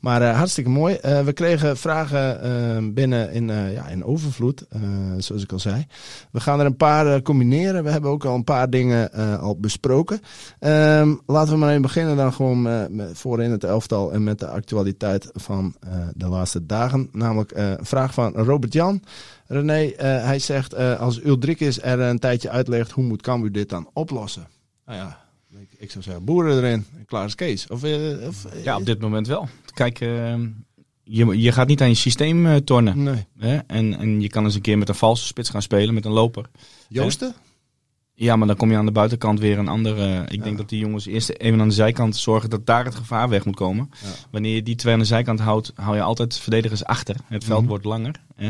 Maar 0.00 0.22
eh, 0.22 0.36
hartstikke 0.36 0.70
mooi. 0.70 0.94
Eh, 0.94 1.20
we 1.24 1.32
kregen 1.32 1.76
vragen 1.76 2.42
eh, 2.42 2.92
binnen 2.92 3.32
in, 3.32 3.50
eh, 3.50 3.72
ja, 3.72 3.86
in 3.88 4.04
overvloed, 4.04 4.66
eh, 4.70 4.80
zoals 5.18 5.42
ik 5.42 5.52
al 5.52 5.58
zei. 5.58 5.86
We 6.32 6.40
gaan 6.40 6.60
er 6.60 6.66
een 6.66 6.76
paar 6.76 7.22
combineren. 7.22 7.84
We 7.84 7.90
hebben 7.90 8.10
ook 8.10 8.24
al 8.24 8.34
een 8.34 8.44
paar 8.44 8.70
dingen 8.70 9.12
eh, 9.12 9.38
al 9.42 9.56
besproken. 9.58 10.20
Ehm, 10.58 11.14
laten 11.26 11.52
we 11.52 11.58
maar 11.58 11.68
even 11.70 11.82
beginnen 11.82 12.16
dan 12.16 12.32
gewoon 12.32 12.68
eh, 12.68 12.80
met, 12.88 13.18
voorin 13.18 13.50
het 13.50 13.64
elftal 13.64 14.12
en 14.12 14.24
met 14.24 14.38
de 14.38 14.46
actualiteit 14.48 15.19
van 15.32 15.74
eh, 15.80 16.08
de 16.14 16.26
laatste 16.26 16.66
dagen. 16.66 17.08
Namelijk 17.12 17.52
eh, 17.52 17.70
een 17.70 17.86
vraag 17.86 18.14
van 18.14 18.32
Robert 18.32 18.72
Jan. 18.72 19.02
René, 19.46 19.84
eh, 19.84 20.24
hij 20.24 20.38
zegt 20.38 20.76
als 20.76 21.24
Uldrikis 21.24 21.82
er 21.82 22.00
een 22.00 22.18
tijdje 22.18 22.50
uitlegt, 22.50 22.90
hoe 22.90 23.04
moet 23.04 23.22
Cambuur 23.22 23.52
dit 23.52 23.68
dan 23.68 23.90
oplossen? 23.92 24.48
Nou 24.86 24.98
ja, 24.98 25.24
ik, 25.60 25.68
ik 25.78 25.90
zou 25.90 26.04
zeggen 26.04 26.24
boeren 26.24 26.56
erin, 26.56 26.86
en 26.96 27.04
klaar 27.04 27.24
is 27.24 27.34
Kees. 27.34 27.66
Of, 27.66 27.84
of, 28.26 28.46
Ja, 28.62 28.76
op 28.76 28.86
dit 28.86 29.00
moment 29.00 29.26
wel. 29.26 29.48
Kijk, 29.74 29.98
je, 31.02 31.40
je 31.40 31.52
gaat 31.52 31.68
niet 31.68 31.80
aan 31.80 31.88
je 31.88 31.94
systeem 31.94 32.64
tornen. 32.64 33.02
Nee. 33.02 33.26
Hè? 33.38 33.56
En, 33.56 33.98
en 33.98 34.20
je 34.20 34.28
kan 34.28 34.44
eens 34.44 34.54
een 34.54 34.60
keer 34.60 34.78
met 34.78 34.88
een 34.88 34.94
valse 34.94 35.26
spits 35.26 35.50
gaan 35.50 35.62
spelen, 35.62 35.94
met 35.94 36.04
een 36.04 36.12
loper. 36.12 36.50
Joosten? 36.88 37.34
Ja, 38.22 38.36
maar 38.36 38.46
dan 38.46 38.56
kom 38.56 38.70
je 38.70 38.76
aan 38.76 38.86
de 38.86 38.92
buitenkant 38.92 39.40
weer 39.40 39.58
een 39.58 39.68
andere. 39.68 40.24
Ik 40.28 40.38
Ja. 40.38 40.42
denk 40.44 40.56
dat 40.56 40.68
die 40.68 40.78
jongens 40.78 41.06
eerst 41.06 41.28
even 41.30 41.60
aan 41.60 41.68
de 41.68 41.74
zijkant 41.74 42.16
zorgen 42.16 42.50
dat 42.50 42.66
daar 42.66 42.84
het 42.84 42.94
gevaar 42.94 43.28
weg 43.28 43.44
moet 43.44 43.54
komen. 43.56 43.90
Ja. 44.02 44.08
Wanneer 44.30 44.54
je 44.54 44.62
die 44.62 44.74
twee 44.74 44.92
aan 44.92 44.98
de 44.98 45.04
zijkant 45.04 45.40
houdt, 45.40 45.72
hou 45.74 45.96
je 45.96 46.02
altijd 46.02 46.38
verdedigers 46.38 46.84
achter. 46.84 47.16
Het 47.26 47.44
veld 47.44 47.60
Mhm. 47.60 47.68
wordt 47.68 47.84
langer. 47.84 48.14
Eh, 48.36 48.48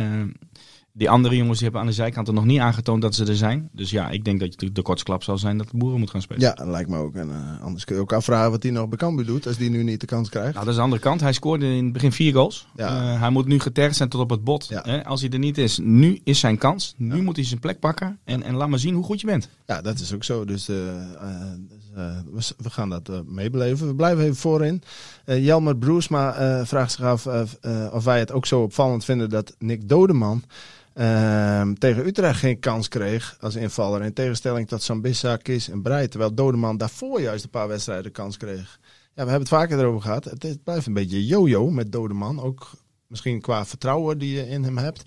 die 0.93 1.11
andere 1.11 1.37
jongens 1.37 1.55
die 1.59 1.63
hebben 1.63 1.81
aan 1.81 1.87
de 1.87 1.93
zijkant 1.93 2.29
er 2.29 2.35
nog 2.35 2.45
niet 2.45 2.61
aangetoond 2.61 3.03
dat 3.03 3.15
ze 3.15 3.25
er 3.27 3.37
zijn. 3.37 3.69
Dus 3.73 3.91
ja, 3.91 4.11
ik 4.11 4.25
denk 4.25 4.41
dat 4.41 4.61
je 4.61 4.73
de 4.73 4.83
kortsklap 4.83 5.23
zal 5.23 5.39
zijn 5.39 5.59
dat 5.59 5.71
de 5.71 5.77
boeren 5.77 5.99
moet 5.99 6.11
gaan 6.11 6.23
spelen. 6.23 6.43
Ja, 6.43 6.55
dat 6.55 6.67
lijkt 6.67 6.89
me 6.91 6.97
ook. 6.99 7.15
En, 7.15 7.31
eh, 7.31 7.63
anders 7.63 7.85
kun 7.85 7.95
je 7.95 8.01
ook 8.01 8.13
afvragen 8.13 8.51
wat 8.51 8.63
hij 8.63 8.73
nog 8.73 8.89
bij 8.89 8.99
Cambuur 8.99 9.27
doet, 9.27 9.47
als 9.47 9.57
die 9.57 9.71
nu 9.71 9.83
niet 9.83 10.01
de 10.01 10.07
kans 10.07 10.29
krijgt. 10.29 10.53
Nou, 10.53 10.59
dat 10.61 10.69
is 10.69 10.75
de 10.79 10.83
andere 10.83 11.03
kant. 11.03 11.21
Hij 11.21 11.33
scoorde 11.33 11.67
in 11.67 11.85
het 11.85 11.93
begin 11.93 12.13
vier 12.13 12.33
goals. 12.33 12.67
Ja. 12.77 13.13
Eh, 13.15 13.21
hij 13.21 13.31
moet 13.31 13.47
nu 13.47 13.61
getergd 13.61 13.97
zijn 13.97 14.09
tot 14.09 14.21
op 14.21 14.31
het 14.31 14.45
bot. 14.45 14.67
Ja. 14.69 14.83
Hè? 14.85 15.05
Als 15.05 15.21
hij 15.21 15.31
er 15.31 15.39
niet 15.39 15.59
is, 15.59 15.79
nu 15.83 16.21
is 16.25 16.39
zijn 16.39 16.59
kans. 16.59 16.95
Nu 16.97 17.17
Ja. 17.17 17.23
moet 17.23 17.37
hij 17.37 17.45
zijn 17.45 17.61
plek 17.61 17.79
pakken. 17.79 18.19
En, 18.25 18.43
en 18.43 18.55
laat 18.55 18.69
maar 18.69 18.79
zien 18.79 18.95
hoe 18.95 19.05
goed 19.05 19.21
je 19.21 19.27
bent. 19.27 19.49
Ja, 19.67 19.81
dat 19.81 19.99
is 19.99 20.15
ook 20.15 20.25
zo. 20.25 20.45
Dus, 20.45 20.69
eh, 20.69 20.77
dus, 22.35 22.53
we, 22.59 22.71
gaan 22.71 22.89
dat 22.89 23.11
meebeleven. 23.27 23.87
We 23.87 23.95
blijven 23.95 24.23
even 24.25 24.37
voorin. 24.37 24.83
Jelmer 25.25 25.77
Broesma 25.77 26.67
vraagt 26.67 26.93
zich 26.93 27.05
af 27.05 27.27
of 27.93 28.05
wij 28.05 28.19
het 28.19 28.33
ook 28.33 28.47
zo 28.47 28.63
opvallend 28.63 29.05
vinden 29.05 29.31
dat 29.31 29.55
Nick 29.59 29.89
Dodeman 29.89 30.43
ehm, 31.01 31.75
tegen 31.75 32.07
Utrecht 32.07 32.39
geen 32.39 32.59
kans 32.59 32.89
kreeg 32.89 33.37
als 33.41 33.55
invaller. 33.55 34.03
In 34.03 34.13
tegenstelling 34.13 34.69
tot 34.69 34.83
Sambissa, 34.83 35.37
Kis 35.37 35.69
en 35.69 35.83
Breij. 35.83 36.09
Terwijl 36.09 36.35
Dodeman 36.35 36.77
daarvoor 36.77 37.21
juist 37.21 37.45
een 37.45 37.51
paar 37.51 37.69
wedstrijden 37.69 38.13
kans 38.13 38.37
kreeg. 38.37 38.79
Ja, 39.15 39.27
we 39.27 39.31
hebben 39.31 39.41
het 39.41 39.49
vaker 39.49 39.79
erover 39.79 40.03
gehad. 40.03 40.25
Het, 40.25 40.43
het 40.43 40.65
blijft 40.65 40.87
een 40.87 40.93
beetje 40.93 41.27
yo-yo 41.27 41.71
met 41.71 41.93
Dodeman. 41.93 42.41
Ook 42.41 42.71
misschien 43.07 43.41
qua 43.41 43.67
vertrouwen 43.67 44.19
die 44.19 44.35
je 44.35 44.49
in 44.49 44.65
hem 44.65 44.79
hebt. 44.79 45.03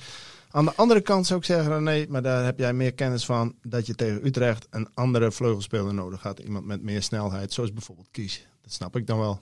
Aan 0.49 0.65
de 0.65 0.75
andere 0.75 1.01
kant 1.01 1.27
zou 1.27 1.39
ik 1.39 1.45
zeggen, 1.45 1.83
nee, 1.83 2.07
maar 2.09 2.21
daar 2.21 2.45
heb 2.45 2.59
jij 2.59 2.73
meer 2.73 2.93
kennis 2.93 3.25
van. 3.25 3.55
Dat 3.61 3.85
je 3.85 3.95
tegen 3.95 4.25
Utrecht 4.25 4.67
een 4.69 4.87
andere 4.93 5.31
vleugelspeler 5.31 5.93
nodig 5.93 6.21
had. 6.21 6.39
Iemand 6.39 6.65
met 6.65 6.81
meer 6.81 7.01
snelheid, 7.01 7.53
zoals 7.53 7.73
bijvoorbeeld 7.73 8.07
Kies. 8.11 8.47
Dat 8.61 8.73
snap 8.73 8.95
ik 8.95 9.07
dan 9.07 9.19
wel. 9.19 9.41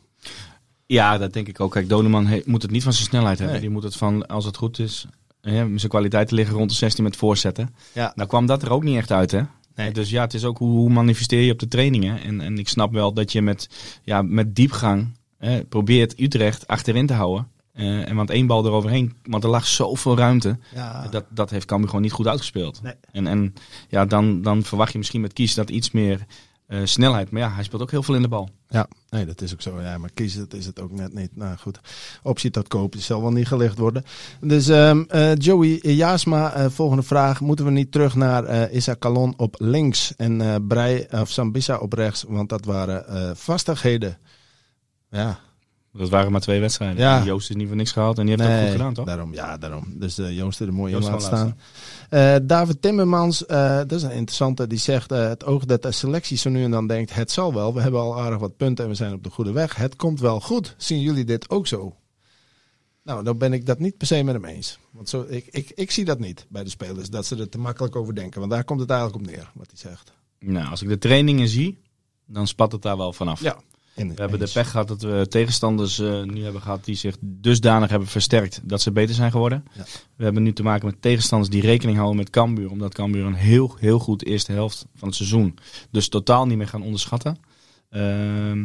Ja, 0.85 1.17
dat 1.17 1.33
denk 1.33 1.47
ik 1.47 1.59
ook. 1.59 1.71
Kijk, 1.71 1.89
Doneman 1.89 2.41
moet 2.45 2.61
het 2.61 2.71
niet 2.71 2.83
van 2.83 2.93
zijn 2.93 3.07
snelheid 3.07 3.37
hebben. 3.37 3.55
Nee. 3.55 3.65
Die 3.65 3.73
moet 3.73 3.83
het 3.83 3.95
van, 3.95 4.27
als 4.27 4.45
het 4.45 4.57
goed 4.57 4.79
is, 4.79 5.07
zijn 5.41 5.87
kwaliteiten 5.87 6.35
liggen 6.35 6.55
rond 6.55 6.69
de 6.69 6.75
16 6.75 7.03
met 7.03 7.15
voorzetten. 7.15 7.75
Ja. 7.93 8.11
Nou 8.15 8.29
kwam 8.29 8.45
dat 8.45 8.63
er 8.63 8.71
ook 8.71 8.83
niet 8.83 8.97
echt 8.97 9.11
uit, 9.11 9.31
hè? 9.31 9.41
Nee. 9.75 9.91
Dus 9.91 10.09
ja, 10.09 10.21
het 10.21 10.33
is 10.33 10.45
ook 10.45 10.57
hoe, 10.57 10.69
hoe 10.69 10.89
manifesteer 10.89 11.41
je 11.41 11.51
op 11.51 11.59
de 11.59 11.67
trainingen. 11.67 12.21
En, 12.21 12.41
en 12.41 12.57
ik 12.57 12.67
snap 12.67 12.91
wel 12.93 13.13
dat 13.13 13.31
je 13.31 13.41
met, 13.41 13.69
ja, 14.03 14.21
met 14.21 14.55
diepgang 14.55 15.17
probeert 15.69 16.19
Utrecht 16.19 16.67
achterin 16.67 17.05
te 17.05 17.13
houden. 17.13 17.47
Eh, 17.73 18.09
en 18.09 18.15
want 18.15 18.29
één 18.29 18.47
bal 18.47 18.65
eroverheen, 18.65 19.13
want 19.23 19.43
er 19.43 19.49
lag 19.49 19.65
zoveel 19.65 20.17
ruimte. 20.17 20.57
Ja, 20.75 21.07
Dat, 21.07 21.25
dat 21.29 21.49
heeft 21.49 21.65
Cambuur 21.65 21.87
gewoon 21.87 22.03
niet 22.03 22.11
goed 22.11 22.27
uitgespeeld. 22.27 22.81
Nee. 22.81 22.93
En, 23.11 23.27
en 23.27 23.53
ja, 23.89 24.05
dan, 24.05 24.41
dan 24.41 24.63
verwacht 24.63 24.91
je 24.91 24.97
misschien 24.97 25.21
met 25.21 25.33
Kies 25.33 25.53
dat 25.53 25.69
iets 25.69 25.91
meer 25.91 26.25
eh, 26.71 26.79
snelheid. 26.83 27.31
Maar 27.31 27.41
ja, 27.41 27.51
hij 27.53 27.63
speelt 27.63 27.81
ook 27.81 27.91
heel 27.91 28.03
veel 28.03 28.15
in 28.15 28.21
de 28.21 28.27
bal. 28.27 28.49
ja, 28.67 28.87
nee, 29.09 29.25
dat 29.25 29.41
is 29.41 29.53
ook 29.53 29.61
zo. 29.61 29.81
Ja, 29.81 29.97
maar 29.97 30.09
Kies, 30.13 30.35
dat 30.35 30.53
is 30.53 30.65
het 30.65 30.79
ook 30.79 30.91
net 30.91 31.13
niet. 31.13 31.35
Nou 31.35 31.57
goed, 31.57 31.79
optie 32.23 32.51
koop 32.67 32.91
die 32.91 33.01
zal 33.01 33.21
wel 33.21 33.31
niet 33.31 33.47
gelicht 33.47 33.77
worden. 33.77 34.03
Dus 34.41 34.67
ehm, 34.67 35.03
eh, 35.07 35.35
Joey 35.35 35.79
Jasma, 35.81 36.53
eh, 36.53 36.69
volgende 36.69 37.03
vraag. 37.03 37.41
Moeten 37.41 37.65
we 37.65 37.71
niet 37.71 37.91
terug 37.91 38.15
naar 38.15 38.71
Issa 38.71 38.93
Kalon 38.93 39.33
op 39.37 39.55
links 39.57 40.15
en 40.15 40.67
Brei 40.67 41.05
of 41.11 41.29
Sambissa 41.29 41.77
op 41.77 41.93
rechts? 41.93 42.25
Want 42.27 42.49
dat 42.49 42.65
waren 42.65 43.37
vastigheden. 43.37 44.17
Ja, 45.09 45.39
Dat 45.93 46.09
waren 46.09 46.31
maar 46.31 46.41
twee 46.41 46.59
wedstrijden. 46.59 46.97
Ja. 46.97 47.23
Joost 47.23 47.49
is 47.49 47.55
niet 47.55 47.67
voor 47.67 47.75
niks 47.75 47.91
gehaald 47.91 48.17
en 48.17 48.25
die 48.25 48.35
heeft 48.35 48.49
het 48.49 48.57
ook 48.57 48.63
goed 48.63 48.71
gedaan, 48.71 48.93
toch? 48.93 49.05
Daarom, 49.05 49.33
ja, 49.33 49.57
daarom. 49.57 49.93
Dus 49.95 50.17
eh 50.17 50.37
Joost 50.37 50.59
er 50.59 50.73
mooi 50.73 50.93
in 50.93 50.97
Joost 50.99 51.11
laat 51.11 51.23
gewoon 51.23 51.55
staan. 52.09 52.35
Eh, 52.35 52.35
David 52.47 52.81
Timmermans, 52.81 53.45
eh, 53.45 53.77
dat 53.77 53.91
is 53.91 54.03
een 54.03 54.11
interessante, 54.11 54.67
die 54.67 54.77
zegt 54.77 55.09
het 55.09 55.45
oog 55.45 55.65
dat 55.65 55.81
de 55.81 55.91
selectie 55.91 56.37
zo 56.37 56.49
nu 56.49 56.63
en 56.63 56.71
dan 56.71 56.87
denkt, 56.87 57.13
het 57.13 57.31
zal 57.31 57.53
wel. 57.53 57.73
We 57.73 57.81
hebben 57.81 57.99
al 57.99 58.19
aardig 58.19 58.39
wat 58.39 58.57
punten 58.57 58.83
en 58.83 58.89
we 58.89 58.95
zijn 58.95 59.13
op 59.13 59.23
de 59.23 59.29
goede 59.29 59.51
weg. 59.51 59.75
Het 59.75 59.95
komt 59.95 60.19
wel 60.19 60.39
goed. 60.39 60.75
Zien 60.77 61.01
jullie 61.01 61.25
dit 61.25 61.49
ook 61.49 61.67
zo? 61.67 61.95
Nou, 63.03 63.23
dan 63.23 63.37
ben 63.37 63.53
ik 63.53 63.65
dat 63.65 63.79
niet 63.79 63.97
per 63.97 64.07
se 64.07 64.23
met 64.23 64.33
hem 64.33 64.45
eens. 64.45 64.79
Want 64.91 65.09
zo, 65.09 65.25
ik, 65.27 65.47
ik, 65.51 65.71
ik 65.75 65.91
zie 65.91 66.05
dat 66.05 66.19
niet 66.19 66.45
bij 66.49 66.63
de 66.63 66.69
spelers, 66.69 67.09
dat 67.09 67.25
ze 67.25 67.35
er 67.35 67.49
te 67.49 67.57
makkelijk 67.57 67.95
over 67.95 68.15
denken. 68.15 68.39
Want 68.39 68.51
daar 68.51 68.63
komt 68.63 68.79
het 68.79 68.89
eigenlijk 68.89 69.21
op 69.21 69.31
neer, 69.31 69.51
wat 69.53 69.67
hij 69.67 69.77
zegt. 69.77 70.13
Nou, 70.39 70.69
als 70.69 70.81
ik 70.81 70.87
de 70.87 70.97
trainingen 70.97 71.47
zie, 71.47 71.81
dan 72.25 72.47
spat 72.47 72.71
het 72.71 72.81
daar 72.81 72.97
wel 72.97 73.13
vanaf. 73.13 73.41
Ja. 73.41 73.57
We 73.93 74.13
hebben 74.15 74.39
de 74.39 74.49
pech 74.53 74.71
gehad 74.71 74.87
dat 74.87 75.01
we 75.01 75.25
tegenstanders 75.29 75.99
uh, 75.99 76.23
nu 76.23 76.43
hebben 76.43 76.61
gehad 76.61 76.85
die 76.85 76.95
zich 76.95 77.17
dusdanig 77.19 77.89
hebben 77.89 78.07
versterkt 78.07 78.61
dat 78.63 78.81
ze 78.81 78.91
beter 78.91 79.15
zijn 79.15 79.31
geworden. 79.31 79.65
Ja. 79.73 79.83
We 80.15 80.23
hebben 80.23 80.43
nu 80.43 80.53
te 80.53 80.63
maken 80.63 80.85
met 80.85 81.01
tegenstanders 81.01 81.51
die 81.51 81.61
rekening 81.61 81.97
houden 81.97 82.17
met 82.17 82.29
Cambuur. 82.29 82.69
Omdat 82.69 82.93
Cambuur 82.93 83.25
een 83.25 83.33
heel, 83.33 83.75
heel 83.79 83.99
goed 83.99 84.25
eerste 84.25 84.51
helft 84.51 84.85
van 84.95 85.07
het 85.07 85.17
seizoen 85.17 85.57
dus 85.91 86.09
totaal 86.09 86.45
niet 86.45 86.57
meer 86.57 86.67
gaan 86.67 86.83
onderschatten. 86.83 87.37
Uh, 87.91 88.63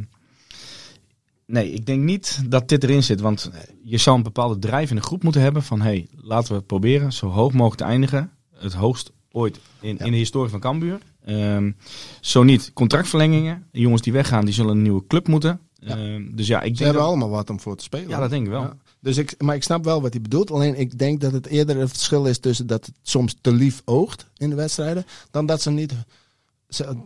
nee, 1.47 1.73
ik 1.73 1.87
denk 1.87 2.03
niet 2.03 2.43
dat 2.49 2.69
dit 2.69 2.83
erin 2.83 3.03
zit. 3.03 3.21
Want 3.21 3.51
je 3.83 3.99
zou 3.99 4.17
een 4.17 4.23
bepaalde 4.23 4.59
drijf 4.59 4.91
in 4.91 4.97
de 4.97 5.03
groep 5.03 5.23
moeten 5.23 5.41
hebben 5.41 5.63
van... 5.63 5.81
hé, 5.81 5.87
hey, 5.87 6.09
laten 6.21 6.49
we 6.49 6.55
het 6.55 6.67
proberen 6.67 7.13
zo 7.13 7.29
hoog 7.29 7.53
mogelijk 7.53 7.81
te 7.81 7.85
eindigen. 7.85 8.31
Het 8.55 8.75
hoogst 8.75 9.13
ooit 9.31 9.61
in, 9.81 9.99
in 9.99 10.11
de 10.11 10.17
historie 10.17 10.51
van 10.51 10.61
Cambuur. 10.61 10.99
Um, 11.29 11.77
zo 12.21 12.43
niet, 12.43 12.73
contractverlengingen. 12.73 13.67
De 13.73 13.81
jongens 13.81 14.03
die 14.03 14.13
weggaan, 14.13 14.45
die 14.45 14.55
zullen 14.55 14.77
een 14.77 14.83
nieuwe 14.83 15.07
club 15.07 15.29
moeten. 15.29 15.61
Ja. 15.79 15.99
Um, 15.99 16.37
dus 16.37 16.47
ja, 16.47 16.57
ik 16.57 16.65
denk 16.65 16.77
Ze 16.77 16.85
hebben 16.85 17.03
allemaal 17.03 17.31
wat 17.31 17.51
om 17.51 17.61
voor 17.61 17.77
te 17.77 17.85
spelen. 17.85 18.09
Ja, 18.09 18.21
dat 18.21 18.31
denk 18.31 18.45
ik 18.45 18.51
wel. 18.51 18.63
Ja. 18.63 18.77
Dus 19.01 19.17
ik, 19.17 19.35
maar 19.43 19.55
ik 19.55 19.63
snap 19.63 19.85
wel 19.85 20.03
wat 20.03 20.13
hij 20.13 20.23
bedoelt. 20.23 20.51
Alleen 20.51 20.79
ik 20.79 20.99
denk 20.99 21.21
dat 21.21 21.33
het 21.33 21.47
eerder 21.47 21.77
een 21.77 21.89
verschil 21.89 22.25
is 22.25 22.39
tussen 22.39 22.67
dat 22.67 22.87
het 22.87 22.95
soms 23.03 23.37
te 23.41 23.53
lief 23.53 23.83
oogt 23.85 24.27
in 24.37 24.51
de 24.51 24.57
wedstrijden. 24.57 25.07
Dan 25.31 25.47
dat 25.47 25.63
ze 25.63 25.71
niet 25.71 25.95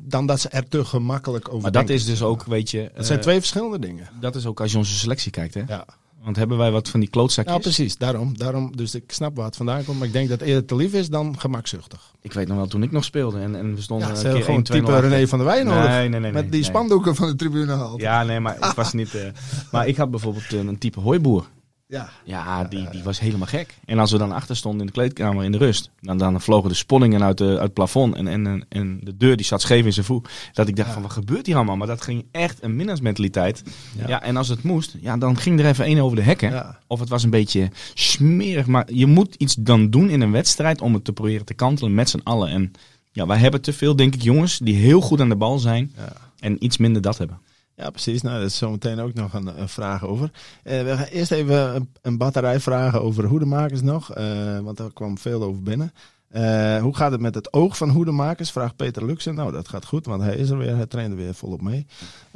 dan 0.01 0.27
dat 0.27 0.41
ze 0.41 0.49
er 0.49 0.69
te 0.69 0.85
gemakkelijk 0.85 1.49
over 1.49 1.63
Maar 1.63 1.73
dat 1.73 1.89
is 1.89 2.05
dus 2.05 2.23
ook, 2.23 2.45
weet 2.45 2.71
je... 2.71 2.91
Het 2.95 3.07
zijn 3.07 3.19
uh, 3.19 3.25
twee 3.25 3.39
verschillende 3.39 3.79
dingen. 3.79 4.09
Dat 4.21 4.37
is 4.37 4.47
ook 4.47 4.61
als 4.61 4.73
je 4.73 4.79
onze 4.79 4.95
selectie 4.95 5.31
kijkt, 5.31 5.55
hè? 5.55 5.63
Ja. 5.67 5.85
Want 6.25 6.37
hebben 6.37 6.59
wij 6.59 6.71
wat 6.71 6.89
van 6.89 7.01
die 7.01 7.09
klootzakjes? 7.09 7.55
Ja, 7.55 7.61
precies. 7.61 7.97
Daarom, 7.97 8.39
daarom. 8.39 8.77
Dus 8.77 8.95
ik 8.95 9.13
snap 9.13 9.37
waar 9.37 9.45
het 9.47 9.57
vandaan 9.57 9.85
komt. 9.85 9.99
Maar 9.99 10.07
ik 10.07 10.13
denk 10.13 10.29
dat 10.29 10.41
het 10.41 10.49
eerder 10.49 10.65
te 10.65 10.77
lief 10.77 10.93
is 10.93 11.09
dan 11.09 11.39
gemakzuchtig. 11.39 12.15
Ik 12.21 12.33
weet 12.33 12.49
nog 12.49 12.57
wel 12.57 12.67
toen 12.67 12.83
ik 12.83 12.91
nog 12.91 13.05
speelde. 13.05 13.39
En, 13.39 13.55
en 13.55 13.75
we 13.75 13.81
stonden 13.81 14.09
ja, 14.09 14.15
een 14.15 14.35
keer 14.35 14.45
gewoon 14.45 14.63
type 14.63 15.01
René 15.01 15.27
van 15.27 15.39
der 15.39 15.47
Wijn 15.47 15.67
nodig. 15.67 15.89
Nee, 15.89 16.09
nee, 16.09 16.21
nee. 16.21 16.33
Met 16.33 16.43
die 16.43 16.51
nee. 16.51 16.63
spandoeken 16.63 17.15
van 17.15 17.29
de 17.29 17.37
tribune 17.37 17.73
haalt. 17.73 18.01
Ja, 18.01 18.23
nee, 18.23 18.41
maar 18.41 18.57
ik 18.57 18.73
was 18.77 18.93
niet... 18.93 19.15
Uh, 19.15 19.23
maar 19.71 19.89
ik 19.89 19.97
had 19.97 20.11
bijvoorbeeld 20.11 20.53
een 20.53 20.79
type 20.79 21.01
hooiboer. 21.01 21.47
Ja, 21.91 22.11
ja 22.25 22.65
die, 22.65 22.91
die 22.91 23.03
was 23.03 23.21
helemaal 23.21 23.47
gek. 23.47 23.75
En 23.85 23.99
als 23.99 24.11
we 24.11 24.19
dan 24.19 24.33
achter 24.33 24.57
stonden 24.57 24.81
in 24.81 24.87
de 24.87 24.93
kleedkamer 24.93 25.45
in 25.45 25.53
de 25.53 25.59
rust, 25.59 25.91
dan, 26.01 26.19
dan 26.19 26.41
vlogen 26.41 26.69
de 26.69 26.75
sponningen 26.75 27.23
uit, 27.23 27.39
de, 27.39 27.45
uit 27.45 27.61
het 27.61 27.73
plafond 27.73 28.15
en, 28.15 28.29
en, 28.29 28.67
en 28.69 29.01
de 29.03 29.17
deur 29.17 29.37
die 29.37 29.47
zat 29.47 29.61
scheef 29.61 29.85
in 29.85 29.93
zijn 29.93 30.07
voet. 30.07 30.29
Dat 30.53 30.69
ik 30.69 30.77
dacht 30.77 30.89
ja. 30.89 30.95
van 30.95 31.03
wat 31.03 31.13
gebeurt 31.13 31.47
hier 31.47 31.57
allemaal? 31.57 31.77
Maar 31.77 31.87
dat 31.87 32.03
ging 32.03 32.25
echt 32.31 32.63
een 32.63 32.77
minnaarsmentaliteit. 32.77 33.63
Ja. 33.99 34.09
ja, 34.09 34.23
en 34.23 34.37
als 34.37 34.49
het 34.49 34.63
moest, 34.63 34.97
ja, 35.01 35.17
dan 35.17 35.37
ging 35.37 35.61
er 35.61 35.67
even 35.67 35.85
één 35.85 36.01
over 36.01 36.17
de 36.17 36.23
hekken. 36.23 36.51
Ja. 36.51 36.79
Of 36.87 37.01
het 37.01 37.09
was 37.09 37.23
een 37.23 37.31
beetje 37.31 37.71
smerig. 37.95 38.67
Maar 38.67 38.93
je 38.93 39.07
moet 39.07 39.35
iets 39.35 39.55
dan 39.55 39.91
doen 39.91 40.11
in 40.11 40.21
een 40.21 40.33
wedstrijd 40.33 40.81
om 40.81 40.95
het 40.95 41.05
te 41.05 41.13
proberen 41.13 41.47
te 41.47 41.55
kantelen 41.55 41.95
met 41.95 42.11
z'n 42.11 42.21
allen. 42.25 42.49
En 42.49 42.73
ja, 43.13 43.27
wij 43.27 43.39
hebben 43.39 43.61
te 43.61 43.73
veel, 43.73 43.97
denk 43.97 44.15
ik, 44.15 44.23
jongens 44.23 44.59
die 44.59 44.77
heel 44.77 45.01
goed 45.01 45.21
aan 45.21 45.29
de 45.29 45.37
bal 45.37 45.59
zijn 45.59 45.95
en 46.39 46.65
iets 46.65 46.77
minder 46.77 47.03
dat 47.03 47.19
hebben. 47.19 47.41
Ja, 47.81 47.91
precies. 47.91 48.23
Nou, 48.23 48.41
dat 48.41 48.49
is 48.49 48.57
zometeen 48.57 49.01
ook 49.01 49.15
nog 49.15 49.33
een, 49.33 49.61
een 49.61 49.69
vraag 49.69 50.07
over. 50.07 50.31
Uh, 50.65 50.83
we 50.83 50.97
gaan 50.97 51.07
eerst 51.07 51.31
even 51.31 51.89
een, 52.03 52.19
batterij 52.19 52.61
vragen 52.61 53.03
over 53.03 53.25
hoedemakers 53.25 53.83
nog. 53.83 54.19
Uh, 54.19 54.59
want 54.59 54.77
daar 54.77 54.93
kwam 54.93 55.19
veel 55.19 55.43
over 55.43 55.63
binnen. 55.63 55.93
Uh, 56.33 56.83
hoe 56.83 56.97
gaat 56.97 57.11
het 57.11 57.21
met 57.21 57.35
het 57.35 57.53
oog 57.53 57.77
van 57.77 57.89
hoedemakers? 57.89 58.51
Vraagt 58.51 58.77
Peter 58.77 59.05
Luxen. 59.05 59.35
Nou, 59.35 59.53
dat 59.53 59.69
gaat 59.69 59.85
goed, 59.85 60.07
want 60.07 60.23
hij 60.23 60.37
is 60.37 60.51
er 60.51 60.59
weer. 60.59 60.77
Hij 60.77 60.87
traint 60.87 61.11
er 61.11 61.17
weer 61.17 61.35
volop 61.35 61.63
mee. 61.63 61.87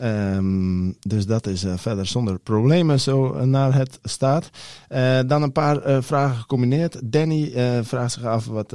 Um, 0.02 0.96
dus 1.00 1.26
dat 1.26 1.46
is 1.46 1.64
verder 1.76 2.06
zonder 2.06 2.38
problemen 2.38 3.00
zo 3.00 3.44
naar 3.44 3.74
het 3.74 3.98
staat. 4.02 4.50
dan 5.26 5.42
een 5.42 5.52
paar 5.52 6.02
vragen 6.02 6.36
gecombineerd. 6.36 7.12
Danny 7.12 7.52
vraagt 7.82 8.12
zich 8.12 8.24
af 8.24 8.46
wat 8.46 8.72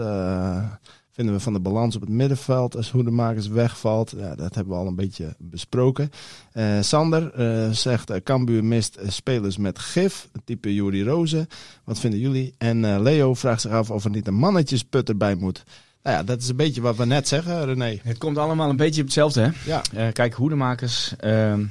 vinden 1.19 1.37
we 1.37 1.43
van 1.43 1.53
de 1.53 1.59
balans 1.59 1.95
op 1.95 2.01
het 2.01 2.09
middenveld 2.09 2.75
als 2.75 2.91
Hoedemakers 2.91 3.47
wegvalt. 3.47 4.13
Ja, 4.17 4.35
dat 4.35 4.55
hebben 4.55 4.73
we 4.73 4.79
al 4.79 4.87
een 4.87 4.95
beetje 4.95 5.35
besproken. 5.37 6.11
Uh, 6.53 6.81
Sander 6.81 7.39
uh, 7.39 7.71
zegt, 7.71 8.11
uh, 8.11 8.17
Cambuur 8.23 8.63
mist 8.63 8.99
spelers 9.07 9.57
met 9.57 9.79
gif, 9.79 10.29
type 10.45 10.73
Juri 10.73 11.03
Rozen. 11.03 11.47
Wat 11.83 11.99
vinden 11.99 12.19
jullie? 12.19 12.53
En 12.57 13.01
Leo 13.01 13.33
vraagt 13.33 13.61
zich 13.61 13.71
af 13.71 13.91
of 13.91 14.03
er 14.03 14.09
niet 14.09 14.27
een 14.27 14.33
mannetjesput 14.33 15.09
erbij 15.09 15.35
moet. 15.35 15.63
Nou 16.03 16.15
ja, 16.15 16.23
dat 16.23 16.41
is 16.41 16.49
een 16.49 16.55
beetje 16.55 16.81
wat 16.81 16.95
we 16.95 17.05
net 17.05 17.27
zeggen, 17.27 17.65
René. 17.65 17.99
Het 18.03 18.17
komt 18.17 18.37
allemaal 18.37 18.69
een 18.69 18.77
beetje 18.77 19.01
op 19.01 19.07
hetzelfde, 19.07 19.41
hè? 19.41 19.81
Ja. 19.93 20.11
kijk, 20.11 20.33
Hoedemakers 20.33 21.13
ehm, 21.17 21.65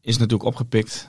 is 0.00 0.16
natuurlijk 0.16 0.48
opgepikt 0.48 1.08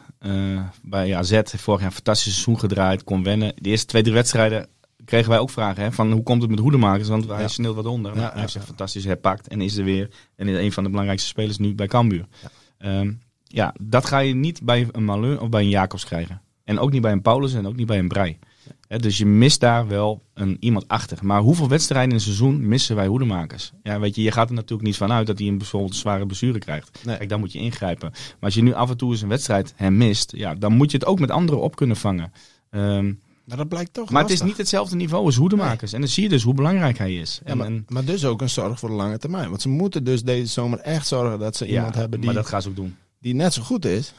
bij 0.82 1.16
AZ. 1.16 1.42
Vorig 1.44 1.80
jaar 1.80 1.90
een 1.90 1.96
fantastisch 1.96 2.34
seizoen 2.34 2.60
gedraaid, 2.60 3.04
kon 3.04 3.24
wennen. 3.24 3.54
De 3.56 3.70
eerste 3.70 3.88
twee, 3.88 4.02
drie 4.02 4.14
wedstrijden 4.14 4.68
kregen 5.08 5.30
wij 5.30 5.40
ook 5.40 5.50
vragen 5.50 5.84
hè, 5.84 5.92
van 5.92 6.12
hoe 6.12 6.24
komt 6.24 6.42
het 6.42 6.52
met 6.52 6.60
hoedemakers? 6.60 7.08
Want 7.08 7.28
hij 7.28 7.48
sneeuwt 7.48 7.76
wat 7.76 7.86
onder. 7.86 8.16
Ja, 8.16 8.32
hij 8.32 8.40
heeft 8.40 8.52
zich 8.52 8.66
fantastisch 8.66 9.06
herpakt 9.06 9.48
en 9.48 9.62
is 9.62 9.78
er 9.78 9.84
weer. 9.84 10.10
En 10.36 10.48
is 10.48 10.58
een 10.58 10.72
van 10.72 10.84
de 10.84 10.90
belangrijkste 10.90 11.28
spelers 11.28 11.58
nu 11.58 11.76
bij 11.76 11.88
Cambuur. 11.88 12.26
Ja. 12.80 13.00
Um, 13.00 13.20
ja, 13.44 13.76
dat 13.82 14.06
ga 14.06 14.20
je 14.20 14.36
niet 14.36 14.62
bij 14.62 14.88
een 14.92 15.06
Malun 15.06 15.40
of 15.40 15.50
bij 15.50 15.62
een 15.62 15.70
Jacobs 15.70 16.06
krijgen. 16.06 16.42
En 16.64 16.80
ook 16.80 16.92
niet 16.92 17.02
bij 17.02 17.12
een 17.12 17.22
Paulus 17.22 17.54
en 17.54 17.68
ook 17.68 17.76
niet 17.76 17.88
bij 17.88 18.00
een 18.00 18.08
Brei. 18.08 18.38
He, 18.88 19.00
dus 19.00 19.18
je 19.18 19.26
mist 19.26 19.60
daar 19.60 19.88
wel 19.88 20.24
een, 20.34 20.58
iemand 20.60 20.88
achter. 20.88 21.18
Maar 21.22 21.42
hoeveel 21.42 21.68
wedstrijden 21.68 22.10
in 22.10 22.16
een 22.16 22.22
seizoen 22.22 22.68
missen 22.68 22.96
wij 22.96 23.08
hoedemakers? 23.08 23.72
Ja, 23.84 24.00
weet 24.00 24.16
je, 24.16 24.22
je 24.22 24.32
gaat 24.32 24.50
er 24.50 24.56
natuurlijk 24.56 24.88
niet 24.88 24.98
van 24.98 25.12
uit 25.12 25.28
dat 25.28 25.40
hij 25.40 25.48
een 25.48 25.58
bijvoorbeeld 25.58 25.96
zware 25.96 26.26
blessure 26.26 26.60
krijgt. 26.60 27.02
Nee. 27.06 27.18
Kijk, 27.18 27.30
dan 27.30 27.40
moet 27.40 27.52
je 27.52 27.60
ingrijpen. 27.60 28.10
Maar 28.12 28.36
als 28.40 28.54
je 28.54 28.64
nu 28.64 28.74
af 28.74 28.90
en 28.90 28.98
toe 28.98 29.12
eens 29.12 29.22
een 29.22 29.28
wedstrijd 29.28 29.74
hem 29.76 29.98
mist, 29.98 30.32
ja, 30.36 30.56
dan 30.56 30.74
moet 30.74 30.92
je 30.92 30.98
het 30.98 31.06
ook 31.06 31.20
met 31.20 31.32
anderen 31.32 31.62
op 31.62 31.76
kunnen 31.76 31.98
vangen. 31.98 32.32
Um, 32.70 33.20
maar 33.48 33.58
dat 33.58 33.68
blijkt 33.68 33.94
toch 33.94 34.10
Maar 34.10 34.22
lastig. 34.22 34.32
het 34.32 34.42
is 34.42 34.50
niet 34.50 34.58
hetzelfde 34.58 34.96
niveau 34.96 35.26
als 35.26 35.36
hoedemakers. 35.36 35.92
Nee. 35.92 35.94
En 35.94 36.00
dan 36.00 36.10
zie 36.10 36.24
je 36.24 36.30
dus 36.30 36.44
hoe 36.44 36.54
belangrijk 36.54 36.98
hij 36.98 37.16
is. 37.16 37.42
Ja, 37.46 37.56
maar, 37.56 37.72
maar, 37.88 38.06
dus 38.06 38.26
ook 38.26 38.42
een 38.42 38.50
zorg 38.50 38.80
voor 38.80 38.90
de 38.90 38.96
lange 38.96 39.18
termijn. 39.18 39.50
Want 39.50 39.62
ze 39.62 39.70
moeten 39.70 40.04
dus 40.04 40.24
deze 40.24 40.52
zomer 40.52 40.80
echt 40.80 41.08
zorgen 41.08 41.40
dat 41.40 41.56
ze 41.56 41.68
iemand 41.68 41.96
hebben 41.96 42.20
die, 42.20 42.26
maar 42.26 42.36
dat 42.42 42.48
gaan 42.48 42.62
ze 42.62 42.70
ook 42.70 42.76
doen. 42.76 42.96
die 43.20 43.34
net 43.36 43.54
zo 43.54 43.62
goed 43.62 43.86
is. 43.86 44.14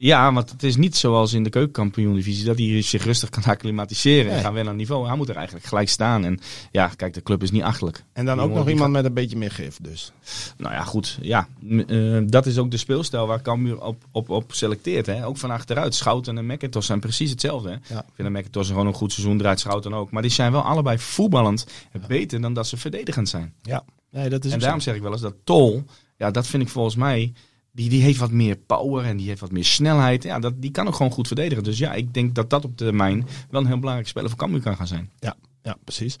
Ja, 0.00 0.32
want 0.32 0.50
het 0.50 0.62
is 0.62 0.76
niet 0.76 0.96
zoals 0.96 1.32
in 1.32 1.42
de 1.42 1.50
keukenkampioen-divisie 1.50 2.44
dat 2.44 2.58
hij 2.58 2.82
zich 2.82 3.04
rustig 3.04 3.28
kan 3.28 3.42
acclimatiseren 3.54 4.26
nee. 4.26 4.34
en 4.34 4.40
gaan 4.40 4.52
weer 4.52 4.68
aan 4.68 4.76
niveau. 4.76 5.06
Hij 5.06 5.16
moet 5.16 5.28
er 5.28 5.36
eigenlijk 5.36 5.66
gelijk 5.66 5.88
staan. 5.88 6.24
En 6.24 6.40
ja, 6.70 6.88
kijk, 6.96 7.14
de 7.14 7.22
club 7.22 7.42
is 7.42 7.50
niet 7.50 7.62
achterlijk. 7.62 8.04
En 8.12 8.24
dan 8.24 8.40
ook 8.40 8.50
nog 8.50 8.68
iemand 8.68 8.84
gaat... 8.84 8.90
met 8.90 9.04
een 9.04 9.14
beetje 9.14 9.36
meer 9.36 9.50
gif 9.50 9.78
dus. 9.82 10.12
Nou 10.56 10.74
ja, 10.74 10.82
goed. 10.82 11.18
Ja, 11.20 11.48
uh, 11.60 12.22
dat 12.26 12.46
is 12.46 12.58
ook 12.58 12.70
de 12.70 12.76
speelstijl 12.76 13.26
waar 13.26 13.42
Cambuur 13.42 13.82
op, 13.82 14.04
op, 14.12 14.28
op 14.28 14.52
selecteert. 14.52 15.06
Hè. 15.06 15.26
Ook 15.26 15.36
van 15.36 15.50
achteruit. 15.50 15.94
Schouten 15.94 16.38
en 16.38 16.46
McIntosh 16.46 16.86
zijn 16.86 17.00
precies 17.00 17.30
hetzelfde. 17.30 17.68
Hè. 17.68 17.94
Ja. 17.94 18.00
Ik 18.00 18.14
vind 18.14 18.28
dat 18.28 18.38
McIntosh 18.38 18.68
gewoon 18.68 18.86
een 18.86 18.94
goed 18.94 19.12
seizoen 19.12 19.38
draait, 19.38 19.60
Schouten 19.60 19.94
ook. 19.94 20.10
Maar 20.10 20.22
die 20.22 20.30
zijn 20.30 20.52
wel 20.52 20.62
allebei 20.62 20.98
voetballend 20.98 21.66
ja. 21.92 22.00
beter 22.06 22.40
dan 22.40 22.54
dat 22.54 22.66
ze 22.66 22.76
verdedigend 22.76 23.28
zijn. 23.28 23.54
Ja, 23.62 23.84
nee, 24.10 24.28
dat 24.28 24.44
is 24.44 24.52
En 24.52 24.58
daarom 24.58 24.80
zeg 24.80 24.94
ik 24.94 25.02
wel 25.02 25.12
eens 25.12 25.20
dat 25.20 25.34
Tol, 25.44 25.84
ja, 26.16 26.30
dat 26.30 26.46
vind 26.46 26.62
ik 26.62 26.68
volgens 26.68 26.96
mij... 26.96 27.32
Die, 27.72 27.88
die 27.88 28.02
heeft 28.02 28.18
wat 28.18 28.30
meer 28.30 28.56
power 28.56 29.04
en 29.04 29.16
die 29.16 29.28
heeft 29.28 29.40
wat 29.40 29.52
meer 29.52 29.64
snelheid. 29.64 30.22
Ja, 30.22 30.38
dat, 30.38 30.62
die 30.62 30.70
kan 30.70 30.86
ook 30.86 30.94
gewoon 30.94 31.12
goed 31.12 31.26
verdedigen. 31.26 31.64
Dus 31.64 31.78
ja, 31.78 31.92
ik 31.92 32.14
denk 32.14 32.34
dat 32.34 32.50
dat 32.50 32.64
op 32.64 32.76
termijn 32.76 33.26
wel 33.50 33.60
een 33.60 33.66
heel 33.66 33.78
belangrijk 33.78 34.08
speler 34.08 34.28
voor 34.28 34.38
Cambuur 34.38 34.60
kan 34.60 34.76
gaan 34.76 34.86
zijn. 34.86 35.10
Ja, 35.18 35.36
ja 35.62 35.76
precies. 35.84 36.16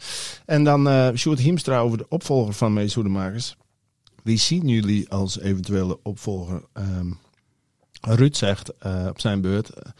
En 0.46 0.64
dan 0.64 0.88
uh, 0.88 1.08
Sjoerd 1.14 1.38
Hiemstra 1.38 1.78
over 1.78 1.98
de 1.98 2.08
opvolger 2.08 2.52
van 2.52 2.72
Mees 2.72 2.94
Hoedemakers. 2.94 3.56
Wie 4.22 4.38
zien 4.38 4.68
jullie 4.68 5.10
als 5.10 5.38
eventuele 5.38 5.98
opvolger? 6.02 6.62
Um, 6.72 7.18
Ruud 8.00 8.36
zegt 8.36 8.72
uh, 8.86 9.06
op 9.08 9.20
zijn 9.20 9.40
beurt... 9.40 9.70
Uh, 9.70 9.92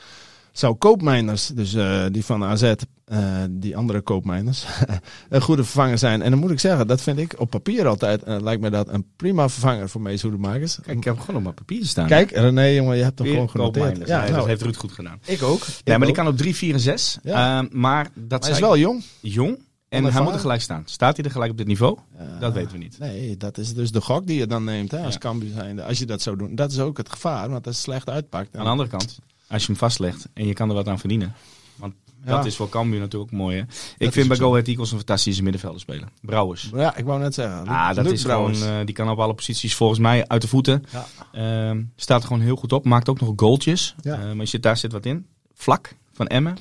zou 0.59 0.75
koopmijners, 0.75 1.47
dus 1.47 1.75
uh, 1.75 2.05
die 2.11 2.25
van 2.25 2.45
AZ, 2.45 2.63
uh, 2.63 3.19
die 3.51 3.77
andere 3.77 4.01
koopmijners, 4.01 4.65
een 5.29 5.41
goede 5.41 5.65
vervanger 5.65 5.99
zijn. 5.99 6.23
En 6.23 6.31
dan 6.31 6.41
moet 6.41 6.51
ik 6.51 6.61
zeggen, 6.61 6.87
dat 6.87 7.01
vind 7.01 7.19
ik 7.19 7.35
op 7.37 7.51
papier 7.51 7.87
altijd, 7.87 8.29
uh, 8.29 8.41
lijkt 8.41 8.61
mij 8.61 8.71
dat 8.71 8.89
een 8.89 9.07
prima 9.17 9.49
vervanger 9.49 9.89
voor 9.89 10.01
Mees 10.01 10.23
Hoedemakers. 10.23 10.79
Kijk, 10.83 10.97
ik 10.97 11.05
heb 11.05 11.19
gewoon 11.19 11.37
op 11.37 11.43
mijn 11.43 11.55
papier 11.55 11.85
staan. 11.85 12.07
Kijk, 12.07 12.31
René, 12.31 12.65
jongen, 12.65 12.97
je 12.97 13.03
hebt 13.03 13.19
hem 13.19 13.29
gewoon 13.29 13.51
genoteerd. 13.51 13.97
Ja, 14.07 14.21
nee, 14.21 14.31
nou, 14.31 14.33
dat 14.33 14.47
heeft 14.47 14.63
Ruud 14.63 14.77
goed 14.77 14.93
gedaan. 14.93 15.21
Ik 15.25 15.43
ook. 15.43 15.61
Ja, 15.61 15.77
maar 15.85 15.99
ook. 15.99 16.05
die 16.05 16.15
kan 16.15 16.27
op 16.27 16.37
3, 16.37 16.55
4 16.55 16.75
en 16.75 16.81
6. 16.81 17.19
Ja. 17.23 17.63
Uh, 17.63 17.71
maar 17.71 18.09
dat 18.15 18.45
hij 18.45 18.53
is 18.53 18.61
wel 18.61 18.79
jong. 18.79 19.03
Jong. 19.21 19.67
En 19.89 20.05
hij 20.05 20.23
moet 20.23 20.35
er 20.35 20.41
gelijk 20.41 20.61
staan. 20.61 20.83
Staat 20.85 21.17
hij 21.17 21.25
er 21.25 21.31
gelijk 21.31 21.51
op 21.51 21.57
dit 21.57 21.67
niveau? 21.67 21.99
Uh, 22.21 22.41
dat 22.41 22.53
weten 22.53 22.73
we 22.73 22.79
niet. 22.79 22.99
Nee, 22.99 23.37
dat 23.37 23.59
is 23.59 23.75
dus 23.75 23.91
de 23.91 24.01
gok 24.01 24.27
die 24.27 24.39
je 24.39 24.47
dan 24.47 24.65
neemt 24.65 24.91
hè, 24.91 25.05
als 25.05 25.19
ja. 25.21 25.83
Als 25.83 25.99
je 25.99 26.07
dat 26.07 26.23
zou 26.23 26.37
doen. 26.37 26.55
Dat 26.55 26.73
is 26.73 26.79
ook 26.79 26.97
het 26.97 27.11
gevaar, 27.11 27.51
want 27.51 27.67
als 27.67 27.77
het 27.77 27.85
slecht 27.85 28.09
uitpakt. 28.09 28.57
Aan 28.57 28.65
de 28.65 28.71
andere 28.71 28.89
kant, 28.89 29.19
als 29.49 29.63
je 29.63 29.69
hem 29.69 29.77
vastlegt 29.77 30.29
en 30.35 30.47
je 30.47 30.53
kan 30.53 30.69
er 30.69 30.75
wat 30.75 30.89
aan 30.89 30.99
verdienen. 30.99 31.35
Want 31.77 31.95
ja. 32.25 32.37
dat 32.37 32.47
is 32.47 32.57
voor 32.57 32.69
Cambuur 32.69 33.01
natuurlijk 33.01 33.33
ook 33.33 33.39
mooi. 33.39 33.57
Hè? 33.57 33.63
Ik 33.99 34.13
vind 34.13 34.29
bij 34.29 34.37
Go 34.37 34.51
Ahead 34.51 34.67
Eagles 34.67 34.91
een 34.91 34.97
fantastische 34.97 35.43
middenvelder 35.43 35.81
spelen. 35.81 36.09
Brouwers. 36.21 36.71
Ja, 36.75 36.97
ik 36.97 37.05
wou 37.05 37.21
net 37.21 37.35
zeggen. 37.35 37.67
Ah, 37.67 37.95
dat 37.95 38.11
is 38.11 38.23
Brouwers. 38.23 38.61
gewoon, 38.61 38.79
uh, 38.81 38.87
die 38.87 38.95
kan 38.95 39.11
op 39.11 39.19
alle 39.19 39.35
posities 39.35 39.75
volgens 39.75 39.99
mij 39.99 40.29
uit 40.29 40.43
de 40.43 40.49
voeten. 40.49 40.85
Ja. 41.33 41.71
Uh, 41.73 41.83
staat 41.97 42.21
er 42.21 42.27
gewoon 42.27 42.43
heel 42.43 42.57
goed 42.57 42.73
op. 42.73 42.85
Maakt 42.85 43.09
ook 43.09 43.21
nog 43.21 43.33
goaltjes. 43.37 43.95
Ja. 44.01 44.19
Uh, 44.19 44.25
maar 44.25 44.37
je 44.37 44.47
zit, 44.47 44.63
daar 44.63 44.77
zit 44.77 44.93
wat 44.93 45.07
in. 45.07 45.27
Vlak 45.55 45.95
van 46.13 46.27
Emmen. 46.27 46.59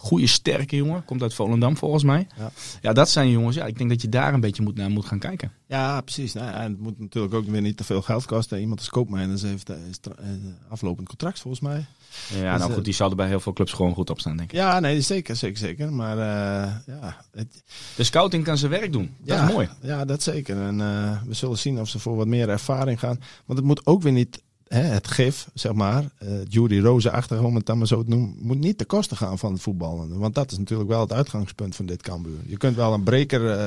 Goede, 0.00 0.26
sterke 0.26 0.76
jongen. 0.76 1.04
Komt 1.04 1.22
uit 1.22 1.34
Volendam 1.34 1.76
volgens 1.76 2.02
mij. 2.02 2.26
Ja. 2.36 2.50
Ja. 2.80 2.92
dat 2.92 3.08
zijn 3.10 3.30
jongens. 3.30 3.56
Ja, 3.56 3.66
ik 3.66 3.78
denk 3.78 3.90
dat 3.90 4.02
je 4.02 4.08
daar 4.08 4.34
een 4.34 4.40
beetje 4.40 4.62
moet, 4.62 4.74
naar 4.76 4.90
moet 4.90 5.06
gaan 5.06 5.18
kijken. 5.18 5.52
Ja, 5.66 6.00
precies. 6.00 6.32
Nou, 6.32 6.50
en 6.50 6.70
het 6.70 6.80
moet 6.80 6.98
natuurlijk 6.98 7.34
ook 7.34 7.46
weer 7.46 7.60
niet 7.60 7.76
te 7.76 7.84
veel 7.84 8.02
geld 8.02 8.26
kosten. 8.26 8.60
Iemand 8.60 8.78
als 8.78 8.88
koopmijners 8.88 9.42
heeft 9.42 9.70
is 9.90 9.98
tra- 9.98 10.14
eh, 10.18 10.28
aflopend 10.68 11.08
contract 11.08 11.40
volgens 11.40 11.62
mij. 11.62 11.76
Ja, 11.76 12.34
Dus, 12.34 12.40
nou 12.40 12.68
eh, 12.70 12.74
goed, 12.74 12.84
die 12.84 12.94
zouden 12.94 13.18
bij 13.18 13.28
heel 13.28 13.40
veel 13.40 13.52
clubs 13.52 13.72
gewoon 13.72 13.94
goed 13.94 14.10
opstaan, 14.10 14.36
denk 14.36 14.50
ik. 14.52 14.56
Ja, 14.56 14.80
nee, 14.80 15.00
zeker, 15.00 15.36
zeker, 15.36 15.58
zeker. 15.58 15.92
Maar 15.92 16.18
eh, 16.18 16.72
ja, 16.86 17.24
het, 17.32 17.62
De 17.96 18.04
scouting 18.04 18.44
kan 18.44 18.58
zijn 18.58 18.70
werk 18.70 18.92
doen. 18.92 19.14
Dat 19.18 19.36
ja, 19.38 19.46
is 19.46 19.52
mooi. 19.52 19.68
Ja, 19.82 20.04
dat 20.04 20.22
zeker. 20.22 20.60
En 20.62 20.80
eh, 20.80 21.22
we 21.26 21.34
zullen 21.34 21.58
zien 21.58 21.80
of 21.80 21.88
ze 21.88 21.98
voor 21.98 22.16
wat 22.16 22.26
meer 22.26 22.48
ervaring 22.48 22.98
gaan. 22.98 23.20
Want 23.46 23.58
het 23.58 23.68
moet 23.68 23.86
ook 23.86 24.02
weer 24.02 24.12
niet, 24.12 24.42
hè, 24.68 24.80
het 24.80 25.08
gif, 25.08 25.48
zeg 25.54 25.72
maar, 25.72 26.04
Judy 26.48 26.78
Rozen-achtig, 26.78 27.40
om 27.40 27.54
het 27.54 27.66
dan 27.66 27.78
maar 27.78 27.86
zo 27.86 28.02
te 28.02 28.08
noemen, 28.10 28.34
moet 28.40 28.58
niet 28.58 28.78
te 28.78 28.84
kosten 28.84 29.16
gaan 29.16 29.38
van 29.38 29.52
het 29.52 29.62
voetballen. 29.62 30.18
Want 30.18 30.34
dat 30.34 30.52
is 30.52 30.58
natuurlijk 30.58 30.88
wel 30.88 31.00
het 31.00 31.12
uitgangspunt 31.12 31.76
van 31.76 31.86
dit 31.86 32.02
Cambuur. 32.02 32.38
Je 32.46 32.56
kunt 32.56 32.76
wel 32.76 32.92
een 32.92 33.02
breker, 33.02 33.50
eh, 33.50 33.66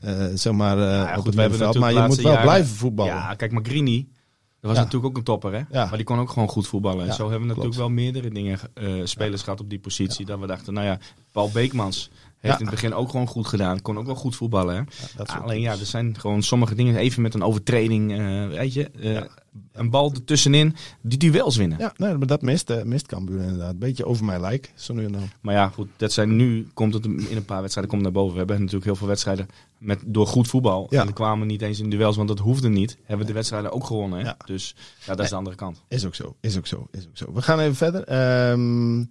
eh, 0.00 0.30
zeg 0.34 0.52
maar, 0.52 0.78
eh, 0.78 0.84
ja, 0.84 1.02
op 1.02 1.14
goed, 1.14 1.24
het 1.26 1.34
we 1.34 1.40
hebben 1.40 1.58
middenveld, 1.58 1.78
maar 1.78 1.92
je 2.02 2.08
moet 2.08 2.16
wel 2.16 2.30
jaren- 2.32 2.46
blijven 2.46 2.74
voetballen. 2.76 3.12
Ja, 3.14 3.34
kijk, 3.34 3.52
Magrini, 3.52 4.08
dat 4.60 4.70
was 4.70 4.76
Ja. 4.76 4.84
natuurlijk 4.84 5.10
ook 5.12 5.16
een 5.16 5.24
topper, 5.24 5.52
hè? 5.52 5.62
Ja. 5.70 5.84
Maar 5.86 5.96
die 5.96 6.04
kon 6.04 6.18
ook 6.18 6.30
gewoon 6.30 6.48
goed 6.48 6.66
voetballen. 6.66 7.06
En 7.06 7.14
zo 7.14 7.22
hebben 7.22 7.40
we 7.40 7.46
natuurlijk 7.46 7.76
wel 7.76 7.88
meerdere 7.90 8.30
dingen, 8.30 8.58
spelers 9.04 9.42
gehad 9.42 9.60
op 9.60 9.70
die 9.70 9.78
positie. 9.78 10.26
Dat 10.26 10.38
we 10.40 10.46
dachten, 10.46 10.72
nou 10.74 10.86
ja, 10.86 10.98
Paul 11.32 11.50
Beekmans 11.50 12.10
heeft 12.42 12.54
Ja. 12.54 12.60
in 12.60 12.66
het 12.66 12.74
begin 12.80 12.94
ook 12.94 13.10
gewoon 13.10 13.26
goed 13.26 13.46
gedaan. 13.46 13.82
Kon 13.82 13.98
ook 13.98 14.06
wel 14.06 14.14
goed 14.14 14.36
voetballen, 14.36 14.74
hè? 14.74 14.82
Dat 15.16 15.28
soort 15.30 15.42
Alleen 15.42 15.60
ja, 15.60 15.70
er 15.70 15.86
zijn 15.86 16.18
gewoon 16.18 16.42
sommige 16.42 16.74
dingen, 16.74 16.96
even 16.96 17.22
met 17.22 17.34
een 17.34 17.42
overtreding, 17.42 18.12
eh, 18.18 18.46
weet 18.58 18.72
je. 18.72 18.90
eh, 18.90 19.22
Een 19.72 19.90
bal 19.90 20.12
ertussenin, 20.12 20.74
die 21.00 21.18
duels 21.18 21.56
winnen. 21.56 21.78
Ja, 21.78 21.92
nee, 21.96 22.14
maar 22.16 22.26
dat 22.26 22.42
mist, 22.42 22.70
eh, 22.70 22.82
mist 22.82 23.06
Cambuur 23.06 23.40
inderdaad. 23.42 23.78
Beetje 23.78 24.04
over 24.04 24.24
mij 24.24 24.40
lijkt, 24.40 24.72
zo 24.74 24.94
nu 24.94 25.04
en 25.04 25.12
dan. 25.12 25.30
Maar 25.40 25.54
ja, 25.54 25.68
goed, 25.68 25.88
dat 25.96 26.12
zijn 26.12 26.36
nu, 26.36 26.68
komt 26.74 26.94
het 26.94 27.04
in 27.04 27.26
een 27.36 27.44
paar 27.44 27.60
wedstrijden 27.60 27.92
komt 27.92 28.02
naar 28.02 28.12
boven. 28.12 28.32
We 28.32 28.38
hebben 28.38 28.56
natuurlijk 28.58 28.84
heel 28.84 28.96
veel 28.96 29.06
wedstrijden 29.06 29.48
met, 29.78 29.98
door 30.06 30.26
goed 30.26 30.48
voetbal. 30.48 30.86
Ja. 30.90 31.00
En 31.00 31.06
we 31.06 31.12
kwamen 31.12 31.46
niet 31.46 31.62
eens 31.62 31.80
in 31.80 31.90
duels, 31.90 32.16
want 32.16 32.28
dat 32.28 32.38
hoefde 32.38 32.68
niet. 32.68 32.96
Hebben 33.04 33.18
we 33.26 33.32
de 33.32 33.38
wedstrijden 33.38 33.72
ook 33.72 33.84
gewonnen. 33.84 34.18
Hè? 34.18 34.24
Ja. 34.24 34.36
Dus 34.44 34.74
ja, 35.06 35.14
dat 35.14 35.24
is 35.24 35.30
de 35.30 35.36
andere 35.36 35.56
kant. 35.56 35.82
Is 35.88 36.04
ook 36.06 36.14
zo, 36.14 36.36
is 36.40 36.56
ook 36.56 36.66
zo, 36.66 36.86
is 36.90 37.06
ook 37.08 37.16
zo. 37.16 37.32
We 37.32 37.42
gaan 37.42 37.60
even 37.60 37.76
verder. 37.76 38.04
Ehm, 38.04 39.04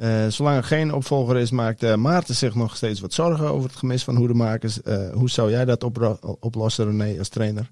eh, 0.00 0.26
zolang 0.28 0.56
er 0.56 0.64
geen 0.64 0.94
opvolger 0.94 1.36
is, 1.36 1.50
maakt 1.50 1.82
eh, 1.82 1.94
Maarten 1.94 2.34
zich 2.34 2.54
nog 2.54 2.76
steeds 2.76 3.00
wat 3.00 3.12
zorgen 3.12 3.48
over 3.48 3.68
het 3.68 3.78
gemis 3.78 4.04
van 4.04 4.16
hoedemakers. 4.16 4.82
Eh 4.82 5.12
hoe 5.12 5.30
zou 5.30 5.50
jij 5.50 5.64
dat 5.64 5.84
oplossen, 6.40 6.84
René, 6.84 7.18
als 7.18 7.28
trainer? 7.28 7.70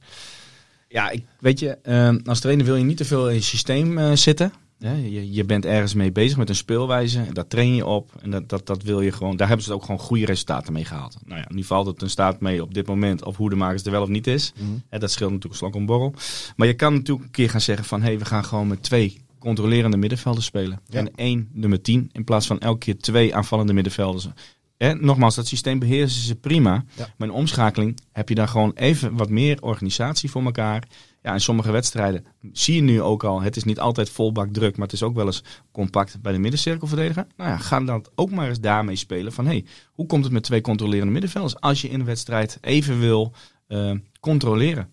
Ja, 0.89 1.11
ik, 1.11 1.25
weet 1.41 1.59
je, 1.59 1.79
eh, 1.83 2.15
als 2.25 2.41
trainer 2.41 2.65
wil 2.67 2.77
je 2.77 2.85
niet 2.85 2.97
te 2.97 3.05
veel 3.05 3.29
in 3.29 3.35
je 3.35 3.41
systeem 3.41 4.17
zitten. 4.17 4.53
Hè? 4.79 4.93
Je, 4.93 5.33
je 5.33 5.45
bent 5.45 5.65
ergens 5.65 5.95
mee 5.95 6.13
bezig 6.13 6.39
met 6.39 6.49
een 6.49 6.55
speelwijze. 6.55 7.19
En 7.19 7.35
daar 7.35 7.47
train 7.47 7.75
je 7.75 7.87
op. 7.87 8.11
En 8.23 8.31
dat, 8.31 8.49
dat, 8.49 8.67
dat 8.67 8.83
wil 8.83 9.01
je 9.01 9.13
gewoon. 9.13 9.37
Daar 9.37 9.49
hebben 9.49 9.67
ze 9.67 9.73
ook 9.73 9.85
gewoon 9.85 10.01
goede 10.01 10.25
resultaten 10.25 10.73
mee 10.73 10.85
gehaald. 10.85 11.17
Nou 11.25 11.41
ja, 11.41 11.47
nu 11.49 11.65
valt 11.65 11.87
het 11.87 12.03
een 12.03 12.11
staat 12.11 12.41
mee 12.41 12.63
op 12.63 12.75
dit 12.75 12.87
moment 12.87 13.25
of 13.25 13.37
hoe 13.37 13.51
de 13.51 13.57
makers 13.57 13.85
er 13.85 13.91
wel 13.91 14.03
of 14.03 14.09
niet 14.09 14.27
is. 14.27 14.53
Hè, 14.89 14.99
dat 14.99 15.11
scheelt 15.11 15.31
natuurlijk 15.31 15.61
een 15.61 15.67
slok 15.67 15.75
om 15.75 15.87
borrel. 15.87 16.15
Maar 16.57 16.67
je 16.67 16.75
kan 16.75 16.93
natuurlijk 16.93 17.27
een 17.27 17.33
keer 17.33 17.51
gaan 17.51 17.61
zeggen 17.61 17.85
van... 17.85 18.01
hé, 18.01 18.07
hey, 18.07 18.19
we 18.19 18.25
gaan 18.25 18.45
gewoon 18.45 18.67
met 18.67 18.83
twee 18.83 19.27
controlerende 19.39 19.97
middenvelders 19.97 20.47
spelen. 20.47 20.81
Ja. 20.87 20.99
En 20.99 21.15
één 21.15 21.49
nummer 21.53 21.83
10 21.83 22.11
in 22.13 22.25
plaats 22.25 22.47
van 22.47 22.59
elke 22.59 22.79
keer 22.79 22.99
twee 22.99 23.35
aanvallende 23.35 23.73
middenvelders. 23.73 24.29
Hè, 24.79 24.95
nogmaals, 24.95 25.35
dat 25.35 25.47
systeem 25.47 25.79
beheersen 25.79 26.23
ze 26.23 26.35
prima. 26.35 26.85
Ja. 26.97 27.09
Maar 27.17 27.29
in 27.29 27.35
omschakeling 27.35 27.99
heb 28.13 28.29
je 28.29 28.35
dan 28.35 28.49
gewoon 28.49 28.73
even 28.75 29.17
wat 29.17 29.31
meer 29.31 29.63
organisatie 29.63 30.31
voor 30.31 30.45
elkaar. 30.45 30.89
Ja, 31.23 31.33
in 31.33 31.41
sommige 31.41 31.71
wedstrijden 31.71 32.25
zie 32.53 32.75
je 32.75 32.81
nu 32.81 33.03
ook 33.03 33.25
al... 33.25 33.43
het 33.43 33.57
is 33.57 33.65
niet 33.65 33.81
altijd 33.81 34.11
volbak 34.11 34.53
druk, 34.53 34.77
maar 34.77 34.87
het 34.87 34.95
is 34.95 35.03
ook 35.03 35.15
wel 35.15 35.27
eens 35.27 35.43
compact 35.73 36.23
bij 36.23 36.33
de 36.33 36.39
middencirkelverdediger. 36.39 37.27
Nou 37.37 37.51
ja, 37.51 37.57
ga 37.57 37.81
dan 37.81 38.07
ook 38.15 38.31
maar 38.31 38.49
eens 38.49 38.61
daarmee 38.61 38.97
spelen 38.97 39.33
van... 39.33 39.45
hé, 39.45 39.51
hey, 39.51 39.65
hoe 39.93 40.07
komt 40.07 40.25
het 40.25 40.33
met 40.33 40.43
twee 40.43 40.61
controlerende 40.61 41.13
middenvelders... 41.13 41.61
als 41.61 41.81
je 41.81 41.89
in 41.89 42.01
een 42.01 42.07
wedstrijd 42.07 42.59
even 42.61 43.01
wil 43.01 43.33
eh, 43.67 43.93
controleren? 44.21 44.91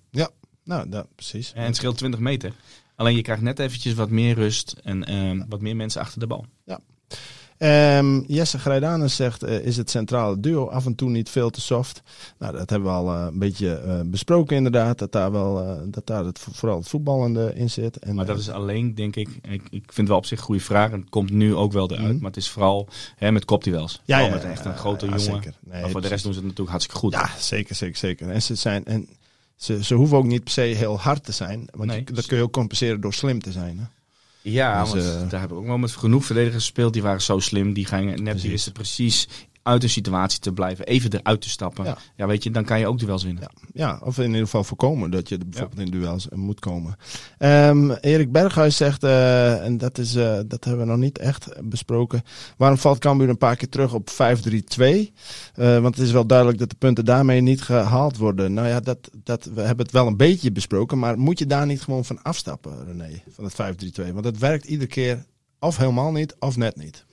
Nou, 0.63 0.89
dat, 0.89 1.07
precies. 1.15 1.53
En 1.53 1.65
het 1.65 1.75
scheelt 1.75 1.97
20 1.97 2.19
meter. 2.19 2.53
Alleen 2.95 3.15
je 3.15 3.21
krijgt 3.21 3.41
net 3.41 3.59
eventjes 3.59 3.93
wat 3.93 4.09
meer 4.09 4.35
rust 4.35 4.75
en 4.83 5.03
eh, 5.03 5.43
wat 5.49 5.61
meer 5.61 5.75
mensen 5.75 6.01
achter 6.01 6.19
de 6.19 6.27
bal. 6.27 6.45
Ehm, 7.57 8.21
Jesse 8.27 8.59
Grijdanus 8.59 9.15
zegt, 9.15 9.43
eh, 9.43 9.65
is 9.65 9.77
het 9.77 9.89
centrale 9.89 10.39
duo 10.39 10.67
af 10.67 10.85
en 10.85 10.95
toe 10.95 11.09
niet 11.09 11.29
veel 11.29 11.49
te 11.49 11.61
soft? 11.61 12.01
Nou, 12.37 12.57
dat 12.57 12.69
hebben 12.69 12.89
we 12.89 12.95
al 12.95 13.13
eh, 13.13 13.25
een 13.31 13.39
beetje 13.39 13.73
eh, 13.75 13.99
besproken 14.05 14.55
inderdaad. 14.55 14.99
Dat 14.99 15.11
daar, 15.11 15.31
wel, 15.31 15.79
dat 15.85 16.07
daar 16.07 16.25
het, 16.25 16.39
vooral 16.39 16.77
het 16.77 16.87
voetballende 16.87 17.53
in 17.55 17.69
zit. 17.69 17.97
En, 17.97 18.15
Maar 18.15 18.25
dat 18.25 18.39
is 18.39 18.49
alleen, 18.49 18.95
denk 18.95 19.15
ik, 19.15 19.29
ik, 19.49 19.61
ik 19.69 19.93
vind 19.93 20.07
wel 20.07 20.17
op 20.17 20.25
zich 20.25 20.37
een 20.37 20.45
goede 20.45 20.61
vraag. 20.61 20.91
En 20.91 20.99
het 20.99 21.09
komt 21.09 21.31
nu 21.31 21.55
ook 21.55 21.71
wel 21.71 21.91
eruit. 21.91 22.07
Mhm. 22.07 22.17
Maar 22.17 22.31
het 22.31 22.37
is 22.37 22.49
vooral 22.49 22.87
hè, 23.15 23.31
met 23.31 23.45
kopduels. 23.45 24.01
ja, 24.05 24.19
ja, 24.19 24.29
met 24.29 24.43
echt 24.43 24.65
een 24.65 24.71
ja, 24.71 24.77
grote 24.77 25.05
ja, 25.05 25.15
jongen. 25.15 25.43
Zeker. 25.43 25.53
Nee, 25.59 25.81
maar 25.81 25.89
voor 25.89 26.01
de 26.01 26.07
rest 26.07 26.23
doen 26.23 26.33
ze 26.33 26.39
het 26.39 26.47
natuurlijk 26.47 26.71
hartstikke 26.71 27.01
goed. 27.01 27.13
Ja, 27.13 27.29
zeker, 27.39 27.75
zeker, 27.75 27.97
zeker. 27.97 28.29
En 28.29 28.41
ze 28.41 28.55
zijn... 28.55 28.85
En, 28.85 29.07
ze, 29.55 29.83
ze 29.83 29.93
hoeven 29.95 30.17
ook 30.17 30.25
niet 30.25 30.43
per 30.43 30.51
se 30.53 30.61
heel 30.61 30.99
hard 30.99 31.23
te 31.23 31.31
zijn. 31.31 31.67
Want 31.73 31.89
Nee. 31.89 32.03
je- 32.05 32.11
dat 32.13 32.25
kun 32.25 32.37
je 32.37 32.43
ook 32.43 32.51
compenseren 32.51 33.01
door 33.01 33.13
slim 33.13 33.41
te 33.41 33.51
zijn. 33.51 33.77
Hè? 33.79 33.85
Ja, 34.41 34.81
Dus, 34.83 34.89
want 34.91 35.03
eh, 35.03 35.29
daar 35.29 35.39
hebben 35.39 35.57
we 35.57 35.63
ook 35.63 35.69
wel 35.69 35.77
met 35.77 35.91
genoeg 35.91 36.25
verdedigers 36.25 36.63
gespeeld. 36.63 36.93
Die 36.93 37.01
waren 37.01 37.21
zo 37.21 37.39
slim. 37.39 37.73
Die 37.73 37.85
gingen 37.85 38.05
net 38.13 38.23
Precies. 38.23 38.41
die 38.41 38.51
wisten 38.51 38.71
precies 38.71 39.27
uit 39.65 39.83
een 39.83 39.89
situatie 39.89 40.39
te 40.39 40.51
blijven. 40.51 40.85
Even 40.85 41.13
eruit 41.13 41.41
te 41.41 41.49
stappen. 41.49 41.85
Ja. 41.85 41.97
Ja, 42.15 42.27
weet 42.27 42.43
je, 42.43 42.51
dan 42.51 42.65
kan 42.65 42.79
je 42.79 42.87
ook 42.87 42.99
duels 42.99 43.23
winnen. 43.23 43.43
Ja, 43.43 43.51
ja, 43.73 43.99
of 44.03 44.17
in 44.17 44.25
ieder 44.25 44.41
geval 44.41 44.63
voorkomen 44.63 45.11
dat 45.11 45.29
je 45.29 45.37
bijvoorbeeld 45.37 45.79
in 45.79 45.91
duels 45.91 46.29
eh, 46.29 46.37
moet 46.37 46.59
komen. 46.59 46.95
Ehm, 47.37 47.91
Erik 47.91 48.31
Berghuis 48.31 48.77
zegt, 48.77 49.03
eh, 49.03 49.65
en 49.65 49.77
dat, 49.77 49.97
is, 49.97 50.15
eh, 50.15 50.39
dat 50.47 50.63
hebben 50.63 50.85
we 50.85 50.91
nog 50.91 50.99
niet 50.99 51.17
echt 51.17 51.49
besproken. 51.63 52.23
Waarom 52.57 52.77
valt 52.77 52.99
Cambuur 52.99 53.29
een 53.29 53.37
paar 53.37 53.55
keer 53.55 53.69
terug 53.69 53.93
op 53.93 54.09
5-3-2? 54.09 55.13
Eh, 55.53 55.79
want 55.79 55.95
het 55.95 56.05
is 56.05 56.11
wel 56.11 56.25
duidelijk 56.25 56.59
dat 56.59 56.69
de 56.69 56.75
punten 56.75 57.05
daarmee 57.05 57.41
niet 57.41 57.61
gehaald 57.61 58.17
worden. 58.17 58.53
Nou 58.53 58.67
ja, 58.67 58.79
dat, 58.79 59.09
dat, 59.23 59.45
we 59.45 59.61
hebben 59.61 59.85
het 59.85 59.93
wel 59.93 60.07
een 60.07 60.17
beetje 60.17 60.51
besproken. 60.51 60.99
Maar 60.99 61.19
moet 61.19 61.39
je 61.39 61.45
daar 61.45 61.65
niet 61.65 61.81
gewoon 61.81 62.05
van 62.05 62.21
afstappen, 62.21 62.85
René? 62.85 63.21
Van 63.29 63.43
het 63.43 63.53
5-3-2? 63.53 64.13
Want 64.13 64.25
het 64.25 64.37
werkt 64.37 64.65
iedere 64.65 64.89
keer 64.89 65.25
of 65.59 65.77
helemaal 65.77 66.11
niet, 66.11 66.35
of 66.39 66.57
net 66.57 66.75
niet. 66.75 67.05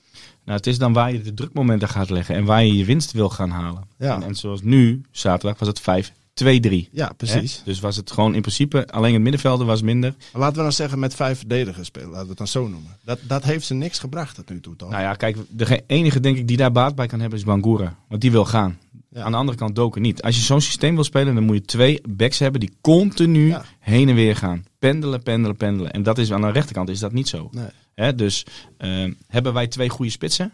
Nou, 0.44 0.56
het 0.56 0.66
is 0.66 0.78
dan 0.78 0.92
waar 0.92 1.12
je 1.12 1.22
de 1.22 1.34
drukmomenten 1.34 1.88
gaat 1.88 2.10
leggen. 2.10 2.34
En 2.34 2.44
waar 2.44 2.64
je 2.64 2.76
je 2.76 2.84
winst 2.84 3.12
wil 3.12 3.28
gaan 3.30 3.50
halen. 3.50 3.84
Ja. 3.98 4.14
En, 4.14 4.22
en 4.22 4.34
zoals 4.34 4.62
nu, 4.62 5.00
zaterdag, 5.10 5.58
was 5.58 5.68
het 5.68 6.10
5-2-3. 6.10 6.88
Ja, 6.90 7.12
precies. 7.16 7.56
Hè? 7.56 7.60
Dus 7.64 7.80
was 7.80 7.96
het 7.96 8.10
gewoon 8.10 8.34
in 8.34 8.40
principe, 8.40 8.86
alleen 8.86 9.12
het 9.12 9.22
middenvelden 9.22 9.66
was 9.66 9.82
minder. 9.82 10.14
Maar 10.32 10.40
laten 10.40 10.54
we 10.56 10.60
nou 10.62 10.72
zeggen 10.72 10.98
met 10.98 11.14
vijf 11.14 11.38
verdedigers 11.38 11.86
spelen. 11.86 12.08
Laten 12.08 12.22
we 12.22 12.28
het 12.28 12.38
dan 12.38 12.46
zo 12.46 12.68
noemen. 12.68 12.96
Dat, 13.04 13.18
dat 13.22 13.44
heeft 13.44 13.66
ze 13.66 13.74
niks 13.74 13.98
gebracht 13.98 14.34
tot 14.34 14.48
nu 14.48 14.60
toe, 14.60 14.76
toch? 14.76 14.90
Nou 14.90 15.02
ja, 15.02 15.14
kijk, 15.14 15.36
de 15.48 15.66
ge- 15.66 15.82
enige 15.86 16.20
denk 16.20 16.36
ik 16.36 16.48
die 16.48 16.56
daar 16.56 16.72
baat 16.72 16.94
bij 16.94 17.06
kan 17.06 17.20
hebben 17.20 17.38
is 17.38 17.44
Bangura. 17.44 17.96
Want 18.08 18.20
die 18.20 18.30
wil 18.30 18.44
gaan. 18.44 18.78
Ja. 19.10 19.22
Aan 19.22 19.30
de 19.32 19.36
andere 19.38 19.58
kant 19.58 19.74
Doken 19.76 20.02
niet. 20.02 20.22
Als 20.22 20.36
je 20.36 20.42
zo'n 20.42 20.60
systeem 20.60 20.94
wil 20.94 21.04
spelen, 21.04 21.34
dan 21.34 21.44
moet 21.44 21.56
je 21.56 21.62
twee 21.62 22.00
backs 22.08 22.38
hebben 22.38 22.60
die 22.60 22.72
continu 22.80 23.46
Ja. 23.48 23.64
heen 23.78 24.08
en 24.08 24.14
weer 24.14 24.36
gaan. 24.36 24.64
Pendelen, 24.78 25.22
pendelen, 25.22 25.56
pendelen. 25.56 25.90
En 25.92 26.02
dat 26.02 26.18
is 26.18 26.32
aan 26.32 26.40
de 26.40 26.50
rechterkant 26.50 26.88
is 26.88 26.98
dat 26.98 27.12
niet 27.12 27.28
zo. 27.28 27.48
Nee. 27.52 27.64
Hè, 27.94 28.14
dus 28.14 28.46
eh, 28.76 29.12
hebben 29.26 29.52
wij 29.52 29.66
twee 29.66 29.88
goede 29.88 30.10
spitsen? 30.10 30.52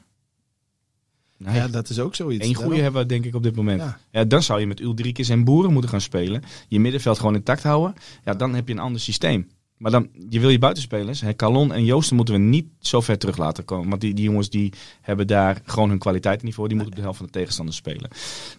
Nee. 1.37 1.55
Ja, 1.55 1.68
dat 1.68 1.88
is 1.88 1.98
ook 1.98 2.14
zoiets. 2.14 2.46
Eén 2.46 2.55
goede 2.55 2.81
hebben 2.81 3.03
we 3.03 3.09
denk 3.09 3.24
ik 3.24 3.35
op 3.35 3.42
dit 3.42 3.57
moment. 3.57 3.81
Ja. 3.81 3.98
Ja. 4.11 4.24
dan 4.24 4.42
zou 4.42 4.61
je 4.61 4.66
met 4.66 4.81
Ulrikes 4.81 5.29
en 5.29 5.44
Boeren 5.44 5.72
moeten 5.72 5.90
gaan 5.90 6.01
spelen. 6.01 6.42
Je 6.68 6.81
middenveld 6.81 7.18
gewoon 7.18 7.35
intact 7.35 7.62
houden. 7.62 7.94
Ja, 8.24 8.35
dan 8.35 8.55
heb 8.55 8.68
je 8.68 8.74
een 8.74 8.81
ander 8.81 9.01
systeem. 9.01 9.48
Maar 9.77 9.90
dan, 9.90 10.09
je 10.29 10.40
wil 10.40 10.48
je 10.48 10.59
buitenspelers. 10.59 11.20
Hè, 11.20 11.37
Calon 11.37 11.72
en 11.72 11.85
Joosten 11.85 12.16
moeten 12.16 12.35
we 12.35 12.40
niet 12.40 12.66
zo 12.81 13.01
ver 13.01 13.18
terug 13.18 13.37
laten 13.37 13.64
komen. 13.64 13.88
Want 13.88 14.01
die, 14.01 14.14
die 14.14 14.24
jongens 14.24 14.51
die 14.51 14.72
hebben 15.01 15.27
daar 15.27 15.61
gewoon 15.64 15.88
hun 15.88 15.98
kwaliteitsniveau. 15.98 16.68
Die 16.68 16.77
moeten 16.77 16.94
op 16.94 16.98
de 17.01 17.05
helft 17.05 17.18
van 17.18 17.27
de 17.27 17.38
tegenstander 17.38 17.74
spelen. 17.74 18.11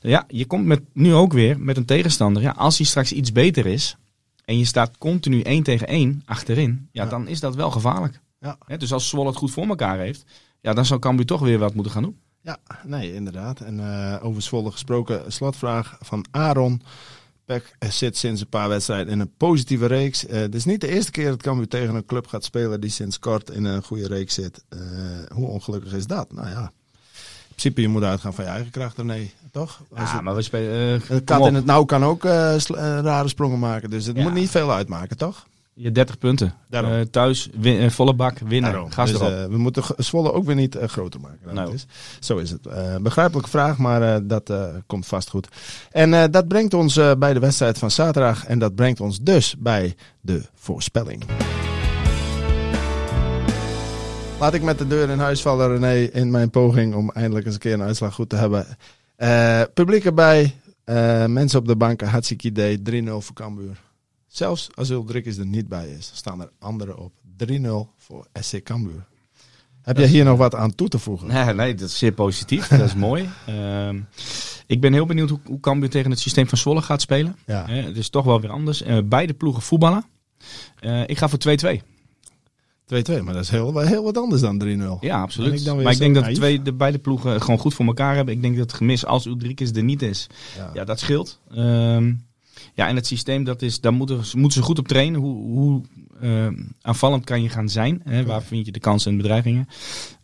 Ja, 0.02 0.26
je 0.28 0.46
komt 0.46 0.66
met, 0.66 0.82
nu 0.94 1.14
ook 1.14 1.34
weer 1.34 1.60
met 1.60 1.78
een 1.78 1.86
tegenstander. 1.86 2.42
Ja, 2.42 2.52
als 2.52 2.78
hij 2.78 2.86
straks 2.86 3.12
iets 3.14 3.32
beter 3.32 3.66
is. 3.66 3.96
En 4.46 4.58
je 4.58 4.66
staat 4.66 4.98
continu 4.98 5.42
één 5.42 5.64
tegen 5.64 5.88
één 5.88 6.22
achterin. 6.26 6.88
Ja, 6.92 7.04
Ja. 7.04 7.10
dan 7.10 7.28
is 7.28 7.40
dat 7.40 7.56
wel 7.56 7.72
gevaarlijk. 7.72 8.20
Ja. 8.40 8.58
Dus 8.78 8.94
als 8.94 9.10
Zwolle 9.10 9.28
het 9.28 9.38
goed 9.38 9.52
voor 9.52 9.68
elkaar 9.68 9.98
heeft. 9.98 10.24
Ja, 10.62 10.74
dan 10.74 10.86
zou 10.86 11.00
Cambuur 11.00 11.26
toch 11.26 11.42
weer 11.42 11.60
wat 11.60 11.74
moeten 11.74 11.94
gaan 11.94 12.04
doen. 12.04 12.20
Ja, 12.42 12.58
nee, 12.86 13.14
inderdaad. 13.14 13.60
En 13.60 13.80
eh, 13.80 14.26
over 14.26 14.42
Zwolle 14.42 14.72
gesproken, 14.72 15.32
slotvraag 15.32 15.98
van 16.00 16.26
Aaron. 16.32 16.82
Peck 17.46 17.76
zit 17.90 18.18
sinds 18.18 18.42
een 18.42 18.50
paar 18.50 18.70
wedstrijden 18.70 19.14
in 19.14 19.20
een 19.20 19.34
positieve 19.38 19.86
reeks. 19.86 20.26
Eh, 20.26 20.40
het 20.40 20.56
is 20.56 20.66
niet 20.66 20.82
de 20.82 20.88
eerste 20.88 21.12
keer 21.12 21.30
dat 21.30 21.42
Cambuur 21.42 21.68
tegen 21.68 21.96
een 21.96 22.06
club 22.06 22.28
gaat 22.28 22.44
spelen 22.44 22.82
die 22.82 22.90
sinds 22.90 23.20
kort 23.20 23.50
in 23.50 23.64
een 23.66 23.84
goede 23.84 24.08
reeks 24.08 24.34
zit. 24.34 24.64
Eh, 24.70 24.80
hoe 25.34 25.48
ongelukkig 25.48 25.94
is 25.94 26.08
dat? 26.08 26.32
Nou 26.34 26.48
ja, 26.50 26.62
in 26.62 27.48
principe 27.48 27.82
je 27.82 27.88
moet 27.88 28.04
uitgaan 28.04 28.34
van 28.34 28.44
je 28.44 28.50
eigen 28.50 28.72
kracht, 28.72 29.04
nee, 29.04 29.34
toch? 29.52 29.82
Als 29.96 30.10
Ja, 30.10 30.14
het- 30.16 30.24
maar 30.24 30.36
we 30.36 30.42
spelen... 30.42 31.02
een 31.10 31.24
kat 31.24 31.48
in 31.48 31.56
het 31.56 31.66
nauw 31.66 31.84
kan 31.84 32.04
ook 32.06 32.24
rare 32.24 33.28
sprongen 33.28 33.60
maken, 33.60 33.90
dus 33.90 34.06
het 34.06 34.16
Ja. 34.18 34.24
moet 34.24 34.34
niet 34.34 34.50
veel 34.50 34.72
uitmaken, 34.72 35.18
toch? 35.18 35.48
Je 35.82 35.92
30 35.92 36.18
punten. 36.18 36.54
Eh, 36.70 37.00
thuis, 37.12 37.50
win- 37.60 37.80
eh, 37.80 37.90
volle 37.90 38.14
bak, 38.14 38.40
winnen. 38.40 38.72
Daarom. 38.72 38.92
Gas 38.92 39.12
Dus, 39.12 39.20
erop. 39.20 39.34
eh, 39.34 39.46
we 39.46 39.58
moeten 39.58 39.84
Zwolle 39.98 40.34
ook 40.34 40.46
weer 40.46 40.56
niet 40.56 40.78
groter 40.82 41.20
maken. 41.20 41.54
Nou. 41.56 41.66
het 41.72 41.76
is. 41.76 41.86
Zo 42.28 42.38
is 42.38 42.50
het. 42.50 42.68
Begrijpelijke 43.04 43.50
vraag, 43.50 43.78
maar 43.78 44.28
dat 44.28 44.54
komt 44.88 45.06
vast 45.06 45.30
goed. 45.30 45.48
En 45.92 46.32
dat 46.32 46.48
brengt 46.48 46.74
ons 46.74 47.00
bij 47.18 47.34
de 47.34 47.40
wedstrijd 47.40 47.78
van 47.78 47.92
zaterdag. 47.92 48.46
En 48.46 48.60
dat 48.60 48.76
brengt 48.76 49.00
ons 49.00 49.20
dus 49.22 49.56
bij 49.58 49.96
de 50.22 50.42
voorspelling. 50.56 51.24
laat 54.40 54.54
ik 54.54 54.62
met 54.64 54.78
de 54.78 54.88
deur 54.88 55.10
in 55.10 55.20
huis 55.20 55.42
vallen, 55.42 55.68
René, 55.78 55.94
in 55.96 56.32
mijn 56.32 56.50
poging 56.50 56.96
om 56.96 57.12
eindelijk 57.12 57.46
eens 57.46 57.54
een 57.56 57.60
keer 57.62 57.74
een 57.74 57.82
uitslag 57.82 58.14
goed 58.14 58.30
te 58.30 58.36
hebben. 58.36 58.66
Uh, 59.18 59.62
publiek 59.74 60.06
erbij, 60.06 60.56
uh, 60.86 61.26
mensen 61.26 61.60
op 61.60 61.68
de 61.68 61.76
banken, 61.76 62.08
hartstikke 62.08 62.48
idee, 62.48 62.82
3-0 62.82 63.22
voor 63.22 63.36
Cambuur. 63.36 63.78
Zelfs 64.30 64.70
als 64.76 64.90
Ulrich 64.90 65.38
er 65.38 65.46
niet 65.46 65.68
bij 65.68 65.88
is, 65.90 66.12
staan 66.14 66.42
er 66.42 66.52
anderen 66.60 66.98
op. 66.98 67.14
3-0 67.48 67.96
voor 67.98 68.28
SC 68.34 68.64
Cambuur. 68.64 69.08
Heb 69.82 69.98
jij 69.98 70.08
hier 70.08 70.24
nog 70.24 70.38
wat 70.38 70.56
aan 70.56 70.76
toe 70.76 70.88
te 70.88 71.00
voegen? 71.00 71.28
Nee, 71.28 71.54
nee 71.54 71.76
dat 71.76 71.90
is 71.90 71.98
zeer 71.98 72.12
positief. 72.12 72.68
dat 72.68 72.80
is 72.80 72.96
mooi. 73.10 73.30
Uh, 73.50 73.90
ik 74.68 74.82
ben 74.82 74.94
heel 74.94 75.06
benieuwd 75.06 75.30
hoe, 75.30 75.40
hoe 75.46 75.60
Cambuur 75.60 75.90
tegen 75.90 76.12
het 76.12 76.20
systeem 76.20 76.48
van 76.48 76.58
Zwolle 76.58 76.82
gaat 76.82 77.02
spelen. 77.02 77.36
Ja. 77.46 77.66
het 77.68 77.98
is 77.98 78.10
toch 78.10 78.26
wel 78.26 78.42
weer 78.42 78.52
anders. 78.52 78.82
Uh, 78.82 78.98
beide 79.06 79.34
ploegen 79.34 79.62
voetballen. 79.62 80.06
Uh, 80.82 81.02
ik 81.06 81.18
ga 81.18 81.30
voor 81.30 81.40
2-2. 81.40 81.82
2-2, 82.94 83.24
maar 83.24 83.34
dat 83.34 83.44
is 83.44 83.50
heel, 83.50 83.80
heel 83.80 84.04
wat 84.04 84.18
anders 84.18 84.42
dan 84.42 84.64
3-0. 84.64 85.00
Ja, 85.00 85.22
absoluut. 85.22 85.68
Ik 85.68 85.76
maar 85.76 85.92
ik 85.92 85.98
denk 85.98 86.16
dat 86.16 86.26
de, 86.26 86.34
twee, 86.34 86.62
de 86.62 86.74
beide 86.74 87.00
ploegen 87.00 87.42
gewoon 87.42 87.60
goed 87.60 87.74
voor 87.74 87.86
elkaar 87.86 88.16
hebben. 88.16 88.34
Ik 88.34 88.42
denk 88.42 88.58
dat 88.58 88.66
het 88.66 88.74
gemis 88.74 89.06
als 89.06 89.26
Ulrikes 89.26 89.72
er 89.72 89.84
niet 89.84 90.02
is, 90.02 90.28
ja, 90.58 90.70
ja 90.74 90.84
dat 90.84 91.00
scheelt. 91.00 91.40
Um, 91.52 92.28
ja, 92.74 92.88
en 92.88 92.96
het 92.96 93.08
systeem, 93.08 93.44
dat 93.44 93.62
is, 93.62 93.80
daar 93.80 93.94
moeten, 93.94 94.22
moeten 94.34 94.60
ze 94.60 94.62
goed 94.62 94.80
op 94.80 94.88
trainen. 94.88 95.20
Hoe, 95.20 95.36
hoe 95.36 95.82
uh, 96.22 96.48
aanvallend 96.82 97.24
kan 97.24 97.42
je 97.42 97.50
gaan 97.50 97.70
zijn? 97.70 98.02
Hè? 98.04 98.26
Waar 98.26 98.42
vind 98.42 98.66
je 98.66 98.72
de 98.72 98.80
kansen 98.80 99.12
en 99.12 99.18
bedreigingen? 99.18 99.68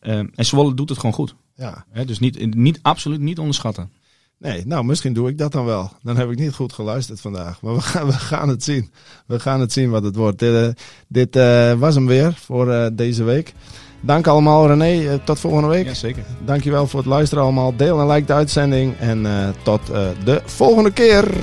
Uh, 0.01 0.17
en 0.17 0.45
Zwolle 0.45 0.73
doet 0.73 0.89
het 0.89 0.97
gewoon 0.97 1.15
goed. 1.15 1.35
Ja. 1.55 1.85
Hè? 1.89 2.05
Dus 2.05 2.19
niet, 2.19 2.55
niet, 2.55 2.79
absoluut 2.81 3.19
niet 3.19 3.39
onderschatten. 3.39 3.91
Nee, 4.39 4.65
nou 4.65 4.85
misschien 4.85 5.13
doe 5.13 5.29
ik 5.29 5.37
dat 5.37 5.51
dan 5.51 5.65
wel. 5.65 5.91
Dan 6.03 6.17
heb 6.17 6.31
ik 6.31 6.39
niet 6.39 6.53
goed 6.53 6.73
geluisterd 6.73 7.21
vandaag. 7.21 7.61
Maar 7.61 7.73
we 7.73 7.81
gaan, 7.81 8.05
we 8.05 8.13
gaan 8.13 8.49
het 8.49 8.63
zien. 8.63 8.91
We 9.27 9.39
gaan 9.39 9.59
het 9.59 9.73
zien 9.73 9.89
wat 9.89 10.03
het 10.03 10.15
wordt. 10.15 10.39
Dit, 10.39 10.81
dit 11.07 11.35
uh, 11.35 11.73
was 11.73 11.95
hem 11.95 12.07
weer 12.07 12.33
voor 12.33 12.91
deze 12.93 13.23
week. 13.23 13.53
Dank 14.01 14.27
allemaal 14.27 14.67
René. 14.67 15.19
tot 15.19 15.39
volgende 15.39 15.67
week. 15.67 15.85
Ja, 15.85 15.93
zeker. 15.93 16.25
Dankjewel 16.45 16.87
voor 16.87 16.99
het 16.99 17.09
luisteren 17.09 17.43
allemaal. 17.43 17.75
Deel 17.75 17.99
en 17.99 18.07
like 18.07 18.25
de 18.25 18.33
uitzending. 18.33 18.97
En 18.97 19.25
tot 19.63 19.85
de 20.25 20.41
volgende 20.45 20.91
keer. 20.91 21.33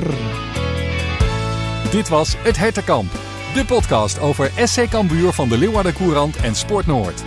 Dit 1.92 2.08
was 2.08 2.34
Het 2.38 2.56
Hertenkamp. 2.56 3.12
De 3.54 3.64
podcast 3.64 4.20
over 4.20 4.50
SC 4.64 4.88
Cambuur 4.88 5.32
van 5.32 5.48
de 5.48 5.58
Leeuwarden 5.58 5.92
Courant 5.92 6.36
en 6.36 6.54
Sport 6.54 6.86
Noord. 6.86 7.22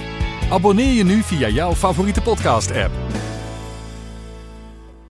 Abonneer 0.49 0.93
je 0.93 1.03
nu 1.03 1.24
via 1.24 1.47
jouw 1.47 1.74
favoriete 1.74 2.22
podcast 2.22 2.72
app. 2.72 2.91